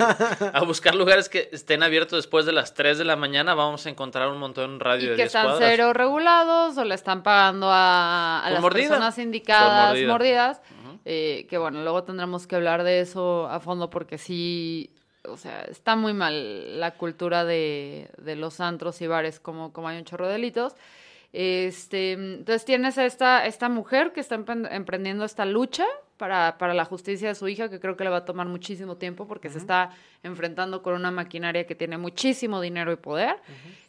a 0.54 0.62
buscar 0.64 0.94
lugares 0.96 1.30
que 1.30 1.50
estén 1.52 1.84
abiertos 1.84 2.18
después 2.20 2.46
de 2.46 2.52
las 2.52 2.74
3 2.74 2.98
de 2.98 3.06
la 3.06 3.16
mañana, 3.16 3.54
vamos 3.56 3.86
a 3.86 3.90
encontrar 3.90 4.28
un 4.30 4.38
montón 4.40 4.80
radio 4.80 5.08
Y 5.08 5.10
de 5.12 5.16
que 5.16 5.24
10 5.24 5.28
están 5.28 5.46
cuadras. 5.48 5.70
cero 5.72 5.94
regulados 5.94 6.78
o 6.78 6.84
le 6.86 6.96
están 6.96 7.24
pagando 7.24 7.68
a, 7.72 8.42
a 8.46 8.50
las 8.50 8.62
mordida. 8.62 8.90
personas 8.90 9.18
indicadas, 9.18 9.90
mordida. 9.92 10.08
mordidas. 10.12 10.62
eh, 11.06 11.48
que 11.50 11.58
bueno, 11.58 11.82
luego 11.84 12.04
tendremos 12.04 12.46
que 12.48 12.56
hablar 12.58 12.84
de 12.84 13.00
eso 13.00 13.48
a 13.50 13.60
fondo 13.60 13.90
porque 13.90 14.18
sí, 14.18 14.90
o 15.24 15.38
sea, 15.38 15.62
está 15.64 15.96
muy 15.96 16.14
mal 16.14 16.80
la 16.80 16.92
cultura 16.92 17.46
de, 17.46 18.10
de 18.18 18.36
los 18.36 18.60
antros 18.60 19.02
y 19.02 19.08
bares 19.08 19.40
como, 19.40 19.72
como 19.74 19.88
hay 19.88 19.98
un 19.98 20.06
chorro 20.06 20.28
de 20.28 20.34
delitos. 20.34 20.74
Este, 21.34 22.14
entonces 22.14 22.66
tienes 22.66 22.98
a 22.98 23.06
esta, 23.06 23.46
esta 23.46 23.70
mujer 23.70 24.12
que 24.12 24.20
está 24.20 24.36
empren- 24.38 24.68
emprendiendo 24.70 25.24
esta 25.24 25.46
lucha 25.46 25.86
para, 26.18 26.58
para 26.58 26.74
la 26.74 26.86
justicia 26.86 27.30
de 27.30 27.36
su 27.36 27.48
hija, 27.48 27.70
que 27.70 27.80
creo 27.80 27.96
que 27.96 28.04
le 28.04 28.10
va 28.10 28.18
a 28.18 28.26
tomar 28.26 28.48
muchísimo 28.48 28.98
tiempo 28.98 29.28
porque 29.28 29.50
se 29.50 29.58
está 29.58 29.92
enfrentando 30.24 30.84
con 30.84 30.94
una 30.94 31.10
maquinaria 31.10 31.66
que 31.66 31.74
tiene 31.74 31.98
muchísimo 31.98 32.60
dinero 32.62 32.92
y 32.92 32.98
poder. 32.98 33.38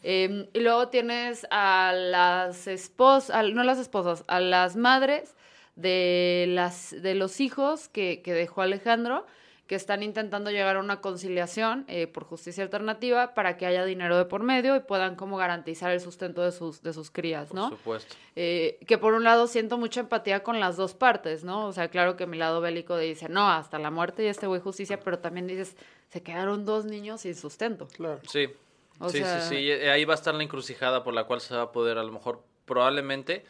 Eh, 0.02 0.48
y 0.52 0.60
luego 0.60 0.88
tienes 0.88 1.46
a 1.50 1.92
las 1.94 2.68
esposas, 2.68 3.52
no 3.52 3.64
las 3.64 3.78
esposas, 3.78 4.24
a 4.28 4.40
las 4.40 4.76
madres 4.76 5.34
de, 5.76 6.46
las, 6.48 6.94
de 7.02 7.14
los 7.14 7.40
hijos 7.40 7.88
que, 7.88 8.22
que 8.22 8.32
dejó 8.32 8.62
Alejandro, 8.62 9.26
que 9.72 9.76
están 9.76 10.02
intentando 10.02 10.50
llegar 10.50 10.76
a 10.76 10.80
una 10.80 11.00
conciliación 11.00 11.86
eh, 11.88 12.06
por 12.06 12.24
justicia 12.24 12.62
alternativa 12.62 13.32
para 13.32 13.56
que 13.56 13.64
haya 13.64 13.86
dinero 13.86 14.18
de 14.18 14.26
por 14.26 14.42
medio 14.42 14.76
y 14.76 14.80
puedan 14.80 15.16
como 15.16 15.38
garantizar 15.38 15.90
el 15.92 15.98
sustento 16.02 16.42
de 16.42 16.52
sus, 16.52 16.82
de 16.82 16.92
sus 16.92 17.10
crías, 17.10 17.54
¿no? 17.54 17.70
Por 17.70 17.78
supuesto. 17.78 18.14
Eh, 18.36 18.78
que 18.86 18.98
por 18.98 19.14
un 19.14 19.24
lado 19.24 19.46
siento 19.46 19.78
mucha 19.78 20.00
empatía 20.00 20.42
con 20.42 20.60
las 20.60 20.76
dos 20.76 20.92
partes, 20.92 21.42
¿no? 21.42 21.64
O 21.68 21.72
sea, 21.72 21.88
claro 21.88 22.18
que 22.18 22.26
mi 22.26 22.36
lado 22.36 22.60
bélico 22.60 22.98
dice, 22.98 23.30
no, 23.30 23.48
hasta 23.48 23.78
la 23.78 23.90
muerte 23.90 24.24
y 24.24 24.26
este 24.26 24.46
güey 24.46 24.60
justicia, 24.60 25.00
pero 25.00 25.20
también 25.20 25.46
dices, 25.46 25.74
se 26.10 26.22
quedaron 26.22 26.66
dos 26.66 26.84
niños 26.84 27.22
sin 27.22 27.34
sustento. 27.34 27.88
Claro. 27.96 28.20
Sí. 28.30 28.50
O 28.98 29.08
sí, 29.08 29.20
sea- 29.20 29.40
sí, 29.40 29.56
sí. 29.56 29.70
Eh, 29.70 29.90
Ahí 29.90 30.04
va 30.04 30.12
a 30.12 30.16
estar 30.16 30.34
la 30.34 30.42
encrucijada 30.42 31.02
por 31.02 31.14
la 31.14 31.24
cual 31.24 31.40
se 31.40 31.54
va 31.56 31.62
a 31.62 31.72
poder, 31.72 31.96
a 31.96 32.04
lo 32.04 32.12
mejor, 32.12 32.42
probablemente, 32.66 33.46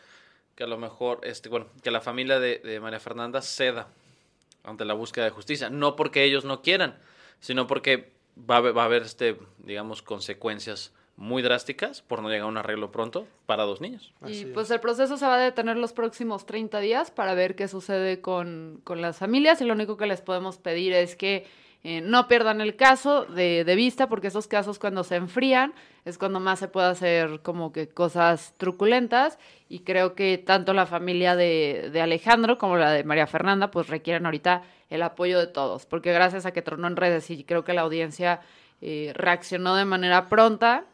que 0.55 0.63
a 0.63 0.69
lo 0.69 0.79
mejor, 0.79 1.19
este, 1.25 1.49
bueno, 1.49 1.67
que 1.83 1.91
la 1.91 2.01
familia 2.01 2.39
de, 2.39 2.59
de 2.59 2.79
María 2.79 3.01
Fernanda 3.01 3.43
ceda 3.43 3.89
ante 4.65 4.85
la 4.85 4.95
búsqueda 4.95 5.25
de 5.25 5.31
justicia. 5.31 5.71
No 5.71 5.97
porque 5.97 6.25
ellos 6.25 6.45
no 6.45 6.63
quieran, 6.63 6.99
sino 7.41 7.67
porque 7.67 8.13
va 8.39 8.57
a 8.57 8.59
haber, 8.59 8.77
va 8.77 8.83
a 8.83 8.87
haber 8.87 9.03
este, 9.03 9.37
digamos, 9.59 10.03
consecuencias 10.03 10.93
muy 11.17 11.43
drásticas 11.43 12.03
por 12.03 12.23
no 12.23 12.29
llegar 12.29 12.45
a 12.45 12.49
un 12.49 12.57
arreglo 12.57 12.91
pronto 12.91 13.27
para 13.47 13.65
dos 13.65 13.81
niños. 13.81 14.13
Y 14.27 14.47
pues 14.47 14.71
el 14.71 14.81
proceso 14.81 15.17
se 15.19 15.27
va 15.27 15.37
a 15.37 15.41
detener 15.41 15.77
los 15.77 15.93
próximos 15.93 16.47
30 16.47 16.81
días 16.81 17.11
para 17.11 17.35
ver 17.35 17.55
qué 17.55 17.69
sucede 17.69 18.21
con, 18.21 18.81
con 18.85 19.01
las 19.03 19.19
familias 19.19 19.61
y 19.61 19.65
lo 19.65 19.75
único 19.75 19.97
que 19.97 20.07
les 20.07 20.23
podemos 20.23 20.59
pedir 20.59 20.95
es 20.95 21.15
que 21.15 21.47
eh, 21.85 22.01
no 22.01 22.29
pierdan 22.29 22.61
el 22.61 22.77
caso 22.77 23.25
de, 23.25 23.65
de 23.65 23.75
vista 23.75 24.09
porque 24.09 24.29
esos 24.29 24.47
casos 24.47 24.79
cuando 24.79 25.05
se 25.05 25.17
enfrían 25.17 25.73
es 26.05 26.19
cuando 26.19 26.41
más 26.41 26.59
se 26.59 26.69
puede 26.69 26.89
hacer 26.89 27.41
como 27.43 27.73
que 27.73 27.89
cosas 27.89 28.55
truculentas 28.57 29.39
y 29.69 29.81
creo 29.81 30.15
que 30.15 30.39
tanto 30.39 30.75
la 30.75 30.87
familia 30.87 31.35
de, 31.35 31.91
de 31.93 32.01
Alejandro 32.01 32.59
como 32.59 32.77
la 32.77 32.93
de 32.93 33.05
María 33.05 33.27
Fernanda 33.27 33.71
pues 33.71 33.89
requieren 33.89 34.27
ahorita 34.27 34.63
el 34.91 35.03
apoyo 35.03 35.39
de 35.39 35.47
todos 35.49 35.87
porque 35.87 36.13
gracias 36.13 36.47
a 36.47 36.53
que 36.53 36.63
tronó 36.63 36.87
en 36.87 36.97
redes 36.97 37.31
y 37.31 37.45
creo 37.45 37.65
que 37.65 37.73
la 37.73 37.83
audiencia 37.83 38.41
eh, 38.81 39.13
reaccionó 39.15 39.77
de 39.77 39.85
manera 39.85 40.29
pronta 40.29 40.85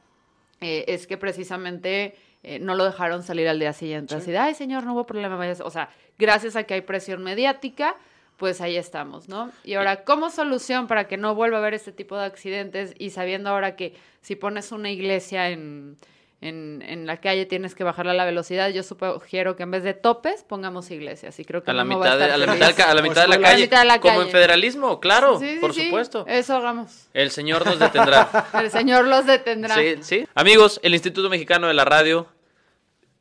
eh, 0.61 0.85
es 0.88 1.07
que 1.07 1.16
precisamente 1.16 2.16
eh, 2.42 2.59
no 2.59 2.74
lo 2.74 2.85
dejaron 2.85 3.22
salir 3.22 3.48
al 3.48 3.59
día 3.59 3.72
siguiente. 3.72 4.14
Así 4.14 4.31
de, 4.31 4.38
ay, 4.38 4.55
señor, 4.55 4.85
no 4.85 4.94
hubo 4.94 5.07
problema. 5.07 5.37
vaya". 5.37 5.55
O 5.64 5.70
sea, 5.70 5.90
gracias 6.18 6.57
a 6.57 6.64
que 6.64 6.74
hay 6.74 6.81
presión 6.83 7.22
mediática, 7.22 7.96
pues 8.38 8.61
ahí 8.62 8.77
estamos, 8.77 9.29
¿no? 9.29 9.51
Y 9.64 9.74
ahora, 9.74 10.05
¿cómo 10.05 10.31
solución 10.31 10.87
para 10.87 11.07
que 11.09 11.16
no 11.18 11.35
vuelva 11.35 11.59
a 11.59 11.61
haber 11.61 11.74
este 11.74 11.92
tipo 11.92 12.16
de 12.16 12.24
accidentes? 12.24 12.94
Y 12.98 13.11
sabiendo 13.11 13.51
ahora 13.51 13.77
que 13.77 13.94
si 14.22 14.37
pones 14.37 14.72
una 14.72 14.90
iglesia 14.90 15.51
en, 15.51 15.96
en, 16.40 16.83
en 16.87 17.05
la 17.05 17.16
calle 17.16 17.46
tienes 17.46 17.74
que 17.74 17.83
bajarle 17.83 18.12
a 18.12 18.14
la 18.14 18.24
velocidad. 18.24 18.70
Yo 18.70 18.85
sugiero 18.85 19.57
que 19.57 19.64
en 19.64 19.72
vez 19.72 19.83
de 19.83 19.92
topes 19.92 20.44
pongamos 20.44 20.88
iglesias. 20.92 21.38
Y 21.40 21.44
creo 21.44 21.64
que 21.64 21.72
A 21.72 21.74
la 21.74 21.83
va 21.83 21.96
mitad, 21.96 22.16
de, 22.16 22.24
a 22.27 22.37
la 22.37 22.46
mitad, 22.46 22.81
a 22.81 22.94
la 22.94 23.03
mitad 23.03 23.22
de 23.22 23.29
la 23.29 23.35
escuela. 23.35 23.48
calle. 23.48 23.55
A 23.55 23.59
la 23.59 23.64
mitad 23.66 23.79
de 23.81 23.85
la 23.87 24.01
Como 24.01 24.22
en 24.22 24.29
federalismo, 24.31 25.01
claro, 25.01 25.38
Sí, 25.40 25.55
sí, 25.55 25.59
por 25.61 25.74
sí, 25.74 25.85
supuesto. 25.87 26.24
Eso 26.29 26.57
hagamos. 26.57 27.09
El 27.12 27.33
señor 27.33 27.66
nos 27.66 27.81
detendrá. 27.81 28.46
El 28.55 28.70
señor 28.70 29.05
los 29.07 29.27
detendrá. 29.27 29.74
Sí, 29.74 29.96
sí. 30.03 30.29
Amigos, 30.37 30.79
el 30.85 30.94
Instituto 30.94 31.29
Mexicano 31.29 31.66
de 31.66 31.74
la 31.74 31.85
Radio 31.85 32.29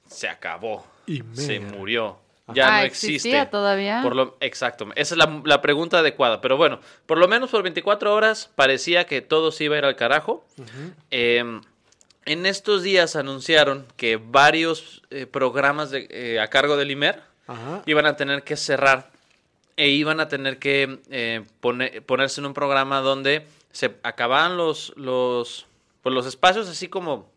se 0.07 0.29
acabó. 0.29 0.85
Y 1.07 1.23
Se 1.33 1.59
murió. 1.59 2.19
Ya 2.53 2.67
Ah, 2.67 2.79
no 2.79 2.85
¿existía 2.85 3.15
existe. 3.41 3.45
todavía? 3.51 3.99
Por 4.01 4.15
lo, 4.15 4.37
exacto. 4.39 4.87
Esa 4.95 5.15
es 5.15 5.17
la, 5.17 5.41
la 5.43 5.61
pregunta 5.61 5.99
adecuada. 5.99 6.39
Pero 6.39 6.55
bueno, 6.55 6.79
por 7.05 7.17
lo 7.17 7.27
menos 7.27 7.49
por 7.49 7.61
24 7.63 8.13
horas 8.13 8.49
parecía 8.55 9.05
que 9.05 9.21
todo 9.21 9.51
se 9.51 9.65
iba 9.65 9.75
a 9.75 9.79
ir 9.79 9.85
al 9.85 9.95
carajo. 9.97 10.45
Eh, 11.11 11.43
en 12.25 12.45
estos 12.45 12.83
días 12.83 13.15
anunciaron 13.15 13.85
que 13.97 14.17
varios 14.17 15.01
eh, 15.09 15.25
programas 15.25 15.91
de- 15.91 16.07
eh, 16.09 16.39
a 16.39 16.47
cargo 16.49 16.77
del 16.77 16.91
IMER 16.91 17.21
Ajá. 17.47 17.81
iban 17.85 18.05
a 18.05 18.15
tener 18.15 18.43
que 18.43 18.55
cerrar 18.57 19.11
e 19.75 19.89
iban 19.89 20.19
a 20.19 20.27
tener 20.27 20.57
que 20.57 20.99
eh, 21.09 21.43
pone- 21.61 22.01
ponerse 22.01 22.41
en 22.41 22.47
un 22.47 22.53
programa 22.53 23.01
donde 23.01 23.45
se 23.71 23.95
acababan 24.03 24.57
los, 24.57 24.93
los, 24.95 25.67
pues, 26.01 26.13
los 26.15 26.25
espacios 26.25 26.67
así 26.67 26.87
como 26.87 27.29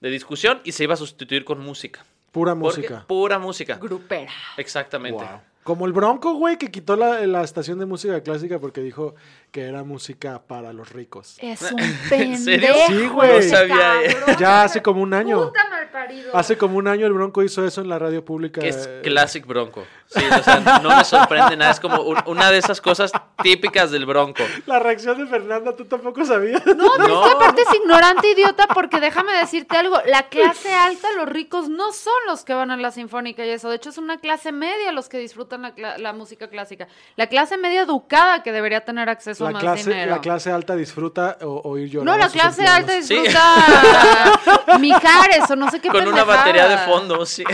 de 0.00 0.10
discusión 0.10 0.60
y 0.64 0.72
se 0.72 0.84
iba 0.84 0.94
a 0.94 0.96
sustituir 0.98 1.44
con 1.44 1.58
música. 1.60 2.04
Pura 2.32 2.56
Porque- 2.56 2.80
música. 2.80 3.04
Pura 3.06 3.38
música. 3.38 3.76
Grupera. 3.76 4.32
Exactamente. 4.56 5.22
Wow. 5.22 5.40
Como 5.62 5.86
el 5.86 5.92
Bronco, 5.92 6.34
güey, 6.34 6.58
que 6.58 6.70
quitó 6.70 6.96
la, 6.96 7.24
la 7.26 7.42
estación 7.42 7.78
de 7.78 7.86
música 7.86 8.20
clásica 8.22 8.58
porque 8.58 8.80
dijo 8.80 9.14
que 9.52 9.62
era 9.62 9.84
música 9.84 10.42
para 10.46 10.72
los 10.72 10.90
ricos. 10.90 11.36
Es 11.40 11.62
un 11.72 11.78
¿En 11.80 11.96
pendejo. 12.08 12.42
serio? 12.44 12.74
Sí, 12.88 13.06
güey. 13.06 13.36
No 13.36 13.56
sabía, 13.56 13.76
cabrón. 13.76 14.36
Ya 14.40 14.64
hace 14.64 14.82
como 14.82 15.02
un 15.02 15.14
año. 15.14 15.40
Puta 15.46 15.68
malparido. 15.70 16.36
Hace 16.36 16.56
como 16.58 16.78
un 16.78 16.88
año 16.88 17.06
el 17.06 17.12
Bronco 17.12 17.42
hizo 17.44 17.64
eso 17.64 17.80
en 17.80 17.88
la 17.88 17.98
radio 17.98 18.24
pública. 18.24 18.60
Que 18.60 18.68
es 18.70 18.86
eh, 18.88 19.00
Classic 19.04 19.46
Bronco. 19.46 19.84
Sí, 20.06 20.22
o 20.24 20.42
sea, 20.42 20.80
no 20.82 20.96
me 20.96 21.04
sorprende 21.04 21.56
nada. 21.56 21.70
Es 21.70 21.80
como 21.80 22.02
un- 22.02 22.18
una 22.26 22.50
de 22.50 22.58
esas 22.58 22.80
cosas 22.80 23.12
típicas 23.42 23.90
del 23.90 24.04
Bronco. 24.04 24.42
La 24.66 24.78
reacción 24.78 25.16
de 25.18 25.26
Fernanda, 25.26 25.76
tú 25.76 25.84
tampoco 25.84 26.24
sabías. 26.24 26.64
No, 26.66 26.90
pero 26.96 27.08
No. 27.08 27.22
es 27.24 27.28
que 27.30 27.36
aparte 27.36 27.62
es 27.62 27.74
ignorante, 27.80 28.30
idiota, 28.30 28.66
porque 28.68 29.00
déjame 29.00 29.32
decirte 29.32 29.76
algo, 29.76 29.96
la 30.06 30.28
clase 30.28 30.72
alta, 30.74 31.08
los 31.16 31.28
ricos, 31.28 31.68
no 31.68 31.92
son 31.92 32.12
los 32.26 32.44
que 32.44 32.52
van 32.54 32.70
a 32.70 32.76
la 32.76 32.90
sinfónica 32.90 33.44
y 33.46 33.50
eso, 33.50 33.68
de 33.70 33.76
hecho 33.76 33.90
es 33.90 33.98
una 33.98 34.18
clase 34.18 34.52
media 34.52 34.92
los 34.92 35.08
que 35.08 35.18
disfrutan 35.18 35.51
la, 35.58 36.12
música 36.12 36.48
clásica. 36.48 36.88
La 37.16 37.26
clase 37.26 37.56
media 37.58 37.82
educada 37.82 38.42
que 38.42 38.52
debería 38.52 38.84
tener 38.84 39.08
acceso 39.08 39.44
a 39.46 39.48
La 39.48 39.52
más 39.54 39.62
clase, 39.62 39.90
dinero. 39.90 40.10
la 40.12 40.20
clase 40.20 40.50
alta 40.50 40.76
disfruta 40.76 41.38
o, 41.42 41.60
oír 41.70 41.88
llorar. 41.90 42.06
no, 42.06 42.12
a 42.12 42.18
la 42.18 42.28
clase 42.30 42.66
alta 42.66 42.92
Sí. 43.02 43.14
disfruta 43.14 44.78
Mijares 44.80 45.50
o 45.50 45.56
no 45.56 45.70
sé 45.70 45.80
qué 45.80 45.88
Con 45.88 46.06
una 46.06 46.24
batería 46.24 46.68
de 46.68 46.78
fondo, 46.78 47.24
sí. 47.26 47.44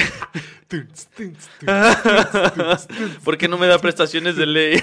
¿Por 3.24 3.38
qué 3.38 3.48
no 3.48 3.56
me 3.58 3.66
da 3.66 3.78
prestaciones 3.78 4.36
de 4.36 4.46
ley? 4.46 4.82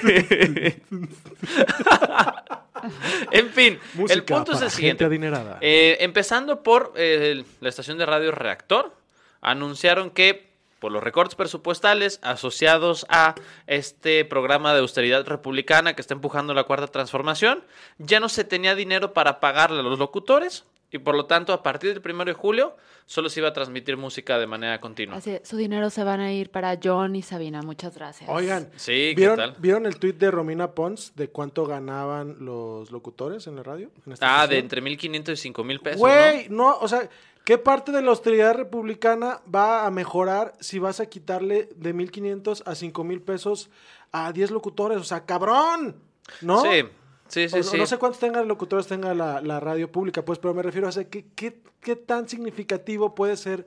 en 3.31 3.49
fin, 3.49 3.79
Música 3.93 4.13
el 4.13 4.23
punto 4.23 4.51
es 4.53 4.57
el 4.57 4.63
gente 4.63 4.75
siguiente. 4.75 5.05
adinerada. 5.05 5.57
Eh, 5.61 5.97
empezando 6.01 6.61
por 6.63 6.93
eh, 6.95 7.43
la 7.59 7.69
estación 7.69 7.97
de 7.97 8.05
radio 8.05 8.31
Reactor, 8.31 8.93
anunciaron 9.41 10.09
que 10.11 10.54
por 10.85 10.91
los 10.91 11.01
recortes 11.03 11.33
presupuestales 11.33 12.19
asociados 12.21 13.07
a 13.09 13.33
este 13.65 14.23
programa 14.23 14.71
de 14.75 14.81
austeridad 14.81 15.25
republicana 15.25 15.95
que 15.95 16.01
está 16.01 16.13
empujando 16.13 16.53
la 16.53 16.65
cuarta 16.65 16.85
transformación, 16.85 17.63
ya 17.97 18.19
no 18.19 18.29
se 18.29 18.43
tenía 18.43 18.75
dinero 18.75 19.11
para 19.11 19.39
pagarle 19.39 19.79
a 19.79 19.81
los 19.81 19.97
locutores 19.97 20.63
y 20.91 20.99
por 20.99 21.15
lo 21.15 21.25
tanto 21.25 21.53
a 21.53 21.63
partir 21.63 21.89
del 21.91 22.03
primero 22.03 22.25
de 22.29 22.33
julio 22.33 22.77
solo 23.07 23.29
se 23.29 23.39
iba 23.39 23.49
a 23.49 23.53
transmitir 23.53 23.97
música 23.97 24.37
de 24.37 24.45
manera 24.45 24.79
continua. 24.79 25.17
Así, 25.17 25.39
su 25.41 25.57
dinero 25.57 25.89
se 25.89 26.03
van 26.03 26.19
a 26.19 26.31
ir 26.31 26.51
para 26.51 26.77
John 26.81 27.15
y 27.15 27.23
Sabina, 27.23 27.63
muchas 27.63 27.95
gracias. 27.95 28.29
Oigan, 28.29 28.69
Sí, 28.75 28.91
¿qué 28.91 29.13
¿vieron, 29.15 29.37
tal? 29.37 29.55
¿vieron 29.57 29.87
el 29.87 29.97
tuit 29.97 30.17
de 30.19 30.29
Romina 30.29 30.73
Pons 30.73 31.13
de 31.15 31.29
cuánto 31.29 31.65
ganaban 31.65 32.35
los 32.45 32.91
locutores 32.91 33.47
en 33.47 33.55
la 33.55 33.63
radio? 33.63 33.89
En 34.05 34.13
esta 34.13 34.39
Ah, 34.41 34.45
de 34.45 34.59
entre 34.59 34.83
1.500 34.83 35.47
y 35.47 35.51
5.000 35.51 35.81
pesos. 35.81 35.99
Güey, 35.99 36.47
¿no? 36.49 36.69
no, 36.69 36.77
o 36.77 36.87
sea, 36.87 37.09
¿qué 37.45 37.57
parte 37.57 37.91
de 37.93 38.01
la 38.01 38.09
austeridad 38.09 38.53
republicana 38.55 39.39
va 39.53 39.85
a 39.85 39.91
mejorar 39.91 40.53
si 40.59 40.79
vas 40.79 40.99
a 40.99 41.05
quitarle 41.05 41.69
de 41.75 41.93
1.500 41.93 42.63
a 42.65 42.71
5.000 42.75 43.21
pesos 43.23 43.69
a 44.11 44.31
10 44.33 44.51
locutores? 44.51 44.97
O 44.97 45.03
sea, 45.05 45.25
cabrón, 45.25 45.95
¿no? 46.41 46.61
Sí, 46.61 46.83
sí, 47.29 47.47
sí. 47.47 47.55
O- 47.55 47.59
o 47.59 47.63
sí. 47.63 47.77
No 47.77 47.85
sé 47.85 47.97
cuántos 47.97 48.19
tengan 48.19 48.47
locutores 48.47 48.87
tenga 48.87 49.13
la, 49.13 49.39
la 49.41 49.59
radio 49.61 49.89
pública, 49.91 50.25
pues, 50.25 50.39
pero 50.39 50.53
me 50.53 50.61
refiero 50.63 50.87
a 50.87 50.91
sea, 50.91 51.05
¿qué, 51.09 51.25
qué, 51.35 51.61
qué 51.79 51.95
tan 51.95 52.27
significativo 52.27 53.15
puede 53.15 53.37
ser 53.37 53.65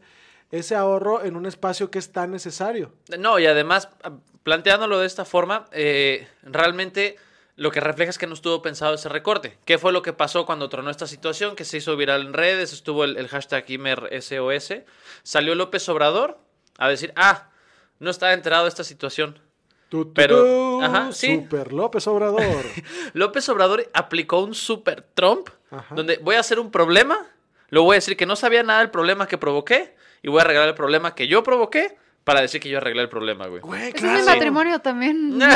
ese 0.50 0.74
ahorro 0.74 1.24
en 1.24 1.36
un 1.36 1.46
espacio 1.46 1.90
que 1.90 1.98
es 1.98 2.10
tan 2.12 2.30
necesario? 2.30 2.92
No, 3.18 3.38
y 3.38 3.46
además, 3.46 3.88
planteándolo 4.42 4.98
de 4.98 5.06
esta 5.06 5.24
forma, 5.24 5.66
eh, 5.72 6.26
realmente 6.42 7.16
lo 7.58 7.72
que 7.72 7.80
refleja 7.80 8.10
es 8.10 8.18
que 8.18 8.28
no 8.28 8.34
estuvo 8.34 8.62
pensado 8.62 8.94
ese 8.94 9.08
recorte. 9.08 9.58
¿Qué 9.64 9.78
fue 9.78 9.92
lo 9.92 10.00
que 10.00 10.12
pasó 10.12 10.46
cuando 10.46 10.68
tronó 10.68 10.90
esta 10.90 11.08
situación? 11.08 11.56
Que 11.56 11.64
se 11.64 11.78
hicho 11.78 11.96
viral 11.96 12.20
en 12.26 12.32
redes, 12.32 12.72
estuvo 12.72 13.02
el, 13.02 13.16
el 13.16 13.26
hashtag 13.26 13.68
ImerSOS, 13.68 14.74
salió 15.24 15.56
López 15.56 15.88
Obrador 15.88 16.38
a 16.78 16.88
decir, 16.88 17.12
ah, 17.16 17.50
no 17.98 18.10
estaba 18.10 18.32
enterado 18.32 18.62
de 18.62 18.68
esta 18.68 18.84
situación. 18.84 19.40
Tu, 19.88 20.04
tu, 20.04 20.14
Pero, 20.14 20.44
tu, 20.44 20.82
ajá, 20.82 21.10
sí. 21.10 21.34
Super 21.34 21.72
López 21.72 22.06
Obrador. 22.06 22.64
López 23.12 23.48
Obrador 23.48 23.90
aplicó 23.92 24.38
un 24.38 24.54
super 24.54 25.04
Trump, 25.14 25.48
Ajá. 25.72 25.96
donde 25.96 26.18
voy 26.18 26.36
a 26.36 26.40
hacer 26.40 26.60
un 26.60 26.70
problema, 26.70 27.26
luego 27.70 27.86
voy 27.86 27.94
a 27.94 27.96
decir 27.96 28.16
que 28.16 28.26
no 28.26 28.36
sabía 28.36 28.62
nada 28.62 28.78
del 28.78 28.90
problema 28.90 29.26
que 29.26 29.36
provoqué, 29.36 29.96
y 30.22 30.28
voy 30.28 30.38
a 30.38 30.42
arreglar 30.42 30.68
el 30.68 30.74
problema 30.74 31.16
que 31.16 31.26
yo 31.26 31.42
provoqué 31.42 31.98
para 32.28 32.42
decir 32.42 32.60
que 32.60 32.68
yo 32.68 32.76
arreglé 32.76 33.00
el 33.00 33.08
problema, 33.08 33.46
güey. 33.46 33.62
Güey, 33.62 33.90
claro. 33.94 34.18
es 34.18 34.26
mi 34.26 34.30
matrimonio 34.30 34.80
también. 34.80 35.40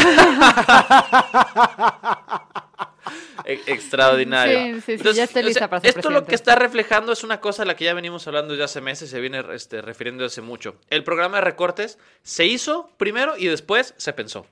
E- 3.45 3.61
Extraordinario. 3.67 4.77
Sí, 4.77 4.97
sí, 4.97 4.99
sí, 4.99 5.13
ya 5.13 5.25
estoy 5.25 5.43
lista 5.43 5.69
para 5.69 5.83
ser 5.83 5.91
Esto 5.91 6.09
lo 6.09 6.25
que 6.25 6.35
está 6.35 6.55
reflejando 6.55 7.13
es 7.13 7.25
una 7.25 7.41
cosa 7.41 7.65
a 7.65 7.67
la 7.67 7.77
que 7.77 7.85
ya 7.85 7.93
venimos 7.93 8.27
hablando 8.27 8.55
ya 8.55 8.65
hace 8.65 8.81
meses, 8.81 9.11
se 9.11 9.21
viene 9.21 9.45
este, 9.53 9.83
refiriendo 9.83 10.25
hace 10.25 10.41
mucho. 10.41 10.77
El 10.89 11.05
programa 11.05 11.37
de 11.37 11.43
recortes 11.43 11.99
se 12.23 12.47
hizo 12.47 12.89
primero 12.97 13.37
y 13.37 13.49
después 13.49 13.93
se 13.99 14.15
pensó. 14.15 14.47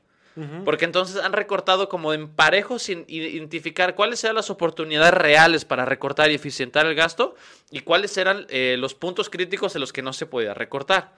Porque 0.65 0.85
entonces 0.85 1.23
han 1.23 1.33
recortado 1.33 1.89
como 1.89 2.13
en 2.15 2.29
parejo 2.29 2.79
sin 2.79 3.05
identificar 3.09 3.95
cuáles 3.95 4.23
eran 4.25 4.37
las 4.37 4.49
oportunidades 4.49 5.13
reales 5.13 5.65
para 5.65 5.85
recortar 5.85 6.31
y 6.31 6.35
eficientar 6.35 6.87
el 6.87 6.95
gasto 6.95 7.35
y 7.71 7.81
cuáles 7.81 8.17
eran 8.17 8.47
eh, 8.49 8.77
los 8.79 8.95
puntos 8.95 9.29
críticos 9.29 9.75
en 9.75 9.81
los 9.81 9.93
que 9.93 10.03
no 10.03 10.13
se 10.13 10.27
podía 10.27 10.55
recortar. 10.55 11.13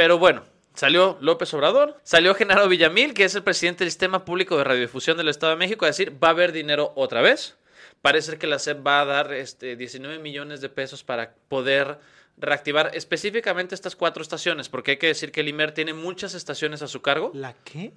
Pero 0.00 0.18
bueno, 0.18 0.44
salió 0.72 1.18
López 1.20 1.52
Obrador, 1.52 2.00
salió 2.04 2.34
Genaro 2.34 2.68
Villamil, 2.68 3.12
que 3.12 3.24
es 3.24 3.34
el 3.34 3.42
presidente 3.42 3.84
del 3.84 3.90
Sistema 3.90 4.24
Público 4.24 4.56
de 4.56 4.64
Radiodifusión 4.64 5.18
del 5.18 5.28
Estado 5.28 5.52
de 5.52 5.58
México, 5.58 5.84
a 5.84 5.88
decir, 5.88 6.16
va 6.24 6.28
a 6.28 6.30
haber 6.30 6.52
dinero 6.52 6.94
otra 6.96 7.20
vez. 7.20 7.58
Parece 8.00 8.38
que 8.38 8.46
la 8.46 8.58
SEP 8.58 8.78
va 8.86 9.02
a 9.02 9.04
dar 9.04 9.34
este, 9.34 9.76
19 9.76 10.18
millones 10.18 10.62
de 10.62 10.70
pesos 10.70 11.04
para 11.04 11.34
poder 11.48 11.98
reactivar 12.38 12.92
específicamente 12.94 13.74
estas 13.74 13.94
cuatro 13.94 14.22
estaciones, 14.22 14.70
porque 14.70 14.92
hay 14.92 14.96
que 14.96 15.08
decir 15.08 15.32
que 15.32 15.42
el 15.42 15.48
IMER 15.48 15.72
tiene 15.72 15.92
muchas 15.92 16.32
estaciones 16.32 16.80
a 16.80 16.88
su 16.88 17.02
cargo. 17.02 17.30
¿La 17.34 17.52
qué? 17.62 17.92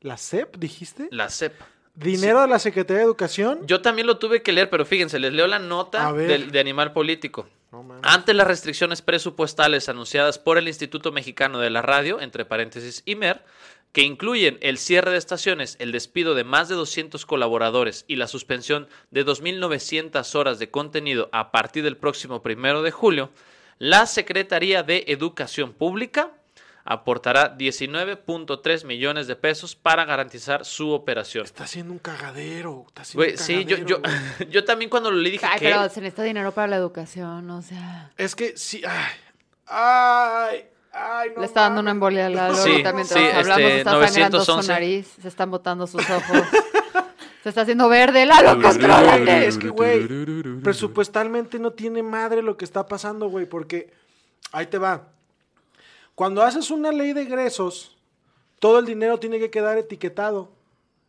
¿La 0.00 0.16
CEP, 0.16 0.56
dijiste? 0.56 1.08
La 1.10 1.28
SEP. 1.28 1.52
¿Dinero 1.94 2.40
de 2.40 2.48
la 2.48 2.60
Secretaría 2.60 3.00
de 3.00 3.04
Educación? 3.04 3.66
Yo 3.66 3.82
también 3.82 4.06
lo 4.06 4.16
tuve 4.16 4.42
que 4.42 4.52
leer, 4.52 4.70
pero 4.70 4.86
fíjense, 4.86 5.18
les 5.18 5.34
leo 5.34 5.46
la 5.46 5.58
nota 5.58 6.10
de, 6.14 6.58
Animal 6.58 6.94
Político. 6.94 7.46
Ante 8.02 8.34
las 8.34 8.46
restricciones 8.46 9.00
presupuestales 9.00 9.88
anunciadas 9.88 10.38
por 10.38 10.58
el 10.58 10.68
Instituto 10.68 11.10
Mexicano 11.10 11.58
de 11.58 11.70
la 11.70 11.80
Radio, 11.80 12.20
entre 12.20 12.44
paréntesis 12.44 13.02
IMER, 13.06 13.42
que 13.92 14.02
incluyen 14.02 14.58
el 14.60 14.78
cierre 14.78 15.10
de 15.10 15.18
estaciones, 15.18 15.76
el 15.78 15.92
despido 15.92 16.34
de 16.34 16.44
más 16.44 16.68
de 16.68 16.74
200 16.74 17.24
colaboradores 17.24 18.04
y 18.08 18.16
la 18.16 18.26
suspensión 18.26 18.88
de 19.10 19.24
2.900 19.24 20.34
horas 20.34 20.58
de 20.58 20.70
contenido 20.70 21.30
a 21.32 21.50
partir 21.50 21.84
del 21.84 21.96
próximo 21.96 22.42
primero 22.42 22.82
de 22.82 22.90
julio, 22.90 23.30
la 23.78 24.06
Secretaría 24.06 24.82
de 24.82 25.04
Educación 25.08 25.72
Pública 25.72 26.30
aportará 26.84 27.56
19.3 27.56 28.84
millones 28.84 29.26
de 29.26 29.36
pesos 29.36 29.76
para 29.76 30.04
garantizar 30.04 30.64
su 30.64 30.90
operación. 30.90 31.44
Está 31.44 31.64
haciendo 31.64 31.92
un 31.92 31.98
cagadero. 31.98 32.84
Está 32.88 33.02
haciendo 33.02 33.24
Güey, 33.24 33.32
un 33.32 33.38
sí, 33.38 33.64
yo, 33.64 33.76
yo, 33.78 34.02
cagadero, 34.02 34.44
yo 34.50 34.64
también 34.64 34.90
cuando 34.90 35.10
lo 35.10 35.16
leí 35.16 35.32
dije 35.32 35.46
Ay, 35.48 35.58
que 35.60 35.66
pero 35.66 35.82
se 35.88 36.00
necesita 36.00 36.22
dinero 36.24 36.52
para 36.52 36.66
la 36.68 36.76
educación, 36.76 37.48
o 37.50 37.62
sea. 37.62 38.10
Es 38.16 38.34
que 38.34 38.56
sí. 38.56 38.82
Ay. 38.86 39.12
Ay. 39.66 40.66
Ay, 40.94 41.30
no 41.34 41.40
Le 41.40 41.46
está 41.46 41.62
dando 41.62 41.76
mames. 41.76 41.82
una 41.84 41.90
embolia 41.92 42.26
a 42.26 42.28
Lalo 42.28 42.54
Sí, 42.54 42.70
sí, 42.70 42.82
hablamos, 42.84 43.06
este, 43.08 43.78
está 43.78 43.90
sangrando 44.08 44.44
su 44.44 44.50
911. 44.52 44.72
nariz, 44.72 45.06
se 45.22 45.28
están 45.28 45.50
botando 45.50 45.86
sus 45.86 46.02
ojos. 46.10 46.42
se 47.42 47.48
está 47.48 47.62
haciendo 47.62 47.88
verde, 47.88 48.26
Lalo, 48.26 48.60
contrólate. 48.60 49.46
Es 49.46 49.56
que, 49.56 49.68
güey, 49.70 50.06
presupuestalmente 50.62 51.58
no 51.58 51.72
tiene 51.72 52.02
madre 52.02 52.42
lo 52.42 52.58
que 52.58 52.66
está 52.66 52.86
pasando, 52.86 53.28
güey, 53.28 53.46
porque 53.46 53.90
ahí 54.52 54.66
te 54.66 54.76
va. 54.76 55.08
Cuando 56.14 56.42
haces 56.42 56.70
una 56.70 56.92
ley 56.92 57.12
de 57.12 57.22
egresos, 57.22 57.96
todo 58.58 58.78
el 58.78 58.86
dinero 58.86 59.18
tiene 59.18 59.38
que 59.38 59.50
quedar 59.50 59.78
etiquetado 59.78 60.52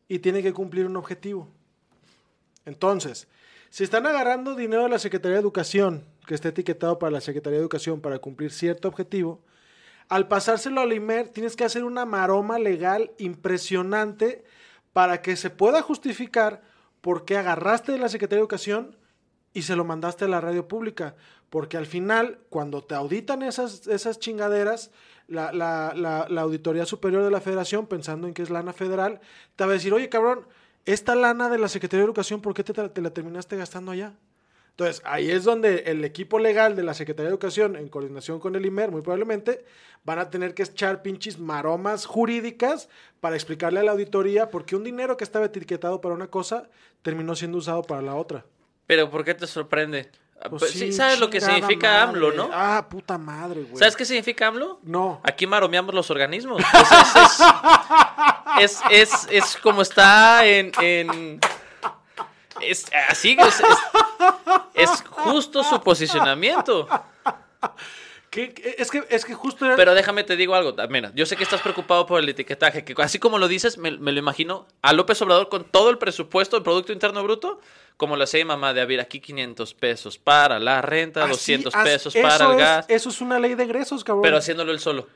y 0.08 0.20
tiene 0.20 0.42
que 0.42 0.54
cumplir 0.54 0.86
un 0.86 0.96
objetivo. 0.96 1.48
Entonces, 2.66 3.28
si 3.70 3.84
están 3.84 4.06
agarrando 4.06 4.56
dinero 4.56 4.84
de 4.84 4.90
la 4.90 5.00
Secretaría 5.00 5.36
de 5.36 5.42
Educación 5.42 6.06
que 6.26 6.36
esté 6.36 6.50
etiquetado 6.50 7.00
para 7.00 7.12
la 7.12 7.22
Secretaría 7.22 7.58
de 7.58 7.64
Educación 7.64 8.00
para 8.02 8.20
cumplir 8.20 8.52
cierto 8.52 8.88
objetivo, 8.88 9.42
al 10.10 10.28
pasárselo 10.28 10.82
al 10.82 10.94
IMER 10.94 11.30
tienes 11.30 11.56
que 11.56 11.64
hacer 11.64 11.84
una 11.84 12.06
maroma 12.06 12.60
legal 12.60 13.12
impresionante 13.18 14.44
para 14.94 15.22
que 15.22 15.36
se 15.36 15.50
pueda 15.50 15.82
justificar 15.82 16.62
por 17.02 17.26
qué 17.26 17.38
agarraste 17.38 17.92
de 17.92 17.98
la 17.98 18.10
Secretaría 18.10 18.38
de 18.38 18.44
Educación 18.44 18.96
y 19.54 19.62
se 19.64 19.76
lo 19.76 19.84
mandaste 19.86 20.26
a 20.26 20.28
la 20.28 20.42
radio 20.42 20.68
pública. 20.68 21.16
Porque 21.50 21.78
al 21.78 21.86
final, 21.86 22.40
cuando 22.50 22.84
te 22.84 22.96
auditan 22.96 23.44
esas, 23.44 23.86
esas 23.88 24.20
chingaderas, 24.20 24.92
la, 25.28 25.52
la- 25.54 25.94
la- 25.96 26.28
la 26.30 26.42
Auditoría 26.42 26.86
Superior 26.86 27.24
de 27.24 27.32
la 27.32 27.42
Federación, 27.42 27.86
pensando 27.88 28.28
en 28.28 28.34
que 28.34 28.42
es 28.42 28.50
lana 28.50 28.74
federal, 28.74 29.22
te 29.56 29.64
va 29.64 29.70
a 29.72 29.74
decir, 29.74 29.94
oye 29.94 30.10
cabrón, 30.10 30.48
esta 30.86 31.16
lana 31.16 31.50
de 31.50 31.60
la 31.60 31.68
Secretaría 31.70 32.02
de 32.02 32.06
Educación, 32.08 32.42
¿por 32.42 32.54
qué 32.54 32.64
te, 32.64 32.74
te 32.74 33.02
la 33.02 33.12
terminaste 33.12 33.56
gastando 33.56 33.92
allá? 33.92 34.14
Entonces, 34.72 35.04
ahí 35.06 35.30
es 35.30 35.44
donde 35.44 35.84
el 35.86 36.04
equipo 36.04 36.40
legal 36.40 36.76
de 36.76 36.82
la 36.82 36.96
Secretaría 36.96 37.26
de 37.30 37.34
Educación, 37.36 37.76
en 37.76 37.88
coordinación 37.90 38.40
con 38.40 38.56
el 38.56 38.66
IMER, 38.66 38.90
muy 38.90 39.02
probablemente, 39.04 39.64
van 40.04 40.18
a 40.18 40.32
tener 40.32 40.56
que 40.56 40.64
echar 40.64 41.04
pinches 41.04 41.38
maromas 41.38 42.08
jurídicas 42.08 42.90
para 43.22 43.36
explicarle 43.36 43.82
a 43.82 43.84
la 43.84 43.92
auditoría 43.92 44.50
por 44.50 44.66
qué 44.66 44.76
un 44.76 44.84
dinero 44.84 45.16
que 45.16 45.24
estaba 45.24 45.46
etiquetado 45.46 46.02
para 46.02 46.16
una 46.16 46.28
cosa 46.28 46.70
terminó 47.04 47.36
siendo 47.36 47.60
usado 47.60 47.84
para 47.84 48.02
la 48.02 48.16
otra. 48.16 48.46
Pero 48.88 49.10
¿por 49.10 49.24
qué 49.24 49.34
te 49.34 49.48
sorprende? 49.48 50.12
Ah, 50.42 50.50
Pues 50.50 50.64
pues, 50.64 50.72
sí, 50.72 50.80
sí, 50.80 50.92
¿Sabes 50.94 51.20
lo 51.20 51.30
que 51.30 51.40
significa 51.40 51.88
madre. 51.90 52.02
AMLO, 52.04 52.32
no? 52.34 52.50
Ah, 52.52 52.88
puta 52.90 53.18
madre, 53.18 53.62
güey. 53.64 53.78
¿Sabes 53.78 53.96
qué 53.96 54.04
significa 54.06 54.48
AMLO? 54.48 54.80
No. 54.84 55.22
Aquí 55.24 55.48
maromeamos 55.48 55.94
los 55.96 56.10
organismos. 56.12 56.62
Es, 58.60 58.80
es, 58.92 59.28
es, 59.32 59.58
como 59.58 59.82
está 59.82 60.46
en... 60.46 60.72
en- 60.82 61.40
es 62.62 62.86
así, 63.10 63.36
es, 64.76 65.04
justo 65.10 65.64
su 65.64 65.82
posicionamiento. 65.82 66.88
¿Qué- 68.30 68.54
qué- 68.54 68.76
Es, 68.78 68.90
que, 68.92 69.04
es 69.10 69.26
que 69.26 69.34
justo 69.34 69.66
era... 69.66 69.76
Pero 69.76 69.94
déjame 69.94 70.24
te 70.24 70.36
digo 70.36 70.56
algo, 70.56 70.74
mira, 70.90 71.12
yo 71.16 71.26
sé 71.26 71.36
que 71.36 71.44
estás 71.44 71.62
preocupado 71.62 72.06
por 72.06 72.20
el 72.22 72.30
etiquetaje, 72.30 72.86
que 72.86 72.94
así 73.02 73.20
como 73.20 73.38
lo 73.38 73.48
dices, 73.48 73.78
me, 73.78 73.92
me 73.98 74.12
lo 74.12 74.20
imagino 74.20 74.66
a 74.82 74.94
López 74.94 75.22
Obrador 75.22 75.50
con 75.50 75.64
todo 75.66 75.90
el 75.90 75.98
presupuesto 75.98 76.56
del 76.56 76.64
Producto 76.64 76.94
Interno 76.94 77.22
Bruto, 77.24 77.60
como 77.98 78.16
lo 78.18 78.24
hacía 78.24 78.40
mi 78.44 78.48
mamá 78.48 78.74
de, 78.74 78.82
a 78.82 78.86
ver, 78.86 79.00
aquí 79.00 79.20
500 79.20 79.74
pesos 79.76 80.18
para 80.18 80.60
la 80.60 80.82
renta, 80.82 81.22
Así, 81.24 81.32
200 81.32 81.76
as- 81.76 81.84
pesos 81.84 82.16
eso 82.16 82.28
para 82.28 82.46
el 82.46 82.52
es- 82.52 82.58
gas, 82.58 82.86
Eso 82.90 83.10
es 83.10 83.22
una 83.22 83.40
ley 83.40 83.56
de 83.56 83.64
egresos, 83.64 84.04
cabrón. 84.04 84.24
pero 84.24 84.38
haciéndolo 84.38 84.72
él 84.72 84.80
solo. 84.80 85.08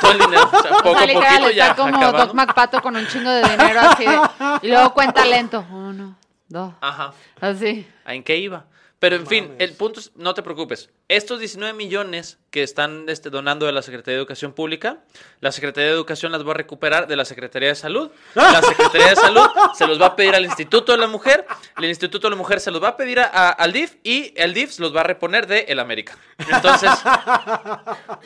Todo 0.00 0.12
el 0.12 0.18
dinero, 0.18 0.42
o 0.52 0.62
sea, 0.62 0.70
poco 0.70 0.88
O 0.90 0.92
sea, 0.94 1.02
a 1.02 1.06
literal, 1.06 1.32
poquito 1.36 1.50
ya 1.50 1.64
está 1.70 1.76
como 1.76 1.96
acabando. 1.96 2.26
Doc 2.26 2.34
McPato 2.34 2.82
con 2.82 2.96
un 2.96 3.06
chingo 3.08 3.30
de 3.30 3.42
dinero 3.42 3.80
así 3.80 4.04
de- 4.04 4.20
Y 4.62 4.68
luego 4.68 4.94
cuenta 4.94 5.24
lento. 5.24 5.64
Uno, 5.70 6.16
dos. 6.48 6.72
Ajá. 6.80 7.12
Así. 7.40 7.86
¿En 8.06 8.22
qué 8.22 8.36
iba? 8.36 8.64
Pero 8.98 9.16
en 9.16 9.26
fin, 9.26 9.54
el 9.58 9.72
punto 9.74 10.00
es, 10.00 10.12
no 10.14 10.32
te 10.34 10.42
preocupes. 10.42 10.88
Estos 11.08 11.38
19 11.38 11.74
millones 11.74 12.38
que 12.50 12.62
están 12.62 13.04
este, 13.08 13.28
donando 13.28 13.66
de 13.66 13.72
la 13.72 13.82
Secretaría 13.82 14.14
de 14.16 14.20
Educación 14.20 14.54
Pública, 14.54 14.98
la 15.40 15.52
Secretaría 15.52 15.88
de 15.90 15.94
Educación 15.94 16.32
las 16.32 16.46
va 16.46 16.52
a 16.52 16.54
recuperar 16.54 17.06
de 17.06 17.14
la 17.14 17.26
Secretaría 17.26 17.68
de 17.68 17.74
Salud. 17.74 18.10
La 18.34 18.62
Secretaría 18.62 19.08
de 19.10 19.16
Salud 19.16 19.46
se 19.76 19.86
los 19.86 20.00
va 20.00 20.06
a 20.06 20.16
pedir 20.16 20.34
al 20.34 20.46
Instituto 20.46 20.92
de 20.92 20.98
la 20.98 21.06
Mujer. 21.06 21.46
El 21.76 21.84
Instituto 21.84 22.26
de 22.28 22.30
la 22.30 22.36
Mujer 22.36 22.58
se 22.58 22.70
los 22.70 22.82
va 22.82 22.88
a 22.88 22.96
pedir 22.96 23.20
a- 23.20 23.24
a- 23.26 23.50
al 23.50 23.72
DIF 23.72 23.96
y 24.02 24.32
el 24.34 24.54
DIF 24.54 24.70
se 24.72 24.80
los 24.80 24.96
va 24.96 25.00
a 25.00 25.04
reponer 25.04 25.46
de 25.46 25.66
El 25.68 25.78
América. 25.78 26.16
Entonces, 26.38 26.90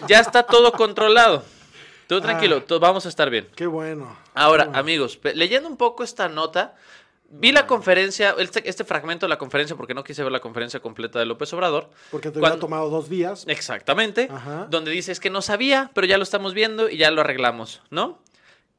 ya 0.06 0.20
está 0.20 0.44
todo 0.44 0.70
controlado. 0.72 1.42
Tú 2.06 2.20
tranquilo, 2.20 2.62
tú- 2.62 2.78
vamos 2.78 3.04
a 3.06 3.08
estar 3.08 3.28
bien. 3.28 3.48
Qué 3.56 3.66
bueno. 3.66 4.16
Ahora, 4.34 4.70
amigos, 4.74 5.18
leyendo 5.34 5.68
un 5.68 5.76
poco 5.76 6.04
esta 6.04 6.28
nota, 6.28 6.76
vi 7.30 7.52
la 7.52 7.66
conferencia, 7.66 8.34
este, 8.38 8.68
este 8.68 8.84
fragmento 8.84 9.26
de 9.26 9.30
la 9.30 9.38
conferencia, 9.38 9.76
porque 9.76 9.94
no 9.94 10.02
quise 10.04 10.22
ver 10.22 10.32
la 10.32 10.40
conferencia 10.40 10.80
completa 10.80 11.18
de 11.18 11.26
López 11.26 11.52
Obrador. 11.52 11.90
Porque 12.10 12.30
te 12.30 12.38
hubiera 12.38 12.58
tomado 12.58 12.88
dos 12.90 13.08
días. 13.08 13.44
Exactamente. 13.46 14.28
Ajá. 14.30 14.66
Donde 14.70 14.90
dice 14.90 15.12
es 15.12 15.20
que 15.20 15.30
no 15.30 15.42
sabía, 15.42 15.90
pero 15.94 16.06
ya 16.06 16.16
lo 16.16 16.22
estamos 16.22 16.54
viendo 16.54 16.88
y 16.88 16.96
ya 16.96 17.10
lo 17.10 17.20
arreglamos, 17.20 17.82
¿no? 17.90 18.18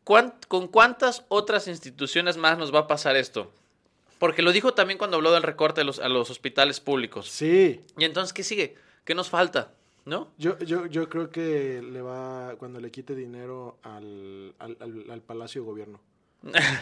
¿Cuán- 0.04 0.34
¿Con 0.48 0.68
cuántas 0.68 1.24
otras 1.30 1.68
instituciones 1.68 2.38
más 2.38 2.58
nos 2.58 2.74
va 2.74 2.80
a 2.80 2.88
pasar 2.88 3.16
esto? 3.16 3.52
Porque 4.18 4.42
lo 4.42 4.52
dijo 4.52 4.74
también 4.74 4.98
cuando 4.98 5.18
habló 5.18 5.32
del 5.32 5.44
recorte 5.44 5.82
a 5.82 5.84
los, 5.84 6.00
a 6.00 6.10
los 6.10 6.30
hospitales 6.30 6.80
públicos. 6.80 7.30
Sí. 7.30 7.82
Y 7.98 8.04
entonces, 8.06 8.34
¿qué 8.34 8.44
sigue? 8.44 8.76
¿Qué 9.06 9.14
nos 9.16 9.30
falta? 9.30 9.72
¿No? 10.06 10.30
Yo, 10.38 10.58
yo, 10.60 10.88
yo 10.88 11.08
creo 11.08 11.30
que 11.30 11.82
le 11.84 12.02
va, 12.02 12.56
cuando 12.58 12.80
le 12.80 12.90
quite 12.90 13.14
dinero 13.16 13.78
al, 13.84 14.56
al, 14.58 14.76
al- 14.80 15.12
al 15.12 15.22
Palacio 15.22 15.62
de 15.62 15.68
Gobierno. 15.68 16.00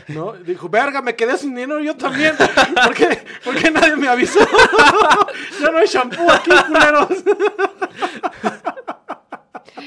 ¿No? 0.07 0.33
Dijo, 0.33 0.69
verga, 0.69 1.01
me 1.01 1.15
quedé 1.15 1.37
sin 1.37 1.55
dinero 1.55 1.79
yo 1.79 1.95
también. 1.97 2.35
¿Por 2.37 2.93
qué, 2.93 3.25
por 3.43 3.55
qué 3.55 3.71
nadie 3.71 3.95
me 3.95 4.07
avisó? 4.07 4.39
ya 5.59 5.71
no 5.71 5.79
hay 5.79 5.87
shampoo 5.87 6.29
aquí, 6.31 6.51
culeros. 6.67 7.23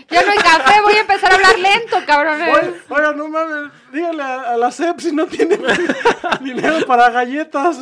Ya 0.09 0.23
no 0.23 0.33
hay 0.33 0.39
café, 0.39 0.81
voy 0.83 0.95
a 0.95 1.01
empezar 1.01 1.33
a 1.33 1.35
hablar 1.37 1.59
lento, 1.59 1.97
cabrones. 2.05 2.59
Oye, 2.59 2.75
oiga, 2.89 3.13
no 3.13 3.29
mames, 3.29 3.73
dígale 3.93 4.23
a, 4.23 4.41
a 4.53 4.57
la 4.57 4.73
CEP 4.73 5.01
si 5.01 5.13
no 5.13 5.27
tiene 5.27 5.57
dinero 6.41 6.85
para 6.87 7.11
galletas. 7.11 7.79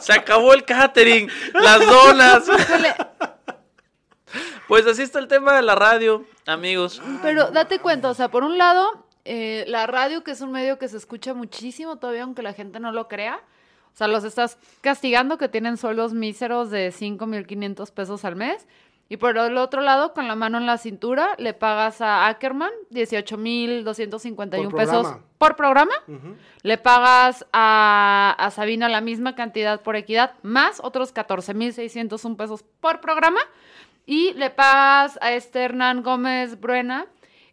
Se 0.00 0.12
acabó 0.12 0.52
el 0.54 0.64
catering, 0.64 1.30
las 1.54 1.86
donas. 1.86 2.44
Pues 4.66 4.86
así 4.86 5.02
está 5.02 5.20
el 5.20 5.28
tema 5.28 5.54
de 5.54 5.62
la 5.62 5.76
radio, 5.76 6.24
amigos. 6.46 7.00
Pero 7.22 7.50
date 7.52 7.78
cuenta, 7.78 8.10
o 8.10 8.14
sea, 8.14 8.28
por 8.28 8.42
un 8.42 8.58
lado, 8.58 9.05
eh, 9.26 9.64
la 9.68 9.86
radio, 9.86 10.22
que 10.22 10.30
es 10.30 10.40
un 10.40 10.52
medio 10.52 10.78
que 10.78 10.88
se 10.88 10.96
escucha 10.96 11.34
muchísimo 11.34 11.96
todavía, 11.96 12.22
aunque 12.22 12.42
la 12.42 12.52
gente 12.52 12.80
no 12.80 12.92
lo 12.92 13.08
crea. 13.08 13.40
O 13.92 13.96
sea, 13.96 14.08
los 14.08 14.24
estás 14.24 14.58
castigando 14.82 15.38
que 15.38 15.48
tienen 15.48 15.76
sueldos 15.76 16.12
míseros 16.12 16.70
de 16.70 16.92
5.500 16.92 17.90
pesos 17.92 18.24
al 18.24 18.36
mes. 18.36 18.66
Y 19.08 19.18
por 19.18 19.38
el 19.38 19.56
otro 19.56 19.80
lado, 19.82 20.12
con 20.12 20.26
la 20.26 20.34
mano 20.34 20.58
en 20.58 20.66
la 20.66 20.78
cintura, 20.78 21.34
le 21.38 21.54
pagas 21.54 22.00
a 22.00 22.26
Ackerman 22.26 22.72
18.251 22.90 24.64
Por 24.64 24.74
pesos 24.74 25.02
programa. 25.02 25.24
por 25.38 25.56
programa. 25.56 25.92
Le 26.62 26.78
pagas 26.78 27.46
a, 27.52 28.34
a 28.38 28.50
Sabina 28.50 28.88
la 28.88 29.00
misma 29.00 29.34
cantidad 29.34 29.80
por 29.80 29.96
equidad, 29.96 30.34
más 30.42 30.80
otros 30.82 31.14
14.601 31.14 32.36
pesos 32.36 32.64
por 32.80 33.00
programa. 33.00 33.40
Y 34.06 34.32
le 34.34 34.50
pagas 34.50 35.18
a 35.20 35.32
este 35.32 35.60
Hernán 35.60 36.02
Gómez 36.02 36.60
Bruena 36.60 37.06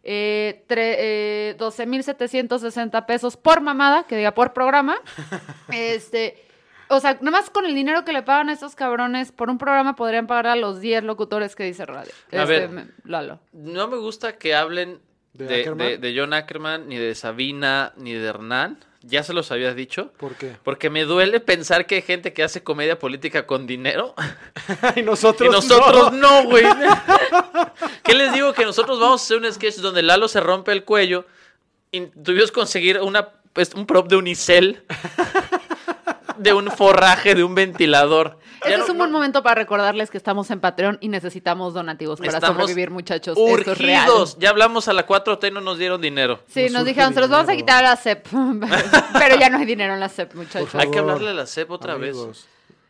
eh, 0.04 0.64
tre- 0.68 0.96
eh, 0.98 1.56
12.760 1.58 3.06
pesos 3.06 3.36
por 3.36 3.60
mamada, 3.60 4.04
que 4.06 4.16
diga 4.16 4.32
por 4.34 4.52
programa. 4.52 4.96
este, 5.72 6.44
o 6.88 7.00
sea, 7.00 7.14
nada 7.14 7.30
más 7.30 7.50
con 7.50 7.64
el 7.66 7.74
dinero 7.74 8.04
que 8.04 8.12
le 8.12 8.22
pagan 8.22 8.48
a 8.50 8.52
estos 8.52 8.74
cabrones 8.74 9.32
por 9.32 9.48
un 9.50 9.58
programa 9.58 9.96
podrían 9.96 10.26
pagar 10.26 10.46
a 10.48 10.56
los 10.56 10.80
10 10.80 11.04
locutores 11.04 11.56
que 11.56 11.64
dice 11.64 11.86
radio. 11.86 12.12
A 12.32 12.42
Este, 12.42 12.44
ver. 12.46 12.68
me- 12.70 12.86
Lalo. 13.04 13.40
No 13.52 13.88
me 13.88 13.96
gusta 13.96 14.36
que 14.36 14.54
hablen 14.54 15.00
¿De 15.32 15.46
de, 15.46 15.74
de- 15.74 15.98
de 15.98 16.14
John 16.16 16.32
Ackerman, 16.32 16.88
ni 16.88 16.96
de 16.96 17.14
Sabina, 17.14 17.92
ni 17.96 18.12
de 18.12 18.24
Hernán. 18.28 18.78
Ya 19.06 19.22
se 19.22 19.32
los 19.32 19.50
había 19.52 19.74
dicho. 19.74 20.12
¿Por 20.16 20.34
qué? 20.34 20.56
Porque 20.62 20.88
me 20.90 21.04
duele 21.04 21.40
pensar 21.40 21.86
que 21.86 21.96
hay 21.96 22.02
gente 22.02 22.32
que 22.32 22.42
hace 22.42 22.62
comedia 22.62 22.98
política 22.98 23.46
con 23.46 23.66
dinero 23.66 24.14
y 24.96 25.02
nosotros, 25.02 25.48
y 25.48 25.52
nosotros 25.52 26.12
no, 26.12 26.44
güey. 26.44 26.64
¿Qué 28.02 28.14
les 28.14 28.32
digo? 28.32 28.52
Que 28.52 28.64
nosotros 28.64 28.98
vamos 28.98 29.20
a 29.20 29.24
hacer 29.24 29.38
un 29.38 29.52
sketch 29.52 29.76
donde 29.76 30.02
Lalo 30.02 30.28
se 30.28 30.40
rompe 30.40 30.72
el 30.72 30.84
cuello 30.84 31.26
y 31.94 32.06
tuvimos 32.06 32.50
que 32.50 32.54
conseguir 32.54 33.00
una, 33.00 33.28
pues, 33.52 33.72
un 33.74 33.86
prop 33.86 34.08
de 34.08 34.16
unicel, 34.16 34.82
de 36.38 36.52
un 36.52 36.70
forraje, 36.70 37.34
de 37.34 37.44
un 37.44 37.54
ventilador. 37.54 38.38
Este 38.64 38.76
no- 38.78 38.84
es 38.84 38.90
un 38.90 38.98
buen 38.98 39.12
momento 39.12 39.42
para 39.42 39.56
recordarles 39.56 40.10
que 40.10 40.16
estamos 40.16 40.50
en 40.50 40.60
Patreon 40.60 40.96
y 41.00 41.08
necesitamos 41.08 41.74
donativos 41.74 42.18
para 42.18 42.32
Estamos 42.32 42.56
sobrevivir, 42.62 42.90
muchachos. 42.90 43.36
Esto 43.36 43.72
es 43.72 43.78
real. 43.78 44.08
Urgidos. 44.08 44.38
Ya 44.38 44.50
hablamos 44.50 44.88
a 44.88 44.92
la 44.94 45.06
4T 45.06 45.48
y 45.48 45.50
no 45.50 45.60
nos 45.60 45.78
dieron 45.78 46.00
dinero. 46.00 46.40
Sí, 46.48 46.68
Nos 46.70 46.84
dijeron, 46.84 47.12
se 47.12 47.20
los 47.20 47.28
vamos 47.28 47.48
a 47.48 47.56
quitar 47.56 47.84
a 47.84 47.90
la 47.90 47.96
CEP. 47.96 48.26
Pero 49.18 49.36
ya 49.38 49.50
no 49.50 49.58
hay 49.58 49.66
dinero 49.66 49.94
en 49.94 50.00
la 50.00 50.08
CEP, 50.08 50.34
muchachos. 50.34 50.74
Hay 50.74 50.90
que 50.90 50.98
hablarle 50.98 51.30
a 51.30 51.34
la 51.34 51.46
CEP 51.46 51.70
otra 51.70 51.96
vez. 51.96 52.16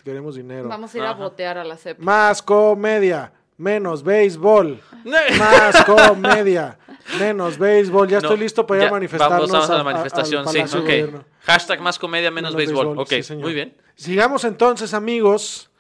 Queremos 0.05 0.37
dinero. 0.37 0.69
Vamos 0.69 0.95
a 0.95 0.99
ir 0.99 1.05
a 1.05 1.13
botear 1.13 1.59
a 1.59 1.65
la 1.65 1.77
CEP. 1.77 1.99
Más 1.99 2.43
comedia, 2.43 3.33
menos 3.57 4.03
béisbol. 4.03 4.81
Más 5.39 5.85
comedia, 5.85 6.79
menos 7.19 7.59
béisbol. 7.59 8.09
Ya 8.09 8.21
No, 8.21 8.29
estoy 8.29 8.39
listo 8.39 8.67
para 8.67 8.79
ir 8.79 8.83
ya, 8.85 8.89
a 8.89 8.93
manifestarnos. 8.93 9.51
Vamos, 9.51 9.53
vamos 9.53 9.71
a 9.71 9.77
la 9.79 9.85
manifestación, 9.85 10.49
sí, 10.49 10.61
ok. 10.61 11.25
Hashtag 11.43 11.81
más 11.81 11.99
comedia, 11.99 12.31
menos, 12.31 12.55
béisbol. 12.55 12.99
Ok, 12.99 13.09
sí, 13.09 13.23
señor. 13.23 13.45
muy 13.45 13.55
bien. 13.55 13.77
Sigamos 13.95 14.45
entonces, 14.45 14.95
amigos. 14.95 15.71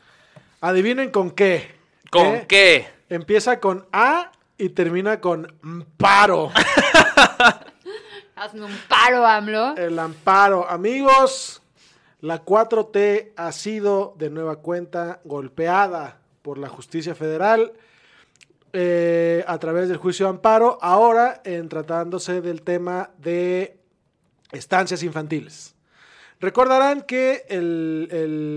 Adivinen 0.61 1.11
con 1.11 1.31
qué. 1.31 1.75
¿Con 2.11 2.27
¿Eh? 2.27 2.47
qué? 2.49 2.89
Empieza 3.09 3.61
con 3.61 3.87
A 3.93 4.33
y 4.57 4.71
termina 4.71 5.21
con 5.21 5.53
Amparo. 5.63 6.51
Hazme 8.37 8.65
un 8.65 8.79
paro, 8.89 9.27
AMLO. 9.27 9.77
El 9.77 9.99
amparo. 9.99 10.69
Amigos, 10.69 11.63
la 12.21 12.45
4T 12.45 13.33
ha 13.37 13.53
sido 13.53 14.15
de 14.19 14.31
nueva 14.31 14.57
cuenta 14.57 15.21
golpeada 15.25 16.19
por 16.43 16.59
la 16.59 16.69
justicia 16.69 17.15
federal 17.15 17.73
eh, 18.77 19.45
a 19.47 19.57
través 19.59 19.89
del 19.89 19.99
juicio 19.99 20.27
de 20.27 20.31
amparo, 20.31 20.79
ahora 20.83 21.41
en 21.45 21.69
tratándose 21.69 22.41
del 22.41 22.63
tema 22.63 23.11
de 23.19 23.79
estancias 24.51 25.05
infantiles. 25.05 25.77
Recordarán 26.41 27.03
que 27.03 27.45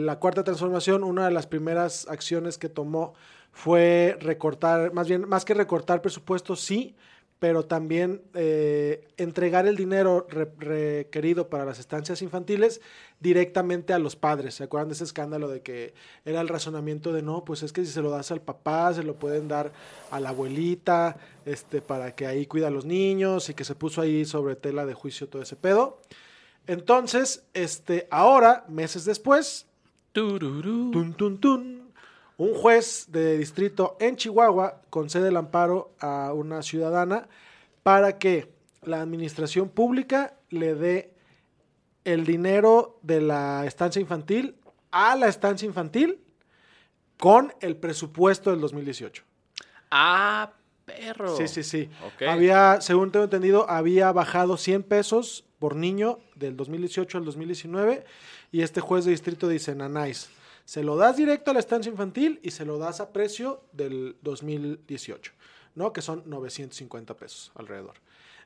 la 0.04 0.18
cuarta 0.18 0.44
transformación, 0.44 1.04
una 1.04 1.26
de 1.26 1.32
las 1.32 1.46
primeras 1.46 2.08
acciones 2.10 2.58
que 2.58 2.68
tomó 2.68 3.14
fue 3.52 4.18
recortar, 4.20 4.92
más 4.92 5.08
bien, 5.08 5.30
más 5.30 5.46
que 5.46 5.54
recortar 5.54 6.02
presupuesto, 6.02 6.56
sí, 6.56 6.96
pero 7.40 7.66
también 7.66 8.22
eh, 8.34 9.08
entregar 9.18 9.68
el 9.68 9.76
dinero 9.76 10.26
re- 10.30 10.52
requerido 10.58 11.50
para 11.50 11.66
las 11.66 11.78
estancias 11.78 12.22
infantiles 12.22 12.82
directamente 13.20 13.94
a 13.94 14.00
los 14.00 14.16
padres. 14.16 14.56
¿Se 14.56 14.64
acuerdan 14.64 14.88
de 14.90 14.96
ese 14.96 15.04
escándalo 15.04 15.48
de 15.48 15.62
que 15.62 15.94
era 16.26 16.42
el 16.42 16.48
razonamiento 16.48 17.14
de 17.14 17.22
no, 17.22 17.46
pues 17.46 17.62
es 17.62 17.72
que 17.74 17.86
si 17.86 17.92
se 17.92 18.02
lo 18.02 18.10
das 18.10 18.32
al 18.32 18.42
papá, 18.42 18.94
se 18.94 19.04
lo 19.04 19.16
pueden 19.16 19.48
dar 19.48 19.72
a 20.10 20.20
la 20.20 20.30
abuelita, 20.30 21.18
este, 21.46 21.82
para 21.82 22.16
que 22.16 22.26
ahí 22.26 22.46
cuida 22.48 22.68
a 22.68 22.72
los 22.72 22.86
niños 22.86 23.50
y 23.50 23.54
que 23.54 23.64
se 23.64 23.76
puso 23.76 24.02
ahí 24.02 24.26
sobre 24.26 24.56
tela 24.56 24.86
de 24.86 24.94
juicio 24.96 25.30
todo 25.30 25.42
ese 25.44 25.56
pedo. 25.56 26.02
Entonces, 26.66 27.46
este, 27.54 28.08
ahora, 28.10 28.66
meses 28.68 29.06
después, 29.06 29.68
Tururú. 30.12 30.92
Tun, 30.92 31.14
tun, 31.14 31.38
tun. 31.40 31.87
Un 32.38 32.54
juez 32.54 33.08
de 33.10 33.38
distrito 33.38 33.98
en 34.00 34.16
Chihuahua 34.16 34.82
concede 34.90 35.30
el 35.30 35.38
amparo 35.38 35.96
a 36.00 36.34
una 36.34 36.62
ciudadana 36.62 37.28
para 37.82 38.20
que 38.20 38.52
la 38.84 39.02
administración 39.02 39.70
pública 39.70 40.36
le 40.50 40.76
dé 40.76 41.14
el 42.06 42.26
dinero 42.26 43.00
de 43.02 43.22
la 43.22 43.66
estancia 43.66 44.00
infantil 44.00 44.56
a 44.92 45.16
la 45.16 45.28
estancia 45.28 45.66
infantil 45.66 46.20
con 47.18 47.54
el 47.60 47.76
presupuesto 47.76 48.52
del 48.52 48.62
2018. 48.62 49.24
Ah, 49.90 50.54
perro. 50.86 51.36
Sí, 51.36 51.48
sí, 51.48 51.64
sí. 51.64 51.90
Ok. 52.06 52.22
Había, 52.28 52.82
según 52.82 53.12
tengo 53.12 53.26
entendido, 53.26 53.70
había 53.70 54.12
bajado 54.12 54.58
100 54.58 54.84
pesos 54.84 55.44
por 55.60 55.76
niño 55.76 56.20
del 56.36 56.56
2018 56.56 57.18
al 57.18 57.26
2019 57.26 58.06
y 58.52 58.62
este 58.62 58.80
juez 58.80 59.06
de 59.06 59.12
distrito 59.12 59.48
dice, 59.48 59.76
nanáis, 59.76 60.30
se 60.68 60.84
lo 60.84 60.98
das 60.98 61.16
directo 61.16 61.52
a 61.52 61.54
la 61.54 61.62
estancia 61.62 61.90
infantil 61.90 62.42
y 62.44 62.52
se 62.52 62.66
lo 62.66 62.78
das 62.78 63.00
a 63.00 63.14
precio 63.14 63.62
del 63.72 64.18
2018, 64.22 65.32
¿no? 65.76 65.94
Que 65.94 66.02
son 66.02 66.24
950 66.26 67.14
pesos 67.16 67.54
alrededor. 67.56 67.94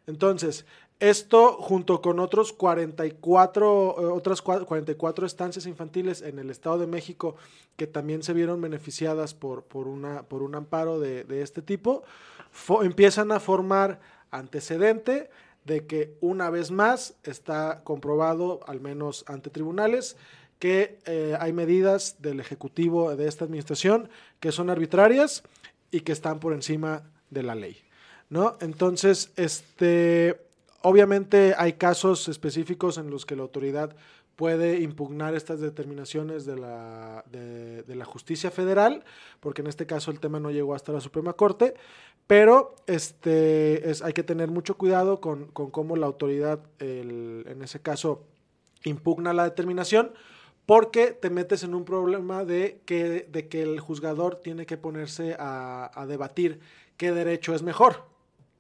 Entonces, 0.06 0.66
esto 1.00 1.54
junto 1.54 2.00
con 2.00 2.20
otros 2.20 2.54
44, 2.54 3.96
eh, 3.98 4.06
otras 4.06 4.44
cua- 4.44 4.64
44 4.66 5.26
estancias 5.26 5.66
infantiles 5.66 6.22
en 6.22 6.38
el 6.38 6.52
Estado 6.52 6.78
de 6.78 6.86
México 6.86 7.38
que 7.76 7.88
también 7.88 8.22
se 8.22 8.34
vieron 8.34 8.62
beneficiadas 8.62 9.34
por, 9.34 9.64
por, 9.64 9.88
una, 9.88 10.22
por 10.22 10.44
un 10.44 10.54
amparo 10.54 11.00
de, 11.00 11.26
este 11.42 11.64
tipo, 11.64 12.04
empiezan 12.84 13.32
a 13.32 13.40
formar 13.40 14.00
antecedente 14.30 15.32
de 15.66 15.88
que 15.88 16.16
una 16.22 16.52
vez 16.52 16.70
más 16.70 17.16
está 17.24 17.82
comprobado, 17.84 18.60
al 18.68 18.80
menos 18.80 19.24
ante 19.28 19.50
tribunales, 19.50 20.18
que 20.62 21.00
eh, 21.08 21.36
hay 21.40 21.54
medidas 21.54 22.18
del 22.20 22.40
Ejecutivo 22.40 23.16
de 23.16 23.28
esta 23.28 23.46
administración 23.46 24.10
que 24.40 24.52
son 24.52 24.70
arbitrarias 24.70 25.42
y 25.90 26.02
que 26.02 26.12
están 26.12 26.40
por 26.40 26.54
encima 26.54 27.02
de 27.32 27.42
la 27.42 27.56
ley. 27.56 27.78
¿no? 28.30 28.58
Entonces, 28.62 29.32
este, 29.38 30.40
obviamente 30.84 31.56
hay 31.58 31.74
casos 31.74 32.28
específicos 32.28 33.00
en 33.00 33.10
los 33.10 33.26
que 33.26 33.36
la 33.36 33.42
autoridad 33.42 33.96
puede 34.36 34.82
impugnar 34.82 35.34
estas 35.34 35.62
determinaciones 35.62 36.46
de 36.46 36.56
la, 36.56 37.24
de, 37.32 37.96
la 37.96 38.06
justicia 38.06 38.52
federal, 38.52 39.04
porque 39.40 39.62
en 39.64 39.68
este 39.68 39.88
caso 39.88 40.12
el 40.12 40.20
tema 40.20 40.40
no 40.40 40.52
llegó 40.52 40.76
hasta 40.76 40.92
la 40.92 41.02
Suprema 41.02 41.34
Corte, 41.34 41.74
pero 42.28 42.76
este, 42.86 43.90
es, 43.90 44.04
hay 44.04 44.14
que 44.14 44.22
tener 44.24 44.52
mucho 44.52 44.78
cuidado 44.78 45.22
con, 45.22 45.48
con 45.48 45.72
cómo 45.72 45.96
la 45.96 46.06
autoridad, 46.06 46.60
el- 46.78 47.46
en 47.48 47.64
ese 47.64 47.80
caso, 47.80 48.24
impugna 48.84 49.34
la 49.34 49.44
determinación, 49.44 50.12
porque 50.72 51.08
te 51.08 51.30
metes 51.30 51.64
en 51.64 51.76
un 51.76 51.84
problema 51.84 52.46
de 52.46 52.80
que, 52.86 53.28
de 53.30 53.50
que 53.50 53.62
el 53.62 53.82
juzgador 53.82 54.36
tiene 54.38 54.66
que 54.66 54.78
ponerse 54.78 55.36
a, 55.38 55.92
a 55.94 56.06
debatir 56.06 56.62
qué 56.96 57.12
derecho 57.12 57.54
es 57.54 57.62
mejor, 57.62 58.06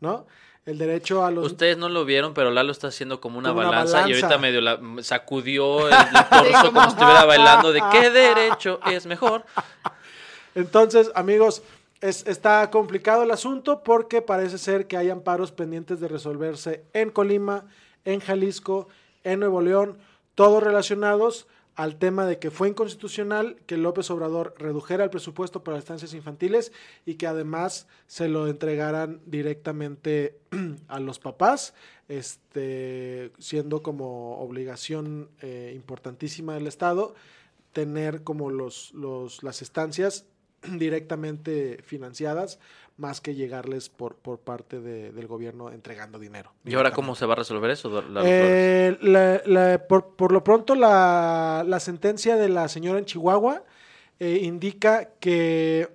¿no? 0.01 0.27
El 0.65 0.77
derecho 0.77 1.23
a 1.23 1.31
los... 1.31 1.45
Ustedes 1.45 1.77
no 1.77 1.87
lo 1.87 2.03
vieron, 2.03 2.33
pero 2.33 2.51
Lalo 2.51 2.73
está 2.73 2.87
haciendo 2.87 3.21
como 3.21 3.39
una, 3.39 3.47
Como 3.51 3.61
una 3.61 3.69
balanza, 3.69 3.99
y 4.09 4.11
ahorita 4.11 4.37
medio 4.39 4.59
la, 4.59 4.77
sacudió 5.03 5.87
el, 5.87 5.93
el 6.13 6.29
torso 6.29 6.51
como- 6.51 6.73
como 6.73 6.81
si 6.81 6.87
estuviera 6.89 7.23
bailando 7.23 7.71
de 7.71 7.81
qué 7.93 8.09
derecho 8.09 8.81
es 8.87 9.05
mejor. 9.05 9.45
Entonces, 10.53 11.11
amigos, 11.15 11.63
es- 12.01 12.27
está 12.27 12.69
complicado 12.71 13.23
el 13.23 13.31
asunto 13.31 13.83
porque 13.83 14.21
parece 14.21 14.57
ser 14.57 14.85
que 14.85 14.97
hay 14.97 15.09
amparos 15.09 15.53
pendientes 15.53 16.01
de 16.01 16.09
resolverse 16.09 16.83
en 16.91 17.09
Colima, 17.09 17.63
en 18.03 18.19
Jalisco, 18.19 18.89
en 19.23 19.39
Nuevo 19.39 19.61
León, 19.61 19.97
todos 20.35 20.61
relacionados 20.61 21.47
al 21.75 21.97
tema 21.97 22.25
de 22.25 22.37
que 22.37 22.51
fue 22.51 22.69
inconstitucional 22.69 23.57
que 23.65 23.77
López 23.77 24.09
Obrador 24.11 24.53
redujera 24.57 25.03
el 25.03 25.09
presupuesto 25.09 25.63
para 25.63 25.77
estancias 25.77 26.13
infantiles 26.13 26.71
y 27.05 27.15
que 27.15 27.27
además 27.27 27.87
se 28.07 28.27
lo 28.27 28.47
entregaran 28.47 29.21
directamente 29.25 30.37
a 30.87 30.99
los 30.99 31.19
papás, 31.19 31.73
este, 32.07 33.31
siendo 33.39 33.81
como 33.81 34.39
obligación 34.39 35.29
eh, 35.41 35.71
importantísima 35.75 36.55
del 36.55 36.67
Estado 36.67 37.15
tener 37.71 38.23
como 38.23 38.49
los, 38.49 38.93
los, 38.93 39.43
las 39.43 39.61
estancias 39.61 40.25
directamente 40.77 41.79
financiadas 41.83 42.59
más 42.97 43.19
que 43.21 43.33
llegarles 43.33 43.89
por, 43.89 44.15
por 44.15 44.39
parte 44.39 44.79
de- 44.79 45.11
del 45.11 45.25
gobierno 45.27 45.71
entregando 45.71 46.19
dinero. 46.19 46.51
¿Y 46.65 46.75
ahora 46.75 46.91
cómo 46.91 47.15
se 47.15 47.25
va 47.25 47.33
a 47.33 47.37
resolver 47.37 47.71
eso? 47.71 48.03
Eh, 48.23 48.97
la- 49.01 49.41
la- 49.45 49.87
por, 49.87 50.15
por 50.15 50.31
lo 50.31 50.43
pronto, 50.43 50.75
la, 50.75 51.63
la 51.65 51.79
sentencia 51.79 52.35
de 52.35 52.49
la 52.49 52.67
señora 52.67 52.99
en 52.99 53.05
Chihuahua 53.05 53.63
eh, 54.19 54.39
indica 54.43 55.09
que 55.19 55.89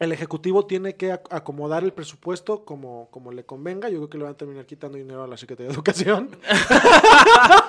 el 0.00 0.12
Ejecutivo 0.12 0.66
tiene 0.66 0.96
que 0.96 1.12
ac- 1.12 1.26
acomodar 1.30 1.84
el 1.84 1.92
presupuesto 1.92 2.64
como, 2.64 3.08
como 3.10 3.30
le 3.32 3.44
convenga. 3.44 3.88
Yo 3.90 3.98
creo 3.98 4.10
que 4.10 4.18
le 4.18 4.24
van 4.24 4.32
a 4.32 4.36
terminar 4.36 4.64
quitando 4.66 4.96
dinero 4.98 5.22
a 5.22 5.26
la 5.28 5.36
Secretaría 5.36 5.68
de 5.68 5.74
Educación. 5.74 6.30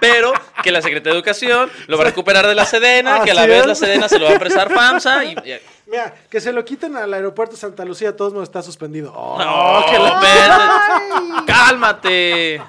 Pero 0.00 0.32
que 0.62 0.70
la 0.72 0.82
Secretaría 0.82 1.12
de 1.12 1.18
Educación 1.18 1.70
lo 1.86 1.96
va 1.96 2.04
a 2.04 2.06
recuperar 2.06 2.46
de 2.46 2.54
la 2.54 2.64
Sedena, 2.64 3.22
que 3.22 3.30
a 3.30 3.34
la 3.34 3.46
vez 3.46 3.60
es. 3.60 3.66
la 3.66 3.74
Sedena 3.74 4.08
se 4.08 4.18
lo 4.18 4.26
va 4.26 4.36
a 4.36 4.38
prestar 4.38 4.70
FAMSA 4.72 5.24
y... 5.24 5.32
y- 5.32 5.60
Mira, 5.86 6.14
que 6.30 6.40
se 6.40 6.50
lo 6.50 6.64
quiten 6.64 6.96
al 6.96 7.12
aeropuerto 7.12 7.54
de 7.56 7.60
Santa 7.60 7.84
Lucía, 7.84 8.12
de 8.12 8.16
todos 8.16 8.32
modos 8.32 8.48
está 8.48 8.62
suspendido. 8.62 9.12
Oh, 9.14 9.38
¡No, 9.38 9.84
que 9.84 9.96
espérate! 9.96 11.44
¡Cálmate! 11.46 12.62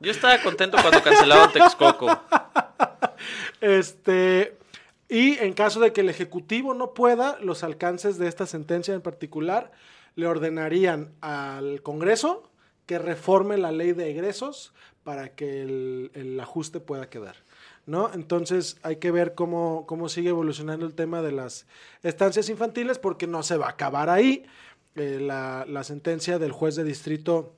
Yo 0.00 0.10
estaba 0.10 0.36
contento 0.38 0.76
cuando 0.82 1.00
cancelaron 1.02 1.52
Texcoco. 1.52 2.18
Este, 3.60 4.56
y 5.10 5.36
en 5.38 5.54
caso 5.54 5.80
de 5.80 5.92
que 5.92 6.02
el 6.02 6.08
Ejecutivo 6.08 6.72
no 6.72 6.94
pueda, 6.94 7.36
los 7.40 7.64
alcances 7.64 8.16
de 8.16 8.28
esta 8.28 8.46
sentencia 8.46 8.94
en 8.94 9.02
particular 9.02 9.72
le 10.14 10.28
ordenarían 10.28 11.12
al 11.20 11.82
Congreso 11.82 12.50
que 12.86 12.98
reforme 12.98 13.58
la 13.58 13.72
ley 13.72 13.92
de 13.92 14.10
egresos 14.10 14.72
para 15.02 15.34
que 15.34 15.62
el, 15.62 16.38
ajuste 16.40 16.78
pueda 16.78 17.10
quedar. 17.10 17.36
¿No? 17.86 18.12
Entonces 18.12 18.78
hay 18.82 18.96
que 18.96 19.10
ver 19.10 19.34
cómo, 19.34 19.84
cómo 19.86 20.08
sigue 20.08 20.28
evolucionando 20.28 20.86
el 20.86 20.94
tema 20.94 21.22
de 21.22 21.32
las 21.32 21.66
estancias 22.04 22.48
infantiles 22.48 23.00
porque 23.00 23.26
no 23.26 23.42
se 23.42 23.56
va 23.56 23.66
a 23.66 23.70
acabar 23.70 24.10
ahí. 24.10 24.44
Eh, 24.94 25.18
la, 25.20 25.64
la 25.68 25.82
sentencia 25.82 26.38
del 26.38 26.52
juez 26.52 26.76
de 26.76 26.84
distrito 26.84 27.54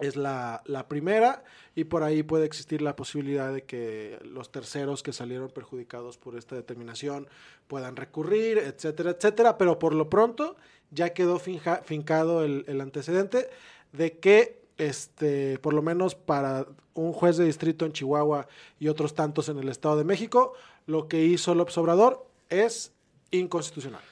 es 0.00 0.16
la, 0.16 0.62
la 0.66 0.88
primera 0.88 1.44
y 1.74 1.84
por 1.84 2.02
ahí 2.02 2.22
puede 2.22 2.44
existir 2.46 2.82
la 2.82 2.96
posibilidad 2.96 3.52
de 3.52 3.62
que 3.62 4.18
los 4.24 4.50
terceros 4.50 5.02
que 5.02 5.12
salieron 5.12 5.50
perjudicados 5.50 6.18
por 6.18 6.36
esta 6.36 6.56
determinación 6.56 7.28
puedan 7.68 7.96
recurrir, 7.96 8.58
etcétera, 8.58 9.10
etcétera. 9.10 9.56
Pero 9.56 9.78
por 9.78 9.94
lo 9.94 10.10
pronto 10.10 10.56
ya 10.90 11.10
quedó 11.14 11.38
finja- 11.38 11.82
fincado 11.84 12.44
el, 12.44 12.64
el 12.66 12.80
antecedente 12.80 13.48
de 13.92 14.18
que, 14.18 14.60
este, 14.78 15.58
por 15.60 15.72
lo 15.74 15.82
menos 15.82 16.14
para 16.14 16.66
un 16.94 17.12
juez 17.12 17.36
de 17.36 17.44
distrito 17.44 17.84
en 17.86 17.92
Chihuahua 17.92 18.46
y 18.80 18.88
otros 18.88 19.14
tantos 19.14 19.48
en 19.48 19.58
el 19.58 19.68
Estado 19.68 19.96
de 19.96 20.04
México, 20.04 20.54
lo 20.86 21.08
que 21.08 21.22
hizo 21.24 21.54
López 21.54 21.78
Obrador 21.78 22.26
es 22.50 22.92
inconstitucional. 23.30 24.02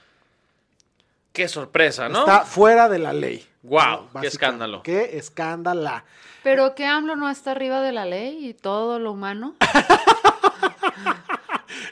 ¡Qué 1.33 1.49
sorpresa, 1.49 2.09
¿no? 2.09 2.21
Está 2.21 2.45
fuera 2.45 2.89
de 2.89 2.99
la 2.99 3.13
ley. 3.13 3.47
Guau, 3.63 4.09
qué 4.21 4.27
escándalo. 4.27 4.83
Qué 4.83 5.17
escándala. 5.19 6.05
Pero 6.43 6.75
que 6.75 6.85
AMLO 6.87 7.15
no 7.17 7.31
está 7.31 7.53
arriba 7.53 7.81
de 7.81 7.93
la 7.93 8.05
ley 8.05 8.49
y 8.49 8.55
todo 8.55 8.99
lo 8.99 9.13
humano. 9.13 9.55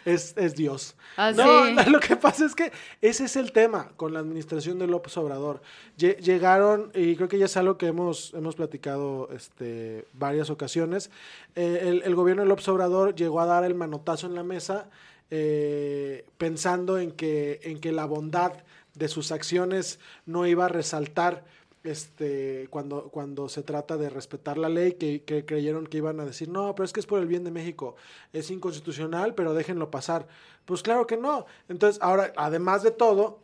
es, 0.05 0.35
es 0.37 0.55
Dios. 0.57 0.95
Ah, 1.17 1.33
no, 1.33 1.67
sí. 1.67 1.73
no, 1.75 1.83
lo 1.91 2.01
que 2.01 2.17
pasa 2.17 2.45
es 2.45 2.55
que 2.55 2.73
ese 3.01 3.25
es 3.25 3.37
el 3.37 3.53
tema 3.53 3.91
con 3.97 4.13
la 4.13 4.21
administración 4.21 4.79
de 4.79 4.87
López 4.87 5.17
Obrador. 5.17 5.61
Lle- 5.99 6.17
Llegaron, 6.19 6.91
y 6.95 7.17
creo 7.17 7.29
que 7.29 7.39
ya 7.39 7.47
es 7.47 7.57
algo 7.57 7.79
que 7.79 7.87
hemos, 7.87 8.33
hemos 8.35 8.57
platicado 8.57 9.29
este, 9.33 10.07
varias 10.15 10.51
ocasiones, 10.51 11.11
eh, 11.55 11.81
el, 11.83 12.03
el 12.03 12.15
gobierno 12.15 12.43
de 12.43 12.49
López 12.49 12.69
Obrador 12.69 13.15
llegó 13.15 13.41
a 13.41 13.47
dar 13.47 13.65
el 13.65 13.75
manotazo 13.75 14.27
en 14.27 14.35
la 14.35 14.43
mesa 14.43 14.89
eh, 15.31 16.25
pensando 16.39 16.99
en 16.99 17.13
que, 17.13 17.61
en 17.63 17.81
que 17.81 17.93
la 17.93 18.05
bondad 18.05 18.53
de 18.95 19.09
sus 19.09 19.31
acciones 19.31 20.01
no 20.27 20.47
iba 20.47 20.65
a 20.65 20.69
resaltar 20.69 21.45
este, 21.83 22.67
cuando, 22.71 23.05
cuando 23.11 23.49
se 23.49 23.63
trata 23.63 23.97
de 23.97 24.11
respetar 24.11 24.59
la 24.59 24.69
ley, 24.69 24.93
que, 24.93 25.23
que 25.23 25.45
creyeron 25.45 25.87
que 25.87 25.99
iban 25.99 26.21
a 26.21 26.25
decir, 26.25 26.49
no, 26.49 26.75
pero 26.75 26.85
es 26.85 26.93
que 26.93 27.01
es 27.01 27.07
por 27.07 27.21
el 27.21 27.27
bien 27.27 27.45
de 27.45 27.51
México, 27.51 27.97
es 28.33 28.51
inconstitucional, 28.51 29.35
pero 29.35 29.55
déjenlo 29.55 29.91
pasar. 29.91 30.27
Pues 30.67 30.83
claro 30.83 31.07
que 31.07 31.17
no. 31.17 31.47
Entonces, 31.69 32.01
ahora, 32.03 32.33
además 32.37 32.83
de 32.83 32.91
todo, 32.91 33.41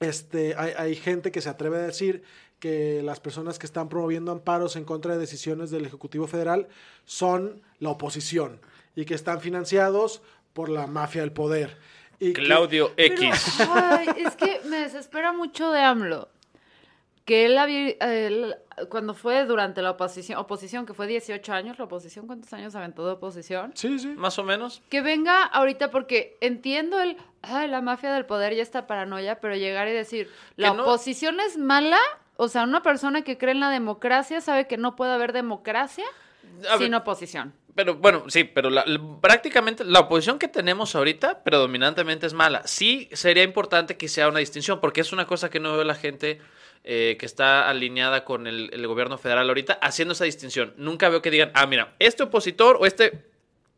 este, 0.00 0.54
hay, 0.56 0.72
hay 0.76 0.94
gente 0.94 1.32
que 1.32 1.40
se 1.40 1.48
atreve 1.48 1.78
a 1.78 1.82
decir 1.82 2.22
que 2.60 3.02
las 3.02 3.20
personas 3.20 3.58
que 3.58 3.66
están 3.66 3.88
promoviendo 3.88 4.32
amparos 4.32 4.76
en 4.76 4.84
contra 4.84 5.12
de 5.14 5.18
decisiones 5.18 5.70
del 5.70 5.84
Ejecutivo 5.84 6.26
Federal 6.26 6.68
son 7.04 7.62
la 7.78 7.90
oposición 7.90 8.60
y 8.96 9.04
que 9.04 9.14
están 9.14 9.40
financiados 9.40 10.22
por 10.52 10.68
la 10.68 10.86
mafia 10.86 11.22
del 11.22 11.32
poder. 11.32 11.76
Y 12.20 12.32
que- 12.32 12.42
Claudio 12.44 12.92
X. 12.96 13.58
Ay, 13.68 14.06
es 14.18 14.36
que 14.36 14.60
me 14.68 14.78
desespera 14.78 15.32
mucho 15.32 15.72
de 15.72 15.80
AMLO. 15.80 16.28
Que 17.24 17.46
él, 17.46 17.56
había- 17.56 17.90
él, 18.00 18.54
cuando 18.90 19.14
fue 19.14 19.46
durante 19.46 19.80
la 19.80 19.92
oposición, 19.92 20.38
oposición, 20.38 20.84
que 20.84 20.92
fue 20.92 21.06
18 21.06 21.52
años, 21.54 21.78
la 21.78 21.86
oposición, 21.86 22.26
¿cuántos 22.26 22.52
años 22.52 22.74
aventó 22.74 23.06
de 23.06 23.12
oposición? 23.12 23.72
Sí, 23.74 23.98
sí. 23.98 24.08
Más 24.08 24.38
o 24.38 24.44
menos. 24.44 24.82
Que 24.90 25.00
venga 25.00 25.42
ahorita 25.44 25.90
porque 25.90 26.36
entiendo 26.42 27.00
el, 27.00 27.16
ay, 27.40 27.68
la 27.68 27.80
mafia 27.80 28.12
del 28.12 28.26
poder 28.26 28.52
y 28.52 28.60
esta 28.60 28.86
paranoia, 28.86 29.40
pero 29.40 29.56
llegar 29.56 29.88
y 29.88 29.92
decir, 29.92 30.30
la 30.56 30.74
no- 30.74 30.82
oposición 30.82 31.40
es 31.40 31.56
mala, 31.56 31.98
o 32.36 32.48
sea, 32.48 32.64
una 32.64 32.82
persona 32.82 33.22
que 33.22 33.38
cree 33.38 33.52
en 33.52 33.60
la 33.60 33.70
democracia 33.70 34.42
sabe 34.42 34.66
que 34.66 34.76
no 34.76 34.94
puede 34.94 35.12
haber 35.12 35.32
democracia 35.32 36.04
A 36.68 36.76
ver, 36.76 36.86
sin 36.88 36.94
oposición. 36.94 37.54
Pero 37.74 37.94
bueno, 37.96 38.24
sí, 38.28 38.44
pero 38.44 38.68
la- 38.68 38.84
la- 38.86 39.00
prácticamente 39.22 39.82
la 39.84 40.00
oposición 40.00 40.38
que 40.38 40.46
tenemos 40.48 40.94
ahorita 40.94 41.42
predominantemente 41.42 42.26
es 42.26 42.34
mala. 42.34 42.66
Sí 42.66 43.08
sería 43.12 43.42
importante 43.44 43.96
que 43.96 44.08
sea 44.08 44.28
una 44.28 44.40
distinción, 44.40 44.78
porque 44.80 45.00
es 45.00 45.12
una 45.12 45.26
cosa 45.26 45.48
que 45.48 45.58
no 45.58 45.72
veo 45.72 45.84
la 45.84 45.94
gente 45.94 46.40
eh, 46.84 47.16
que 47.18 47.26
está 47.26 47.68
alineada 47.68 48.24
con 48.24 48.46
el, 48.46 48.70
el 48.72 48.86
gobierno 48.86 49.16
federal 49.18 49.48
ahorita 49.48 49.78
haciendo 49.80 50.12
esa 50.12 50.24
distinción. 50.24 50.74
Nunca 50.76 51.08
veo 51.08 51.22
que 51.22 51.30
digan, 51.30 51.50
ah, 51.54 51.66
mira, 51.66 51.94
este 51.98 52.22
opositor 52.24 52.76
o 52.78 52.86
este 52.86 53.24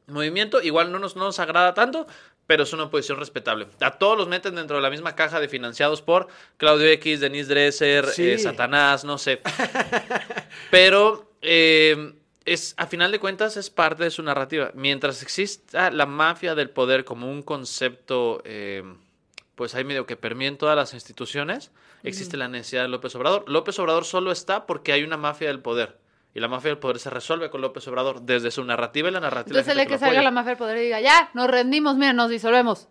movimiento 0.08 0.60
igual 0.60 0.92
no 0.92 0.98
nos, 0.98 1.16
no 1.16 1.24
nos 1.24 1.38
agrada 1.38 1.72
tanto, 1.74 2.06
pero 2.46 2.62
es 2.62 2.72
una 2.72 2.84
oposición 2.84 3.18
respetable. 3.18 3.66
A 3.80 3.92
todos 3.98 4.16
los 4.16 4.28
meten 4.28 4.54
dentro 4.54 4.76
de 4.76 4.82
la 4.82 4.90
misma 4.90 5.16
caja 5.16 5.40
de 5.40 5.48
financiados 5.48 6.00
por 6.02 6.28
Claudio 6.58 6.86
X, 6.88 7.20
Denise 7.20 7.48
Dresser, 7.48 8.06
Sí. 8.06 8.30
eh, 8.30 8.38
Satanás, 8.38 9.04
no 9.04 9.18
sé. 9.18 9.40
Pero 10.70 11.30
eh, 11.42 12.14
es, 12.44 12.74
a 12.76 12.86
final 12.86 13.12
de 13.12 13.18
cuentas 13.18 13.56
es 13.56 13.70
parte 13.70 14.04
de 14.04 14.10
su 14.10 14.22
narrativa. 14.22 14.70
Mientras 14.74 15.22
exista 15.22 15.90
la 15.90 16.06
mafia 16.06 16.54
del 16.54 16.70
poder 16.70 17.04
como 17.04 17.30
un 17.30 17.42
concepto, 17.42 18.42
eh, 18.44 18.82
pues 19.54 19.74
ahí 19.74 19.84
medio 19.84 20.06
que 20.06 20.16
permea 20.16 20.48
en 20.48 20.58
todas 20.58 20.76
las 20.76 20.94
instituciones, 20.94 21.70
existe 22.08 22.36
la 22.36 22.48
necesidad 22.48 22.82
de 22.82 22.88
López 22.88 23.14
Obrador. 23.14 23.44
López 23.48 23.78
Obrador 23.78 24.04
solo 24.04 24.32
está 24.32 24.66
porque 24.66 24.92
hay 24.92 25.02
una 25.02 25.16
mafia 25.16 25.48
del 25.48 25.60
poder. 25.60 25.98
Y 26.34 26.40
la 26.40 26.48
mafia 26.48 26.68
del 26.70 26.78
poder 26.78 26.98
se 26.98 27.08
resuelve 27.08 27.48
con 27.48 27.62
López 27.62 27.86
Obrador 27.88 28.20
desde 28.22 28.50
su 28.50 28.62
narrativa 28.64 29.08
y 29.08 29.12
la 29.12 29.20
narrativa. 29.20 29.54
de 29.54 29.60
Entonces 29.60 29.74
gente 29.74 29.86
que 29.88 29.94
lo 29.94 29.98
salga 29.98 30.22
la 30.22 30.30
mafia 30.30 30.50
del 30.50 30.58
poder 30.58 30.76
y 30.78 30.82
diga, 30.82 31.00
ya, 31.00 31.30
nos 31.32 31.48
rendimos, 31.48 31.96
mira, 31.96 32.12
nos 32.12 32.28
disolvemos. 32.28 32.88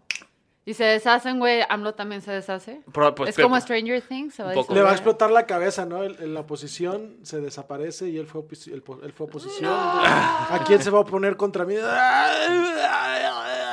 Y 0.68 0.74
se 0.74 0.84
deshacen, 0.84 1.38
güey. 1.38 1.62
AMLO 1.70 1.94
también 1.94 2.24
se 2.24 2.32
deshace. 2.32 2.82
Pues, 2.92 3.30
es 3.30 3.36
pero- 3.36 3.50
como 3.50 3.62
Stranger 3.62 4.02
Things. 4.02 4.34
Se 4.34 4.42
va 4.42 4.52
poco. 4.54 4.74
Le 4.74 4.82
va 4.82 4.90
a 4.90 4.94
explotar 4.94 5.30
la 5.30 5.46
cabeza, 5.46 5.86
¿no? 5.86 6.02
El- 6.02 6.16
el- 6.20 6.34
la 6.34 6.40
oposición 6.40 7.18
se 7.22 7.40
desaparece 7.40 8.10
y 8.10 8.18
él 8.18 8.26
fue, 8.26 8.42
opi- 8.42 8.74
él 8.74 8.82
él 9.04 9.14
fue 9.14 9.28
oposición. 9.28 9.72
¿A 9.72 10.64
quién 10.66 10.82
se 10.82 10.90
va 10.90 10.98
a 10.98 11.02
oponer 11.02 11.38
contra 11.38 11.66
mí? 11.66 11.76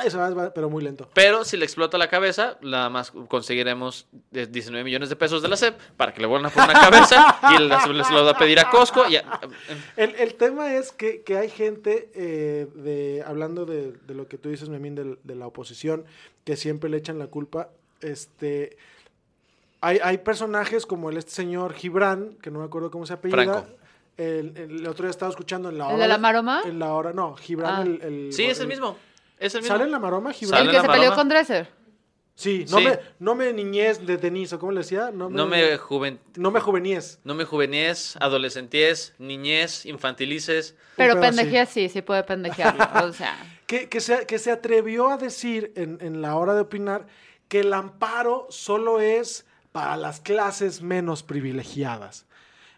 Y 0.05 0.09
se 0.09 0.17
va, 0.17 0.53
pero 0.53 0.69
muy 0.69 0.83
lento. 0.83 1.09
Pero 1.13 1.45
si 1.45 1.57
le 1.57 1.65
explota 1.65 1.97
la 1.97 2.07
cabeza, 2.09 2.57
nada 2.61 2.89
más 2.89 3.11
conseguiremos 3.11 4.07
eh, 4.33 4.47
19 4.49 4.83
millones 4.83 5.09
de 5.09 5.15
pesos 5.15 5.41
de 5.41 5.47
la 5.47 5.55
SEP 5.57 5.77
para 5.97 6.13
que 6.13 6.21
le 6.21 6.27
vuelvan 6.27 6.51
a 6.51 6.53
poner 6.53 6.69
una 6.71 6.79
cabeza 6.79 7.39
y 7.57 7.61
les 7.93 8.09
lo 8.11 8.25
va 8.25 8.31
a 8.31 8.37
pedir 8.37 8.59
a 8.59 8.69
Costco. 8.69 9.07
Y 9.07 9.15
a- 9.17 9.39
El, 9.97 10.15
el 10.15 10.35
tema 10.35 10.73
es 10.75 10.91
que, 10.91 11.21
que 11.21 11.37
hay 11.37 11.49
gente, 11.49 12.09
eh, 12.15 12.67
de, 12.75 13.23
hablando 13.25 13.65
de, 13.65 13.93
de 13.93 14.13
lo 14.13 14.27
que 14.27 14.37
tú 14.37 14.49
dices, 14.49 14.69
Memín, 14.69 14.95
de, 14.95 15.17
de 15.23 15.35
la 15.35 15.47
oposición, 15.47 16.05
que 16.43 16.55
siempre 16.57 16.89
le 16.89 16.97
echan 16.97 17.19
la 17.19 17.27
culpa. 17.27 17.69
Este, 18.01 18.77
hay, 19.81 19.99
hay 20.03 20.17
personajes 20.19 20.85
como 20.85 21.09
el 21.09 21.17
este 21.17 21.31
señor 21.31 21.73
Gibran, 21.73 22.35
que 22.41 22.51
no 22.51 22.59
me 22.59 22.65
acuerdo 22.65 22.91
cómo 22.91 23.05
se 23.05 23.13
apellida. 23.13 23.43
Franco. 23.43 23.67
El, 24.15 24.55
el 24.57 24.87
otro 24.87 25.05
día 25.05 25.09
estaba 25.09 25.31
escuchando 25.31 25.69
en 25.69 25.77
la 25.79 25.85
hora. 25.85 25.95
¿El 25.95 26.01
de 26.01 26.07
la 26.07 26.17
maroma? 26.19 26.61
En 26.65 26.77
la 26.77 26.93
hora, 26.93 27.13
no, 27.13 27.35
Gibran, 27.35 27.75
Ah. 27.75 27.81
el, 27.81 28.01
el- 28.01 28.33
sí, 28.33 28.43
es 28.45 28.59
el 28.59 28.67
mismo. 28.67 28.95
Es 29.37 29.55
el 29.55 29.61
mismo. 29.61 29.75
¿Sale 29.75 29.85
en 29.85 29.91
la 29.91 29.99
maroma, 29.99 30.33
Gibran? 30.33 30.65
El 30.65 30.71
que 30.71 30.81
se 30.81 30.87
peleó 30.87 31.13
con 31.15 31.29
Dresser. 31.29 31.69
Sí, 32.35 32.65
no, 32.69 32.79
Sí. 32.79 32.85
Me, 32.85 32.99
no 33.19 33.35
me 33.35 33.53
niñez 33.53 34.05
de 34.05 34.17
Denise, 34.17 34.55
¿o 34.55 34.59
cómo 34.59 34.71
le 34.71 34.79
decía? 34.79 35.11
No 35.13 35.29
me, 35.29 35.37
No 35.37 35.45
me, 35.45 35.77
juven... 35.77 36.19
no 36.35 36.49
me 36.49 36.59
juveníes. 36.59 37.19
no 37.23 37.35
me 37.35 37.45
juvenies, 37.45 38.17
adolescenties, 38.19 39.13
niñez, 39.19 39.85
infantilices. 39.85 40.75
Pero 40.95 41.13
pedo 41.13 41.27
así. 41.27 41.37
pendejea 41.37 41.65
sí, 41.67 41.89
sí 41.89 42.01
puede 42.01 42.23
pendejearlo. 42.23 42.83
o 43.07 43.13
sea, 43.13 43.35
que, 43.67 43.87
que 43.87 44.01
se, 44.01 44.25
que 44.25 44.39
se 44.39 44.51
atrevió 44.51 45.09
a 45.09 45.17
decir 45.17 45.73
en, 45.75 45.99
en 46.01 46.21
la 46.23 46.35
hora 46.35 46.55
de 46.55 46.61
opinar 46.61 47.05
que 47.47 47.59
el 47.59 47.71
amparo 47.71 48.47
solo 48.49 48.99
es 48.99 49.45
para 49.71 49.95
las 49.95 50.19
clases 50.19 50.81
menos 50.81 51.21
privilegiadas. 51.21 52.25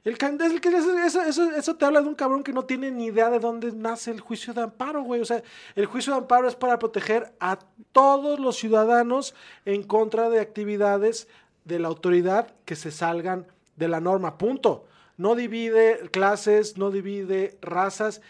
El, 0.05 0.13
eso, 0.21 0.97
eso- 0.99 1.21
eso- 1.23 1.51
eso 1.51 1.75
te 1.75 1.83
habla 1.83 1.99
de 2.01 2.07
un 2.07 2.13
cabrón 2.15 2.43
que 2.43 2.53
no 2.53 2.63
tiene 2.63 2.91
ni 2.91 3.07
idea 3.07 3.29
de 3.31 3.39
dónde 3.39 3.71
nace 3.73 4.11
el 4.11 4.21
juicio 4.21 4.53
de 4.53 4.61
amparo, 4.61 5.01
güey. 5.01 5.19
O 5.19 5.25
sea, 5.25 5.41
el 5.75 5.87
juicio 5.87 6.13
de 6.13 6.19
amparo 6.19 6.47
es 6.47 6.55
para 6.55 6.77
proteger 6.79 7.33
a 7.39 7.57
todos 7.91 8.39
los 8.39 8.55
ciudadanos 8.55 9.33
en 9.65 9.81
contra 9.81 10.29
de 10.29 10.39
actividades 10.39 11.27
de 11.63 11.79
la 11.79 11.87
autoridad 11.87 12.53
que 12.65 12.75
se 12.75 12.91
salgan 12.91 13.47
de 13.75 13.87
la 13.87 13.99
norma. 13.99 14.37
Punto. 14.37 14.85
No 15.17 15.33
divide 15.33 16.01
clases, 16.11 16.77
no 16.77 16.91
divide 16.91 17.57
razas 17.61 18.21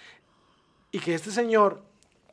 y 0.92 1.00
que 1.00 1.14
este 1.14 1.32
señor, 1.32 1.82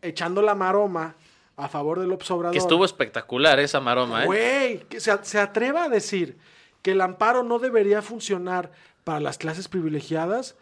echando 0.03 0.40
la 0.40 0.55
maroma 0.55 1.16
a 1.57 1.68
favor 1.68 1.99
del 1.99 2.12
obsobrador, 2.12 2.53
Que 2.53 2.59
estuvo 2.59 2.84
espectacular 2.84 3.59
esa 3.59 3.80
maroma, 3.80 4.22
¿eh? 4.22 4.26
güey, 4.26 4.78
que 4.88 5.01
se, 5.01 5.12
se 5.24 5.40
atreva 5.40 5.84
a 5.84 5.88
decir 5.88 6.36
que 6.80 6.93
el 6.93 7.01
amparo 7.01 7.43
no 7.43 7.59
debería 7.59 8.03
funcionar 8.03 8.70
para 9.05 9.21
las 9.21 9.39
clases 9.39 9.69
privilegiadas, 9.69 10.57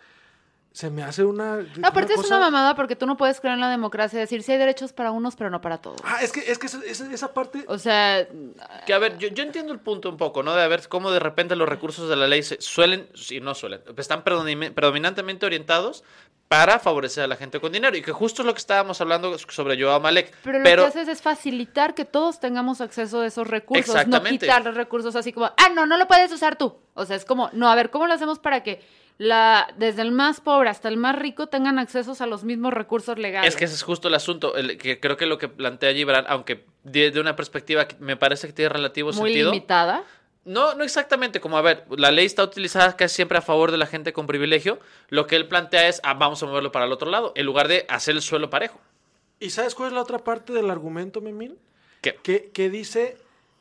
se 0.72 0.88
me 0.88 1.02
hace 1.02 1.24
una... 1.24 1.56
no, 1.56 1.88
aparte 1.88 2.12
es 2.12 2.20
cosa- 2.20 2.36
una 2.36 2.44
mamada 2.46 2.76
porque 2.76 2.94
tú 2.94 3.04
no 3.04 3.16
puedes 3.16 3.40
creer 3.40 3.54
en 3.54 3.60
la 3.60 3.68
democracia 3.70 4.18
y 4.18 4.20
decir 4.20 4.44
si 4.44 4.52
hay 4.52 4.58
derechos 4.58 4.92
para 4.92 5.10
unos, 5.10 5.34
pero 5.34 5.50
no 5.50 5.60
para 5.60 5.78
todos. 5.78 6.00
Ah, 6.04 6.18
es 6.22 6.30
que, 6.30 6.40
es 6.48 6.58
que 6.60 6.66
esa, 6.66 6.80
esa- 6.86 7.12
esa 7.12 7.34
parte... 7.34 7.64
O 7.66 7.76
sea, 7.76 8.28
Que 8.86 8.94
a 8.94 8.98
ver, 9.00 9.18
yo, 9.18 9.28
yo 9.28 9.42
entiendo 9.42 9.72
el 9.72 9.80
punto 9.80 10.08
un 10.08 10.16
poco, 10.16 10.44
¿no? 10.44 10.54
De 10.54 10.62
a 10.62 10.68
ver 10.68 10.88
cómo 10.88 11.10
de 11.10 11.18
repente 11.18 11.56
los 11.56 11.68
recursos 11.68 12.08
de 12.08 12.14
la 12.14 12.28
ley 12.28 12.44
se 12.44 12.60
suelen, 12.60 13.08
y 13.30 13.40
no 13.40 13.54
suelen, 13.56 13.80
están 13.96 14.22
predominantemente 14.22 15.44
orientados 15.44 16.04
para 16.50 16.80
favorecer 16.80 17.22
a 17.22 17.26
la 17.28 17.36
gente 17.36 17.60
con 17.60 17.70
dinero. 17.70 17.96
Y 17.96 18.02
que 18.02 18.10
justo 18.10 18.42
es 18.42 18.46
lo 18.46 18.52
que 18.52 18.58
estábamos 18.58 19.00
hablando 19.00 19.38
sobre 19.38 19.80
Joao 19.80 20.00
Malek. 20.00 20.34
pero 20.42 20.58
lo 20.58 20.64
que 20.64 20.88
haces 20.88 21.06
es 21.06 21.22
facilitar 21.22 21.94
que 21.94 22.04
todos 22.04 22.40
tengamos 22.40 22.80
acceso 22.80 23.20
a 23.20 23.26
esos 23.26 23.46
recursos, 23.46 23.94
no 24.08 24.20
quitar 24.24 24.64
los 24.64 24.74
recursos 24.74 25.14
así 25.14 25.32
como, 25.32 25.46
ah, 25.46 25.68
no, 25.72 25.86
no 25.86 25.96
lo 25.96 26.08
puedes 26.08 26.32
usar 26.32 26.56
tú. 26.56 26.74
O 26.94 27.04
sea, 27.04 27.14
es 27.14 27.24
como, 27.24 27.50
no, 27.52 27.70
a 27.70 27.76
ver, 27.76 27.90
¿cómo 27.90 28.08
lo 28.08 28.14
hacemos 28.14 28.40
para 28.40 28.64
que 28.64 28.82
la, 29.16 29.72
desde 29.76 30.02
el 30.02 30.10
más 30.10 30.40
pobre 30.40 30.70
hasta 30.70 30.88
el 30.88 30.96
más 30.96 31.14
rico 31.14 31.46
tengan 31.46 31.78
accesos 31.78 32.20
a 32.20 32.26
los 32.26 32.42
mismos 32.42 32.74
recursos 32.74 33.16
legales? 33.16 33.48
Es 33.48 33.56
que 33.56 33.66
ese 33.66 33.76
es 33.76 33.84
justo 33.84 34.08
el 34.08 34.14
asunto, 34.14 34.56
el, 34.56 34.76
que 34.76 34.98
creo 34.98 35.16
que 35.16 35.26
lo 35.26 35.38
que 35.38 35.46
plantea 35.46 35.94
Gibran, 35.94 36.24
aunque 36.26 36.66
desde 36.82 37.20
una 37.20 37.36
perspectiva 37.36 37.86
que 37.86 37.94
me 38.00 38.16
parece 38.16 38.48
que 38.48 38.54
tiene 38.54 38.70
relativo 38.70 39.12
muy 39.12 39.30
sentido. 39.30 39.52
limitada. 39.52 40.02
No, 40.44 40.74
no 40.74 40.84
exactamente, 40.84 41.40
como 41.40 41.58
a 41.58 41.62
ver, 41.62 41.84
la 41.90 42.10
ley 42.10 42.24
está 42.24 42.42
utilizada 42.42 42.96
casi 42.96 43.16
siempre 43.16 43.38
a 43.38 43.42
favor 43.42 43.70
de 43.70 43.76
la 43.76 43.86
gente 43.86 44.12
con 44.12 44.26
privilegio. 44.26 44.80
Lo 45.08 45.26
que 45.26 45.36
él 45.36 45.48
plantea 45.48 45.88
es, 45.88 46.00
ah, 46.02 46.14
vamos 46.14 46.42
a 46.42 46.46
moverlo 46.46 46.72
para 46.72 46.86
el 46.86 46.92
otro 46.92 47.10
lado, 47.10 47.32
en 47.36 47.44
lugar 47.44 47.68
de 47.68 47.84
hacer 47.88 48.14
el 48.14 48.22
suelo 48.22 48.48
parejo. 48.48 48.80
¿Y 49.38 49.50
sabes 49.50 49.74
cuál 49.74 49.88
es 49.88 49.94
la 49.94 50.02
otra 50.02 50.18
parte 50.18 50.52
del 50.52 50.70
argumento, 50.70 51.20
Memín? 51.20 51.58
¿Qué? 52.00 52.14
que, 52.22 52.50
que 52.50 52.70
dice 52.70 53.18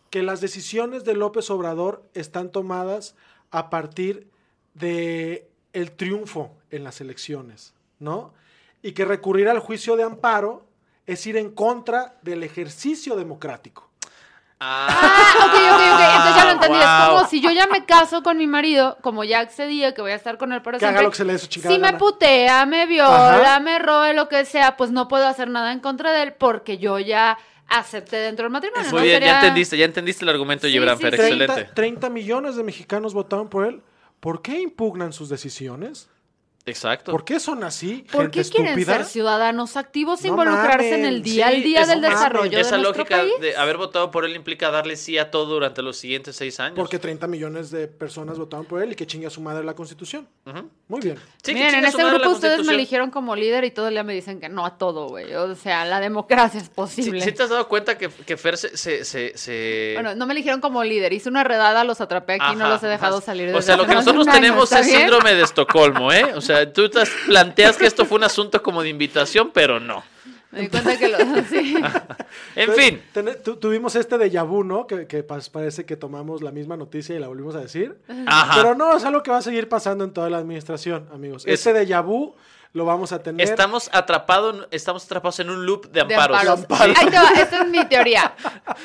que 0.10 0.24
las 0.24 0.42
decisiones 0.42 1.04
de 1.04 1.14
López 1.14 1.50
Obrador 1.50 2.04
están 2.14 2.52
tomadas 2.52 3.16
a 3.52 3.70
partir 3.70 4.28
de 4.74 5.48
el 5.74 5.92
triunfo 5.92 6.56
en 6.72 6.84
las 6.84 7.02
elecciones, 7.02 7.74
¿no? 8.00 8.34
Y 8.82 8.94
que 8.94 9.06
recurrir 9.06 9.50
al 9.50 9.60
juicio 9.60 9.96
de 9.96 10.04
amparo 10.04 10.66
es 11.06 11.26
ir 11.28 11.38
en 11.38 11.52
contra 11.52 12.18
del 12.22 12.44
ejercicio 12.44 13.16
democrático. 13.16 13.89
Ah, 14.62 15.34
ok, 15.38 15.54
ok, 15.54 15.82
ok. 15.94 16.02
Entonces 16.16 16.36
ya 16.36 16.46
lo 16.46 16.52
entendí. 16.52 16.78
Es 16.80 17.08
como 17.10 17.28
si 17.28 17.42
yo 17.42 17.52
ya 17.52 17.68
me 17.68 17.86
caso 17.86 18.22
con 18.24 18.38
mi 18.38 18.46
marido, 18.48 18.98
como 19.02 19.24
ya 19.24 19.40
accedí 19.40 19.82
que 19.94 20.02
voy 20.02 20.12
a 20.12 20.16
estar 20.16 20.38
con 20.38 20.52
él 20.52 20.62
para 20.62 20.78
Que 20.78 20.86
haga 20.86 21.02
lo 21.02 21.12
que 21.12 21.18
se 21.18 21.26
le 21.26 21.34
dé 21.34 21.40
su 21.40 21.48
chingada 21.48 21.74
Si 21.74 21.80
me 21.82 21.94
putea, 21.94 22.66
me 22.66 22.86
viola, 22.86 23.56
Ajá. 23.56 23.60
me 23.62 23.80
robe, 23.80 24.14
lo 24.14 24.28
que 24.28 24.44
sea, 24.46 24.76
pues 24.76 24.92
no 24.92 25.08
puedo 25.08 25.28
hacer 25.28 25.50
nada 25.50 25.72
en 25.72 25.80
contra 25.80 26.12
de 26.12 26.24
él 26.24 26.34
porque 26.34 26.78
yo 26.78 27.00
ya 27.00 27.38
acepté 27.68 28.18
dentro 28.18 28.44
del 28.44 28.52
matrimonio. 28.52 28.90
Muy 28.92 28.98
¿no? 29.00 29.04
bien, 29.04 29.16
Sería- 29.18 29.28
ya 29.34 29.40
entendiste, 29.40 29.78
ya 29.78 29.86
entendiste 29.86 30.26
el 30.26 30.30
argumento, 30.30 30.68
Sí, 30.68 30.74
Gibran 30.74 30.98
sí, 30.98 31.04
Fer. 31.04 31.16
30, 31.16 31.44
excelente. 31.46 31.74
30 31.74 32.10
millones 32.10 32.56
de 32.56 32.64
mexicanos 32.64 33.14
votaron 33.14 33.48
por 33.50 33.66
él. 33.66 33.82
¿Por 34.20 34.42
qué 34.42 34.60
impugnan 34.60 35.14
sus 35.14 35.30
decisiones? 35.30 36.10
Exacto. 36.70 37.12
¿Por 37.12 37.26
qué 37.26 37.40
son 37.40 37.64
así? 37.64 38.06
¿Por 38.12 38.22
gente 38.24 38.44
qué 38.44 38.50
quieren 38.50 38.68
estúpida? 38.80 38.98
ser 38.98 39.06
ciudadanos 39.06 39.76
activos 39.78 40.24
e 40.24 40.28
No 40.28 40.34
involucrarse 40.34 40.96
en 40.96 41.06
el 41.06 41.22
día 41.22 41.48
al 41.48 41.56
Sí, 41.56 41.62
día 41.64 41.82
esa- 41.82 41.92
del 41.92 42.02
desarrollo 42.02 42.52
de 42.52 42.62
Esa 42.62 42.78
nuestro 42.78 43.04
lógica 43.04 43.18
país? 43.18 43.34
de 43.42 43.58
haber 43.58 43.78
votado 43.78 44.12
por 44.12 44.26
él 44.26 44.36
implica 44.36 44.70
darle 44.72 44.96
sí 44.96 45.18
a 45.18 45.32
todo 45.32 45.46
durante 45.46 45.82
los 45.82 45.98
siguientes 45.98 46.36
seis 46.36 46.60
años. 46.60 46.76
Porque 46.76 47.00
30 47.00 47.28
millones 47.28 47.72
de 47.72 47.88
personas 47.88 48.38
votaron 48.38 48.66
por 48.66 48.82
él 48.82 48.92
y 48.92 48.96
que 48.96 49.06
chingue 49.08 49.28
a 49.28 49.30
su 49.30 49.42
madre 49.42 49.64
la 49.64 49.74
constitución. 49.76 50.28
Muy 50.88 51.02
bien. 51.02 51.18
Sí, 51.44 51.54
que 51.54 51.60
Miren, 51.60 51.76
en 51.76 51.86
este 51.86 52.04
grupo 52.04 52.30
ustedes 52.30 52.66
me 52.66 52.74
eligieron 52.74 53.12
como 53.12 53.36
líder 53.36 53.64
y 53.64 53.72
todo 53.72 53.88
el 53.88 53.94
día 53.96 54.04
me 54.04 54.14
dicen 54.14 54.40
que 54.40 54.50
no 54.50 54.66
a 54.66 54.78
todo, 54.78 55.08
güey. 55.10 55.34
O 55.36 55.56
sea, 55.56 55.86
la 55.86 56.00
democracia 56.00 56.60
es 56.60 56.66
¿Sí, 56.68 56.72
posible. 56.74 57.22
sí 57.22 57.32
te 57.32 57.44
has 57.44 57.50
dado 57.50 57.68
cuenta 57.68 57.98
que, 57.98 58.10
que 58.10 58.38
Fer 58.38 58.58
se... 58.58 58.76
se, 58.78 59.06
se- 59.06 59.38
se- 59.38 59.92
Bueno, 59.96 60.16
no 60.16 60.26
me 60.26 60.34
eligieron 60.34 60.62
como 60.62 60.84
líder. 60.84 61.14
Hice 61.14 61.30
una 61.30 61.44
redada, 61.44 61.84
los 61.84 62.02
atrapé 62.02 62.34
aquí 62.34 62.54
y 62.54 62.56
no 62.56 62.68
los 62.68 62.82
he 62.84 62.88
dejado 62.88 63.18
ajá. 63.18 63.26
salir. 63.26 63.50
O 63.50 63.52
desde 63.54 63.64
sea, 63.64 63.78
lo 63.78 63.86
que 63.86 63.94
nosotros 63.94 64.26
tenemos 64.28 64.64
¿está 64.72 64.80
es 64.80 64.88
síndrome 64.92 65.34
de 65.36 65.44
Estocolmo, 65.44 66.12
¿eh? 66.12 66.34
O 66.36 66.42
sea, 66.42 66.59
tú 66.68 66.90
te 66.90 67.02
planteas 67.26 67.78
que 67.78 67.86
esto 67.86 68.06
fue 68.06 68.18
un 68.18 68.24
asunto 68.24 68.62
como 68.62 68.82
de 68.84 68.90
invitación, 68.90 69.52
pero 69.54 69.80
no. 69.80 70.04
Me 70.52 70.62
di 70.62 70.68
cuenta 70.70 70.98
que 70.98 71.08
lo... 71.10 71.18
sí. 71.50 71.76
En 72.56 72.72
fin. 72.74 73.02
Ten- 73.14 73.38
tu- 73.44 73.58
tuvimos 73.58 73.96
este 73.96 74.18
de 74.18 74.30
vu, 74.42 74.64
¿no? 74.64 74.88
Que, 74.88 75.06
que 75.06 75.22
parece 75.52 75.86
que 75.86 75.96
tomamos 75.96 76.42
la 76.42 76.52
misma 76.52 76.76
noticia 76.76 77.16
y 77.16 77.20
la 77.20 77.28
volvimos 77.28 77.56
a 77.56 77.60
decir. 77.60 77.96
Ajá. 78.26 78.54
Pero 78.56 78.74
no, 78.74 78.98
es 78.98 79.04
algo 79.06 79.22
que 79.22 79.30
va 79.30 79.38
a 79.38 79.42
seguir 79.44 79.70
pasando 79.70 80.04
en 80.04 80.12
toda 80.12 80.28
la 80.32 80.38
administración, 80.40 81.08
amigos. 81.14 81.44
Es- 81.46 81.66
Este 81.66 81.74
de 81.74 81.86
vu 82.02 82.36
lo 82.74 82.86
vamos 82.86 83.12
a 83.12 83.24
tener. 83.24 83.48
Estamos 83.48 83.90
atrapados, 83.94 84.68
estamos 84.72 85.04
atrapados 85.06 85.40
en 85.40 85.50
un 85.50 85.66
loop 85.66 85.88
de 85.88 86.04
De 86.04 86.14
amparos. 86.16 86.48
amparos. 86.62 86.98
Ahí 87.00 87.08
te 87.08 87.16
va, 87.18 87.30
esta 87.36 87.62
es 87.64 87.68
mi 87.68 87.84
teoría. 87.86 88.34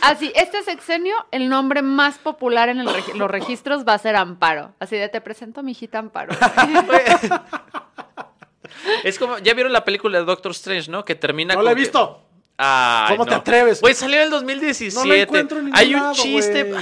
Así, 0.01 0.33
este 0.35 0.63
sexenio, 0.63 1.15
el 1.31 1.49
nombre 1.49 1.83
más 1.83 2.19
popular 2.19 2.69
en 2.71 2.81
el 2.81 2.89
los 3.15 3.31
registros 3.31 3.85
va 3.87 3.95
a 3.95 3.99
ser 3.99 4.17
Amparo. 4.17 4.73
Así 4.81 4.97
de, 4.97 5.09
te 5.09 5.21
presento 5.21 5.61
a 5.61 5.63
mi 5.63 5.73
hijita 5.73 5.99
Amparo. 5.99 6.35
Es 9.05 9.19
como, 9.19 9.39
ya 9.39 9.55
vieron 9.55 9.73
la 9.73 9.85
película 9.85 10.19
de 10.19 10.25
Doctor 10.25 10.53
Strange, 10.53 10.91
¿no? 10.91 11.05
Que 11.05 11.15
termina 11.15 11.55
No 11.55 11.59
con 11.59 11.65
la 11.67 11.73
he 11.73 11.75
que- 11.75 11.81
visto. 11.81 12.21
Ay, 12.57 13.17
¿Cómo 13.17 13.27
te 13.27 13.35
atreves? 13.35 13.81
Güey, 13.81 13.95
salió 13.95 14.17
en 14.19 14.23
el 14.25 14.31
2017. 14.31 14.95
No 14.97 15.05
la 15.13 15.21
encuentro 15.23 15.59
en 15.59 15.65
ningún 15.67 15.79
Hay 15.79 15.95
un 15.95 16.01
lado, 16.01 16.15
chiste. 16.15 16.73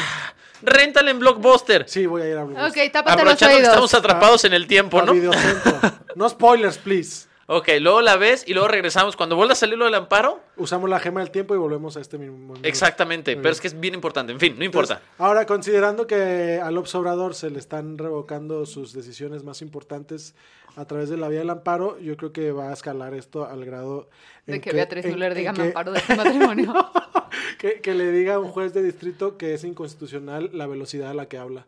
Ah, 0.65 0.71
Réntala 0.71 1.11
en 1.11 1.19
Blockbuster. 1.19 1.85
Sí, 1.89 2.07
voy 2.07 2.23
a 2.23 2.29
ir 2.29 2.37
a 2.39 2.45
Blue. 2.45 2.57
ok, 2.57 2.75
tápate 2.93 3.25
los 3.25 3.33
Aprovechando 3.35 3.37
que 3.39 3.57
oídos. 3.57 3.69
estamos 3.69 3.95
atrapados 3.95 4.45
en 4.45 4.53
el 4.55 4.67
tiempo, 4.67 5.01
A 5.01 5.05
¿no? 5.07 5.13
No 6.15 6.29
spoilers, 6.29 6.79
please. 6.79 7.27
Ok, 7.47 7.69
luego 7.81 8.01
la 8.03 8.17
ves 8.17 8.45
y 8.47 8.55
luego 8.55 8.69
regresamos. 8.69 9.17
Cuando 9.17 9.35
vuelva 9.37 9.53
a 9.53 9.57
salir 9.57 9.77
lo 9.77 9.85
del 9.87 9.95
amparo, 9.95 10.41
Usamos 10.57 10.89
la 10.89 11.01
gema 11.01 11.21
del 11.21 11.31
tiempo 11.31 11.55
y 11.55 11.59
volvemos 11.59 11.97
a 11.97 12.01
este 12.01 12.17
mismo 12.17 12.39
momento. 12.39 12.67
exactamente. 12.69 13.37
Pero 13.37 13.51
es 13.51 13.61
que 13.61 13.67
es 13.67 13.79
bien 13.79 13.95
importante. 13.95 14.33
En 14.33 14.39
fin, 14.39 14.55
no 14.59 14.65
importa. 14.65 14.95
Entonces, 14.95 15.15
ahora, 15.21 15.45
considerando 15.47 16.07
que 16.07 16.61
al 16.63 16.79
Obrador 16.79 17.35
se 17.35 17.51
le 17.51 17.59
están 17.59 17.99
revocando 17.99 18.65
sus 18.65 18.93
decisiones 18.93 19.43
más 19.45 19.61
importantes 19.61 20.35
a 20.77 20.85
través 20.87 21.09
de 21.11 21.17
la 21.17 21.29
vía 21.29 21.41
del 21.41 21.51
amparo, 21.51 21.99
yo 21.99 22.17
creo 22.17 22.33
que 22.33 22.53
va 22.53 22.71
a 22.71 22.73
escalar 22.73 23.15
esto 23.15 23.47
al 23.47 23.65
grado... 23.65 24.09
De 24.47 24.61
que 24.61 24.73
Beatriz 24.73 25.05
Müller 25.07 25.35
diga 25.35 25.53
que- 25.53 25.63
amparo 25.63 25.93
de 25.93 25.99
este 25.99 26.17
matrimonio. 26.17 26.75
que, 27.59 27.81
que 27.81 27.95
le 27.95 28.11
diga 28.11 28.35
a 28.35 28.39
un 28.39 28.49
juez 28.49 28.73
de 28.75 28.83
distrito 28.83 29.37
que 29.37 29.55
es 29.55 29.65
inconstitucional 29.65 30.51
la 30.53 30.67
velocidad 30.67 31.11
a 31.11 31.15
la 31.15 31.27
que 31.27 31.39
habla. 31.39 31.67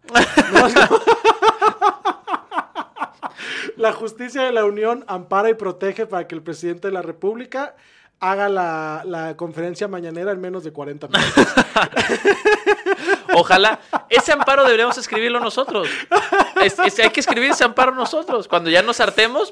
No, 0.53 0.69
la 3.77 3.93
justicia 3.93 4.43
de 4.43 4.53
la 4.53 4.65
Unión 4.65 5.05
ampara 5.07 5.51
y 5.51 5.55
protege 5.55 6.07
para 6.07 6.27
que 6.27 6.35
el 6.35 6.43
presidente 6.43 6.89
de 6.89 6.95
la 6.95 7.03
República 7.03 7.77
haga 8.21 8.49
la, 8.49 9.03
la 9.05 9.37
conferencia 9.37 9.89
mañanera 9.89 10.33
en 10.33 10.41
menos 10.41 10.65
de 10.65 10.73
40 10.73 11.09
minutos. 11.09 11.35
Ojalá. 13.35 13.81
Ese 14.09 14.33
amparo 14.33 14.65
deberíamos 14.65 14.97
escribirlo 14.99 15.41
nosotros. 15.41 15.89
Es- 16.63 16.79
es- 16.79 16.99
hay 17.01 17.11
que 17.11 17.21
escribir 17.21 17.51
ese 17.51 17.65
amparo 17.65 17.95
nosotros. 17.95 18.49
Cuando 18.49 18.71
ya 18.71 18.83
nos 18.83 19.01
hartemos, 19.01 19.51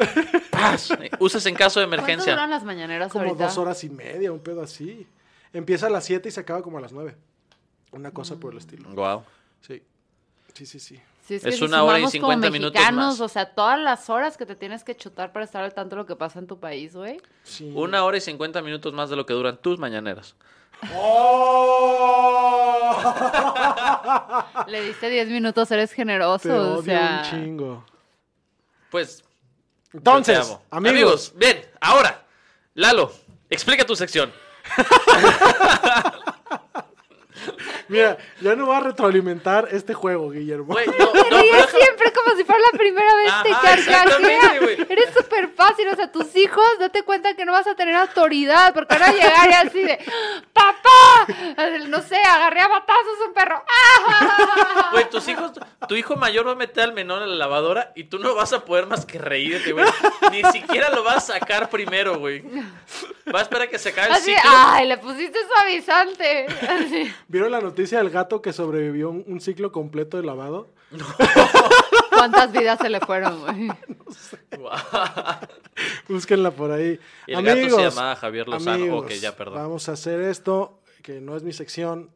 ¡paz! 0.50 0.90
usas 1.18 1.44
en 1.46 1.54
caso 1.54 1.80
de 1.80 1.86
¿Cuánto 1.86 2.02
emergencia. 2.04 2.32
duran 2.32 2.50
las 2.50 2.64
mañaneras 2.64 3.12
como 3.12 3.24
ahorita? 3.24 3.44
dos 3.46 3.58
horas 3.58 3.82
y 3.84 3.90
media, 3.90 4.32
un 4.32 4.40
pedo 4.40 4.62
así. 4.62 5.06
Empieza 5.52 5.86
a 5.88 5.90
las 5.90 6.04
7 6.04 6.28
y 6.28 6.32
se 6.32 6.40
acaba 6.40 6.62
como 6.62 6.78
a 6.78 6.80
las 6.80 6.92
9. 6.92 7.14
Una 7.90 8.10
cosa 8.10 8.36
por 8.36 8.52
el 8.52 8.58
estilo. 8.58 8.88
Wow. 8.90 9.22
Sí. 9.60 9.82
Sí, 10.54 10.66
sí, 10.66 10.80
sí. 10.80 11.00
Sí, 11.26 11.34
Es 11.42 11.56
si 11.56 11.64
una 11.64 11.84
hora 11.84 11.98
y 11.98 12.02
sumamos 12.02 12.12
como 12.12 12.32
50 12.32 12.50
minutos 12.50 12.82
más. 12.92 13.20
O 13.20 13.28
sea, 13.28 13.46
todas 13.54 13.78
las 13.78 14.10
horas 14.10 14.36
que 14.36 14.44
te 14.44 14.56
tienes 14.56 14.82
que 14.82 14.96
chutar 14.96 15.32
para 15.32 15.44
estar 15.44 15.62
al 15.62 15.72
tanto 15.72 15.94
de 15.94 16.02
lo 16.02 16.06
que 16.06 16.16
pasa 16.16 16.38
en 16.38 16.46
tu 16.46 16.58
país, 16.58 16.96
güey. 16.96 17.20
Sí. 17.44 17.70
Una 17.74 18.04
hora 18.04 18.16
y 18.16 18.20
50 18.20 18.60
minutos 18.62 18.92
más 18.92 19.08
de 19.08 19.16
lo 19.16 19.24
que 19.24 19.34
duran 19.34 19.56
tus 19.58 19.78
mañaneras. 19.78 20.34
Le 24.66 24.82
diste 24.82 25.08
10 25.08 25.28
minutos, 25.28 25.70
eres 25.70 25.92
generoso. 25.92 26.48
Te 26.48 26.52
o 26.52 26.74
odio 26.74 26.82
sea, 26.82 27.22
un 27.24 27.30
chingo. 27.30 27.84
Pues. 28.90 29.24
Entonces, 29.92 30.38
amo. 30.38 30.62
amigos, 30.70 31.32
bien, 31.36 31.64
ahora, 31.80 32.22
Lalo, 32.74 33.12
explica 33.50 33.84
tu 33.84 33.94
sección. 33.94 34.32
mira, 37.88 38.16
ya 38.40 38.54
no 38.56 38.66
va 38.66 38.78
a 38.78 38.80
retroalimentar 38.80 39.68
este 39.70 39.94
juego, 39.94 40.30
Guillermo. 40.30 40.66
Güey, 40.72 40.86
no, 40.86 40.92
Te 41.12 41.18
no, 41.20 41.24
pero 41.30 41.68
siempre 41.68 42.12
como 42.12 42.36
si 42.36 42.44
fuera 42.44 42.60
la 42.72 42.78
primera 42.78 43.14
vez 43.16 43.32
que 43.42 43.52
Ajá, 43.52 43.74
exactamente, 43.74 44.38
carcajeas. 44.40 44.60
güey. 44.60 44.86
Eres 44.90 45.14
súper 45.14 45.48
fácil, 45.50 45.88
o 45.88 45.96
sea, 45.96 46.10
tus 46.10 46.34
hijos, 46.36 46.64
date 46.78 47.02
cuenta 47.02 47.34
que 47.34 47.44
no 47.44 47.52
vas 47.52 47.66
a 47.66 47.74
tener 47.74 47.94
autoridad, 47.94 48.72
porque 48.74 48.96
van 48.98 49.10
a 49.10 49.12
llegar 49.12 49.50
y 49.50 49.52
así 49.54 49.82
de, 49.82 49.98
¡Papá! 50.52 51.26
No 51.88 52.00
sé, 52.02 52.16
agarré 52.16 52.60
a 52.60 52.68
batazos 52.68 53.18
un 53.26 53.34
perro. 53.34 53.62
¡Ah! 53.68 54.28
Güey, 54.92 55.08
tus 55.08 55.26
hijos, 55.28 55.52
tu 55.88 55.94
hijo 55.94 56.16
mayor 56.16 56.46
va 56.46 56.52
a 56.52 56.54
meter 56.54 56.84
al 56.84 56.92
menor 56.92 57.22
a 57.22 57.26
la 57.26 57.34
lavadora 57.34 57.92
y 57.96 58.04
tú 58.04 58.18
no 58.18 58.34
vas 58.34 58.52
a 58.52 58.62
poder 58.64 58.86
más 58.86 59.06
que 59.06 59.18
reírte, 59.18 59.72
güey. 59.72 59.86
Ni 60.30 60.42
siquiera 60.52 60.90
lo 60.90 61.02
vas 61.02 61.30
a 61.30 61.38
sacar 61.38 61.70
primero, 61.70 62.18
güey. 62.18 62.42
Va 63.34 63.38
a 63.38 63.42
esperar 63.42 63.68
a 63.68 63.70
que 63.70 63.78
se 63.78 63.88
acabe 63.88 64.08
el 64.08 64.12
Así, 64.14 64.34
ciclo. 64.34 64.50
¡ay! 64.52 64.86
Le 64.88 64.98
pusiste 64.98 65.38
suavizante. 65.46 66.46
Así. 66.68 67.14
¿Vieron 67.26 67.50
la 67.52 67.60
noticia 67.60 67.81
del 67.90 68.10
gato 68.10 68.42
que 68.42 68.52
sobrevivió 68.52 69.10
un, 69.10 69.24
un 69.26 69.40
ciclo 69.40 69.72
completo 69.72 70.16
de 70.16 70.22
lavado? 70.24 70.68
¿Cuántas 72.12 72.52
vidas 72.52 72.78
se 72.80 72.88
le 72.88 73.00
fueron, 73.00 73.40
güey? 73.40 73.68
Búsquenla 76.08 76.50
por 76.50 76.70
ahí. 76.70 76.98
Y 77.26 77.32
el 77.32 77.42
gato 77.42 77.56
se 77.56 77.62
amigos, 77.64 77.82
llamaba 77.94 78.16
Javier 78.16 78.48
Lozano. 78.48 78.72
amigos, 78.74 79.04
Ok, 79.04 79.10
ya, 79.12 79.34
perdón. 79.36 79.54
Vamos 79.54 79.88
a 79.88 79.92
hacer 79.92 80.20
esto, 80.20 80.78
que 81.02 81.20
no 81.20 81.36
es 81.36 81.42
mi 81.42 81.52
sección. 81.52 82.10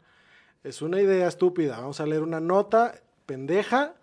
Es 0.64 0.82
una 0.82 1.00
idea 1.00 1.28
estúpida. 1.28 1.78
Vamos 1.78 2.00
a 2.00 2.06
leer 2.06 2.22
una 2.22 2.40
nota 2.40 2.94
pendeja 3.24 3.94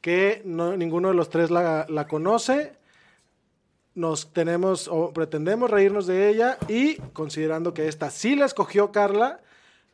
que 0.00 0.42
no, 0.44 0.76
ninguno 0.76 1.08
de 1.08 1.14
los 1.14 1.30
tres 1.30 1.50
la, 1.50 1.86
la 1.88 2.06
conoce. 2.06 2.76
Nos 3.94 4.32
tenemos 4.32 4.88
o 4.88 5.12
pretendemos 5.12 5.70
reírnos 5.70 6.06
de 6.06 6.28
ella 6.28 6.58
y 6.68 6.96
considerando 7.12 7.74
que 7.74 7.88
esta 7.88 8.10
sí 8.10 8.34
la 8.34 8.44
escogió 8.44 8.92
Carla, 8.92 9.40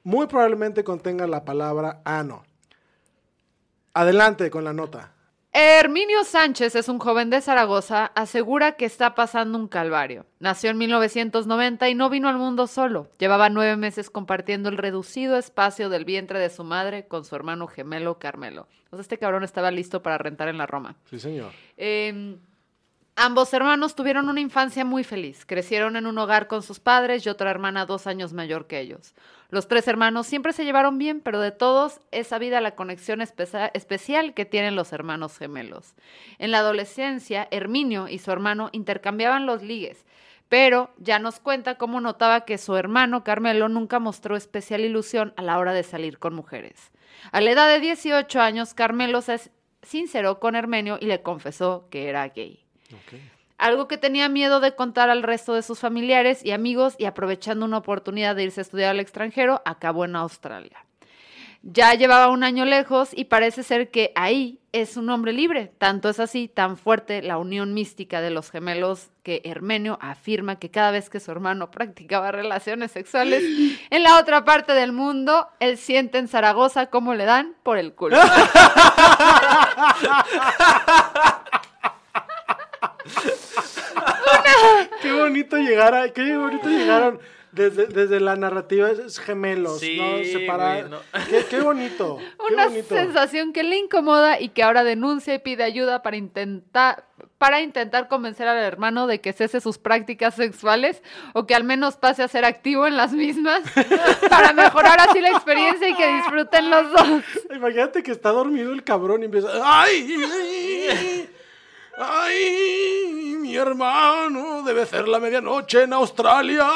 muy 0.02 0.26
probablemente 0.26 0.84
contenga 0.84 1.26
la 1.26 1.44
palabra 1.44 2.00
ano. 2.04 2.44
Adelante 3.94 4.50
con 4.50 4.64
la 4.64 4.72
nota. 4.72 5.12
Herminio 5.52 6.22
Sánchez 6.22 6.76
es 6.76 6.88
un 6.88 7.00
joven 7.00 7.28
de 7.28 7.40
Zaragoza, 7.40 8.06
asegura 8.14 8.76
que 8.76 8.84
está 8.84 9.16
pasando 9.16 9.58
un 9.58 9.66
calvario. 9.66 10.24
Nació 10.38 10.70
en 10.70 10.78
1990 10.78 11.88
y 11.88 11.94
no 11.96 12.08
vino 12.08 12.28
al 12.28 12.38
mundo 12.38 12.68
solo. 12.68 13.08
Llevaba 13.18 13.48
nueve 13.48 13.76
meses 13.76 14.10
compartiendo 14.10 14.68
el 14.68 14.76
reducido 14.76 15.36
espacio 15.36 15.88
del 15.88 16.04
vientre 16.04 16.38
de 16.38 16.50
su 16.50 16.62
madre 16.62 17.08
con 17.08 17.24
su 17.24 17.34
hermano 17.34 17.66
gemelo 17.66 18.20
Carmelo. 18.20 18.68
Entonces 18.84 19.06
este 19.06 19.18
cabrón 19.18 19.42
estaba 19.42 19.72
listo 19.72 20.02
para 20.02 20.18
rentar 20.18 20.46
en 20.46 20.58
la 20.58 20.66
Roma. 20.66 20.94
Sí, 21.10 21.18
señor. 21.18 21.50
Eh, 21.76 22.36
ambos 23.16 23.52
hermanos 23.52 23.96
tuvieron 23.96 24.28
una 24.28 24.40
infancia 24.40 24.84
muy 24.84 25.02
feliz. 25.02 25.44
Crecieron 25.44 25.96
en 25.96 26.06
un 26.06 26.16
hogar 26.18 26.46
con 26.46 26.62
sus 26.62 26.78
padres 26.78 27.26
y 27.26 27.28
otra 27.28 27.50
hermana 27.50 27.86
dos 27.86 28.06
años 28.06 28.32
mayor 28.32 28.68
que 28.68 28.78
ellos. 28.78 29.14
Los 29.50 29.68
tres 29.68 29.86
hermanos 29.88 30.26
siempre 30.26 30.52
se 30.52 30.64
llevaron 30.64 30.98
bien, 30.98 31.20
pero 31.20 31.40
de 31.40 31.50
todos 31.50 32.00
es 32.12 32.28
sabida 32.28 32.60
la 32.60 32.74
conexión 32.76 33.20
especia- 33.20 33.70
especial 33.74 34.32
que 34.34 34.44
tienen 34.44 34.76
los 34.76 34.92
hermanos 34.92 35.36
gemelos. 35.38 35.94
En 36.38 36.50
la 36.50 36.58
adolescencia, 36.58 37.48
Herminio 37.50 38.08
y 38.08 38.18
su 38.18 38.30
hermano 38.30 38.68
intercambiaban 38.72 39.46
los 39.46 39.62
ligues, 39.62 40.04
pero 40.48 40.90
ya 40.98 41.18
nos 41.18 41.40
cuenta 41.40 41.76
cómo 41.78 42.00
notaba 42.00 42.44
que 42.44 42.58
su 42.58 42.76
hermano 42.76 43.24
Carmelo 43.24 43.68
nunca 43.68 43.98
mostró 43.98 44.36
especial 44.36 44.80
ilusión 44.82 45.32
a 45.36 45.42
la 45.42 45.58
hora 45.58 45.72
de 45.72 45.82
salir 45.82 46.18
con 46.18 46.34
mujeres. 46.34 46.90
A 47.32 47.40
la 47.40 47.50
edad 47.50 47.68
de 47.68 47.80
18 47.80 48.40
años, 48.40 48.74
Carmelo 48.74 49.20
se 49.20 49.38
sinceró 49.82 50.40
con 50.40 50.56
Hermenio 50.56 50.98
y 51.00 51.06
le 51.06 51.22
confesó 51.22 51.86
que 51.90 52.08
era 52.08 52.28
gay. 52.28 52.64
Algo 53.60 53.88
que 53.88 53.98
tenía 53.98 54.30
miedo 54.30 54.58
de 54.60 54.74
contar 54.74 55.10
al 55.10 55.22
resto 55.22 55.52
de 55.52 55.60
sus 55.60 55.80
familiares 55.80 56.42
y 56.42 56.52
amigos 56.52 56.94
y 56.96 57.04
aprovechando 57.04 57.66
una 57.66 57.76
oportunidad 57.76 58.34
de 58.34 58.44
irse 58.44 58.60
a 58.60 58.62
estudiar 58.62 58.92
al 58.92 59.00
extranjero, 59.00 59.60
acabó 59.66 60.06
en 60.06 60.16
Australia. 60.16 60.82
Ya 61.62 61.92
llevaba 61.92 62.30
un 62.30 62.42
año 62.42 62.64
lejos 62.64 63.10
y 63.12 63.26
parece 63.26 63.62
ser 63.62 63.90
que 63.90 64.12
ahí 64.14 64.60
es 64.72 64.96
un 64.96 65.10
hombre 65.10 65.34
libre. 65.34 65.70
Tanto 65.76 66.08
es 66.08 66.18
así, 66.20 66.48
tan 66.48 66.78
fuerte 66.78 67.20
la 67.20 67.36
unión 67.36 67.74
mística 67.74 68.22
de 68.22 68.30
los 68.30 68.50
gemelos 68.50 69.10
que 69.22 69.42
Hermenio 69.44 69.98
afirma 70.00 70.58
que 70.58 70.70
cada 70.70 70.90
vez 70.90 71.10
que 71.10 71.20
su 71.20 71.30
hermano 71.30 71.70
practicaba 71.70 72.32
relaciones 72.32 72.92
sexuales 72.92 73.44
en 73.90 74.02
la 74.02 74.18
otra 74.18 74.46
parte 74.46 74.72
del 74.72 74.92
mundo, 74.92 75.48
él 75.60 75.76
siente 75.76 76.16
en 76.16 76.28
Zaragoza 76.28 76.86
cómo 76.86 77.12
le 77.12 77.26
dan 77.26 77.54
por 77.62 77.76
el 77.76 77.92
culo. 77.92 78.16
bonito 85.12 85.56
llegar 85.58 85.94
a, 85.94 86.12
qué 86.12 86.36
bonito 86.36 86.68
llegaron 86.68 87.18
desde, 87.52 87.86
desde 87.86 88.20
la 88.20 88.36
narrativa 88.36 88.90
es 88.90 89.18
gemelos, 89.18 89.80
Sí, 89.80 89.98
¿no? 89.98 90.22
Separar. 90.24 90.88
no. 90.90 91.00
Qué, 91.28 91.44
qué 91.50 91.60
bonito. 91.60 92.18
Qué 92.18 92.54
Una 92.54 92.66
bonito. 92.66 92.94
sensación 92.94 93.52
que 93.52 93.64
le 93.64 93.76
incomoda 93.76 94.40
y 94.40 94.50
que 94.50 94.62
ahora 94.62 94.84
denuncia 94.84 95.34
y 95.34 95.38
pide 95.40 95.64
ayuda 95.64 96.02
para 96.02 96.16
intentar 96.16 97.06
para 97.38 97.62
intentar 97.62 98.06
convencer 98.08 98.46
al 98.48 98.58
hermano 98.58 99.06
de 99.06 99.22
que 99.22 99.32
cese 99.32 99.62
sus 99.62 99.78
prácticas 99.78 100.34
sexuales 100.34 101.02
o 101.32 101.46
que 101.46 101.54
al 101.54 101.64
menos 101.64 101.96
pase 101.96 102.22
a 102.22 102.28
ser 102.28 102.44
activo 102.44 102.86
en 102.86 102.98
las 102.98 103.12
mismas 103.14 103.62
para 104.28 104.52
mejorar 104.52 105.00
así 105.00 105.20
la 105.20 105.30
experiencia 105.30 105.88
y 105.88 105.94
que 105.94 106.06
disfruten 106.16 106.68
los 106.70 106.92
dos. 106.92 107.08
Imagínate 107.54 108.02
que 108.02 108.10
está 108.12 108.30
dormido 108.30 108.72
el 108.74 108.84
cabrón 108.84 109.22
y 109.22 109.24
empieza. 109.24 109.48
¡Ay! 109.64 111.28
¡Ay! 111.96 113.19
Mi 113.50 113.56
hermano 113.56 114.62
debe 114.62 114.86
ser 114.86 115.08
la 115.08 115.18
medianoche 115.18 115.82
en 115.82 115.92
Australia. 115.92 116.70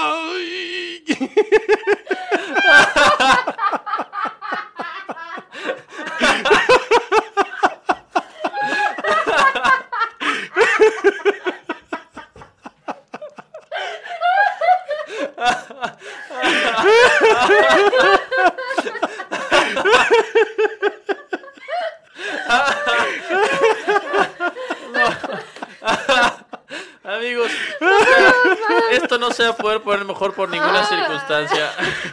Amigos, 27.25 27.51
esto 28.93 29.16
no 29.16 29.31
se 29.33 29.45
va 29.45 29.51
a 29.51 29.57
poder 29.57 29.81
poner 29.81 30.05
mejor 30.05 30.35
por 30.35 30.51
ninguna 30.51 30.85
circunstancia. 30.85 31.70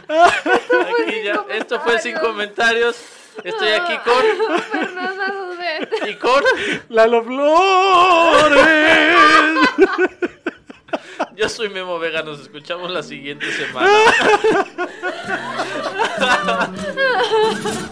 Aquí 0.08 1.22
ya, 1.22 1.44
esto 1.50 1.78
fue 1.80 1.98
sin 2.00 2.16
comentarios. 2.16 2.96
Estoy 3.44 3.68
aquí 3.72 3.98
con 3.98 4.22
Fernanda 4.70 5.26
Dudet. 5.32 6.08
y 6.08 6.14
con. 6.14 6.42
Lalo 6.88 7.22
Flores. 7.24 8.66
Yo 11.36 11.48
soy 11.50 11.68
Memo 11.68 11.98
Vega, 11.98 12.22
nos 12.22 12.40
escuchamos 12.40 12.90
la 12.90 13.02
siguiente 13.02 13.52
semana. 13.52 13.90